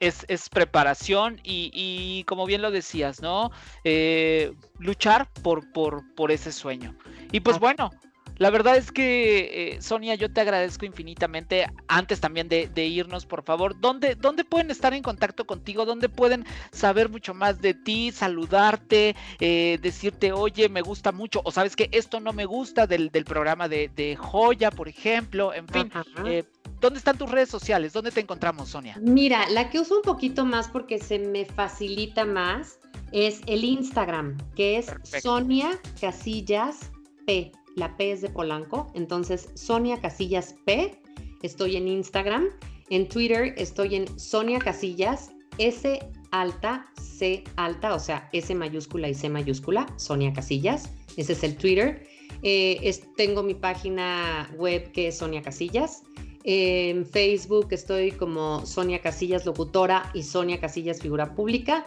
es, 0.00 0.48
preparación 0.48 1.40
y, 1.42 2.24
como 2.24 2.46
bien 2.46 2.62
lo 2.62 2.70
decías, 2.70 3.22
¿no? 3.22 3.50
Eh, 3.84 4.52
luchar 4.78 5.28
por, 5.42 5.70
por, 5.72 6.02
por 6.14 6.30
ese 6.30 6.52
sueño. 6.52 6.94
Y 7.32 7.40
pues 7.40 7.58
bueno, 7.58 7.90
la 8.38 8.50
verdad 8.50 8.76
es 8.76 8.92
que, 8.92 9.74
eh, 9.76 9.82
Sonia, 9.82 10.14
yo 10.14 10.30
te 10.30 10.40
agradezco 10.40 10.84
infinitamente. 10.84 11.66
Antes 11.88 12.20
también 12.20 12.48
de, 12.48 12.86
irnos, 12.86 13.24
por 13.24 13.42
favor, 13.42 13.78
¿dónde, 13.80 14.14
¿dónde, 14.14 14.44
pueden 14.44 14.70
estar 14.70 14.92
en 14.92 15.02
contacto 15.02 15.46
contigo? 15.46 15.86
¿Dónde 15.86 16.08
pueden 16.08 16.44
saber 16.70 17.08
mucho 17.08 17.32
más 17.34 17.60
de 17.60 17.74
ti, 17.74 18.12
saludarte, 18.12 19.16
eh, 19.40 19.78
decirte, 19.80 20.32
oye, 20.32 20.68
me 20.68 20.82
gusta 20.82 21.12
mucho, 21.12 21.40
o 21.44 21.50
sabes 21.50 21.76
que 21.76 21.88
esto 21.92 22.20
no 22.20 22.32
me 22.32 22.44
gusta 22.44 22.86
del, 22.86 23.10
programa 23.24 23.68
de, 23.68 24.16
Joya, 24.18 24.70
por 24.70 24.88
ejemplo, 24.88 25.54
en 25.54 25.66
fin. 25.68 25.90
Eh, 26.26 26.44
¿Dónde 26.80 26.98
están 26.98 27.16
tus 27.16 27.30
redes 27.30 27.48
sociales? 27.48 27.92
¿Dónde 27.92 28.10
te 28.10 28.20
encontramos, 28.20 28.68
Sonia? 28.68 28.98
Mira, 29.00 29.48
la 29.48 29.70
que 29.70 29.80
uso 29.80 29.96
un 29.96 30.02
poquito 30.02 30.44
más 30.44 30.68
porque 30.68 30.98
se 30.98 31.18
me 31.18 31.46
facilita 31.46 32.24
más 32.24 32.78
es 33.12 33.40
el 33.46 33.64
Instagram, 33.64 34.36
que 34.54 34.78
es 34.78 34.92
Sonia 35.22 35.70
Casillas 36.00 36.90
P 37.26 37.52
la 37.76 37.96
P 37.96 38.10
es 38.10 38.22
de 38.22 38.28
Polanco, 38.28 38.90
entonces 38.94 39.50
Sonia 39.54 40.00
Casillas 40.00 40.54
P, 40.64 41.00
estoy 41.42 41.76
en 41.76 41.86
Instagram, 41.86 42.48
en 42.90 43.08
Twitter 43.08 43.54
estoy 43.56 43.94
en 43.94 44.18
Sonia 44.18 44.58
Casillas 44.58 45.30
S 45.58 45.98
alta, 46.30 46.86
C 47.00 47.44
alta, 47.56 47.94
o 47.94 47.98
sea, 47.98 48.28
S 48.32 48.54
mayúscula 48.54 49.08
y 49.08 49.14
C 49.14 49.28
mayúscula, 49.28 49.86
Sonia 49.96 50.32
Casillas, 50.32 50.92
ese 51.16 51.32
es 51.32 51.44
el 51.44 51.56
Twitter. 51.56 52.06
Eh, 52.42 53.00
tengo 53.16 53.42
mi 53.42 53.54
página 53.54 54.50
web 54.56 54.92
que 54.92 55.08
es 55.08 55.18
Sonia 55.18 55.42
Casillas. 55.42 56.02
en 56.44 57.06
Facebook 57.06 57.68
estoy 57.70 58.12
como 58.12 58.64
Sonia 58.66 59.00
Casillas 59.00 59.46
Locutora 59.46 60.10
y 60.14 60.22
Sonia 60.22 60.60
Casillas 60.60 61.00
Figura 61.00 61.34
Pública. 61.34 61.86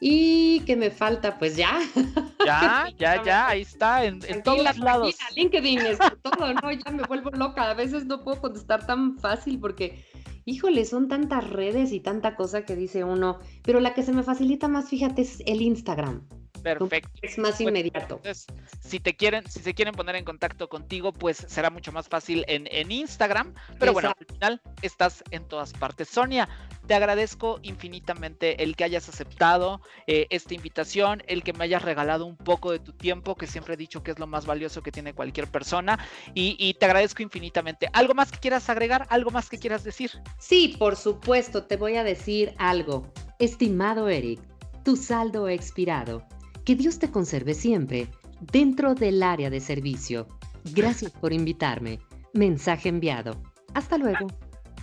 Y 0.00 0.60
que 0.60 0.76
me 0.76 0.90
falta, 0.90 1.38
pues 1.38 1.56
ya. 1.56 1.78
Ya, 2.46 2.88
ya, 2.98 3.22
ya, 3.22 3.48
ahí 3.48 3.60
está, 3.60 4.06
en, 4.06 4.18
todos 4.42 4.78
lados. 4.78 5.14
LinkedIn, 5.36 5.80
todo, 6.22 6.54
¿no? 6.54 6.72
Ya 6.72 6.90
me 6.90 7.02
vuelvo 7.02 7.30
loca. 7.32 7.70
A 7.70 7.74
veces 7.74 8.06
no 8.06 8.24
puedo 8.24 8.40
contestar 8.40 8.86
tan 8.86 9.18
fácil 9.18 9.60
porque, 9.60 10.06
híjole, 10.46 10.86
son 10.86 11.08
tantas 11.08 11.48
redes 11.50 11.92
y 11.92 12.00
tanta 12.00 12.36
cosa 12.36 12.64
que 12.64 12.76
dice 12.76 13.04
uno. 13.04 13.40
Pero 13.62 13.78
la 13.80 13.92
que 13.92 14.02
se 14.02 14.12
me 14.12 14.22
facilita 14.22 14.68
más, 14.68 14.88
fíjate, 14.88 15.20
es 15.20 15.42
el 15.44 15.60
Instagram. 15.60 16.26
Perfecto. 16.62 17.10
Es 17.22 17.38
más 17.38 17.60
inmediato. 17.60 18.20
si 18.80 19.00
te 19.00 19.16
quieren, 19.16 19.48
si 19.48 19.60
se 19.60 19.74
quieren 19.74 19.94
poner 19.94 20.16
en 20.16 20.24
contacto 20.24 20.68
contigo, 20.68 21.12
pues 21.12 21.44
será 21.48 21.70
mucho 21.70 21.92
más 21.92 22.08
fácil 22.08 22.44
en, 22.48 22.90
Instagram. 22.90 23.54
Pero 23.78 23.92
bueno, 23.92 24.12
al 24.18 24.26
final 24.26 24.60
estás 24.82 25.22
en 25.30 25.44
todas 25.46 25.72
partes. 25.72 26.08
Sonia, 26.08 26.48
te 26.86 26.94
agradezco 26.94 27.60
infinitamente 27.62 28.62
el 28.62 28.76
que 28.76 28.84
hayas 28.84 29.08
aceptado 29.08 29.80
eh, 30.06 30.26
esta 30.30 30.54
invitación, 30.54 31.22
el 31.26 31.42
que 31.42 31.52
me 31.52 31.64
hayas 31.64 31.82
regalado 31.82 32.26
un 32.26 32.36
poco 32.36 32.72
de 32.72 32.80
tu 32.80 32.92
tiempo, 32.92 33.36
que 33.36 33.46
siempre 33.46 33.74
he 33.74 33.76
dicho 33.76 34.02
que 34.02 34.10
es 34.10 34.18
lo 34.18 34.26
más 34.26 34.46
valioso 34.46 34.82
que 34.82 34.92
tiene 34.92 35.14
cualquier 35.14 35.46
persona. 35.46 35.98
Y, 36.34 36.56
y 36.58 36.74
te 36.74 36.86
agradezco 36.86 37.22
infinitamente. 37.22 37.88
¿Algo 37.92 38.14
más 38.14 38.32
que 38.32 38.38
quieras 38.38 38.68
agregar? 38.68 39.06
¿Algo 39.10 39.30
más 39.30 39.48
que 39.48 39.58
quieras 39.58 39.84
decir? 39.84 40.10
Sí, 40.38 40.76
por 40.78 40.96
supuesto, 40.96 41.64
te 41.64 41.76
voy 41.76 41.96
a 41.96 42.04
decir 42.04 42.54
algo. 42.58 43.12
Estimado 43.38 44.08
Eric, 44.08 44.40
tu 44.84 44.96
saldo 44.96 45.48
expirado 45.48 46.26
que 46.70 46.76
Dios 46.76 47.00
te 47.00 47.10
conserve 47.10 47.54
siempre, 47.54 48.06
dentro 48.52 48.94
del 48.94 49.24
área 49.24 49.50
de 49.50 49.58
servicio. 49.58 50.28
Gracias 50.66 51.10
por 51.10 51.32
invitarme. 51.32 51.98
Mensaje 52.32 52.88
enviado. 52.88 53.42
Hasta 53.74 53.98
luego. 53.98 54.28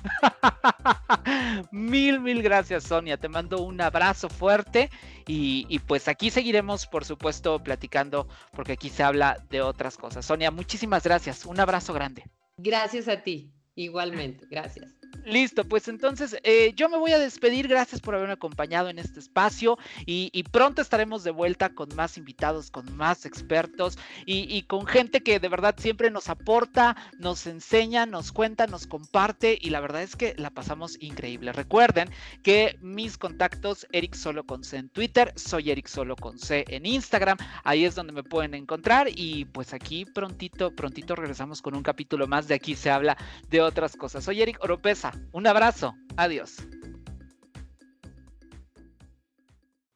mil, 1.71 2.19
mil 2.19 2.43
gracias 2.43 2.83
Sonia. 2.83 3.15
Te 3.15 3.29
mando 3.29 3.63
un 3.63 3.79
abrazo 3.79 4.27
fuerte 4.27 4.89
y, 5.27 5.65
y, 5.69 5.79
pues 5.79 6.09
aquí 6.09 6.29
seguiremos, 6.29 6.88
por 6.88 7.05
supuesto, 7.05 7.57
platicando 7.63 8.27
porque 8.51 8.73
aquí 8.73 8.89
se 8.89 9.03
habla 9.03 9.41
de 9.49 9.61
otras 9.61 9.95
cosas. 9.95 10.25
Sonia, 10.25 10.51
muchísimas 10.51 11.05
gracias. 11.05 11.45
Un 11.45 11.57
abrazo 11.57 11.93
grande. 11.93 12.25
Gracias 12.57 13.07
a 13.07 13.23
ti. 13.23 13.53
Igualmente. 13.75 14.45
Gracias. 14.51 14.96
Listo, 15.28 15.65
pues 15.65 15.89
entonces 15.89 16.38
eh, 16.43 16.71
yo 16.78 16.88
me 16.88 16.97
voy 16.97 17.11
a 17.11 17.19
despedir. 17.19 17.67
Gracias 17.67 17.99
por 17.99 18.15
haberme 18.15 18.36
acompañado 18.36 18.88
en 18.88 18.97
este 18.97 19.19
espacio 19.19 19.78
y, 20.05 20.41
pronto 20.53 20.82
estaremos 20.82 21.25
de 21.25 21.32
vuelta 21.32 21.67
con 21.75 21.89
más 21.97 22.17
invitados, 22.17 22.71
con 22.71 22.95
más 22.95 23.25
expertos 23.25 23.97
y, 24.25 24.61
con 24.63 24.88
gente 24.88 25.21
que 25.21 25.41
de 25.41 25.49
verdad 25.49 25.75
siempre 25.78 26.09
nos 26.11 26.30
aporta, 26.30 26.95
nos 27.19 27.45
enseña, 27.45 28.05
nos 28.05 28.32
cuenta, 28.32 28.67
nos 28.67 28.88
comparte 28.88 29.59
y 29.61 29.69
la 29.69 29.82
verdad 29.82 30.01
es 30.01 30.15
que 30.15 30.34
la 30.38 30.49
pasamos 30.49 30.97
increíble. 31.01 31.51
Recuerden 31.51 32.09
que 32.41 32.78
mis 32.82 33.17
contactos, 33.17 33.86
Eric 33.91 34.15
Solo 34.15 34.45
con 34.45 34.63
C 34.63 34.78
en 34.78 34.88
Twitter, 34.88 35.34
soy 35.36 35.71
Eric 35.71 35.88
Solo 35.88 36.15
con 36.15 36.39
C 36.39 36.63
en 36.69 36.86
Instagram, 36.86 37.38
ahí 37.65 37.84
es 37.84 37.95
donde 37.95 38.13
me 38.13 38.23
pueden 38.23 38.53
encontrar 38.53 39.09
y 39.13 39.43
pues 39.43 39.73
aquí 39.73 40.05
prontito, 40.05 40.73
prontito 40.73 41.17
regresamos 41.17 41.61
con 41.61 41.75
un 41.75 41.84
capítulo 41.84 42.28
más 42.28 42.47
de 42.47 42.55
aquí 42.55 42.75
se 42.75 42.89
habla 42.89 43.17
de 43.49 43.59
otras 43.59 43.97
cosas. 43.97 44.23
Soy 44.23 44.41
Eric 44.41 44.63
Oropesa. 44.63 45.16
Un 45.32 45.47
abrazo. 45.47 45.95
Adiós. 46.15 46.57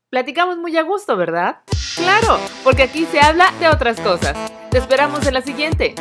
Platicamos 0.09 0.57
muy 0.57 0.75
a 0.77 0.83
gusto, 0.83 1.15
¿verdad? 1.15 1.59
Claro, 1.95 2.39
porque 2.63 2.83
aquí 2.83 3.05
se 3.05 3.19
habla 3.19 3.51
de 3.59 3.69
otras 3.69 3.99
cosas. 4.01 4.35
Te 4.69 4.77
esperamos 4.77 5.25
en 5.25 5.33
la 5.33 5.41
siguiente. 5.41 5.95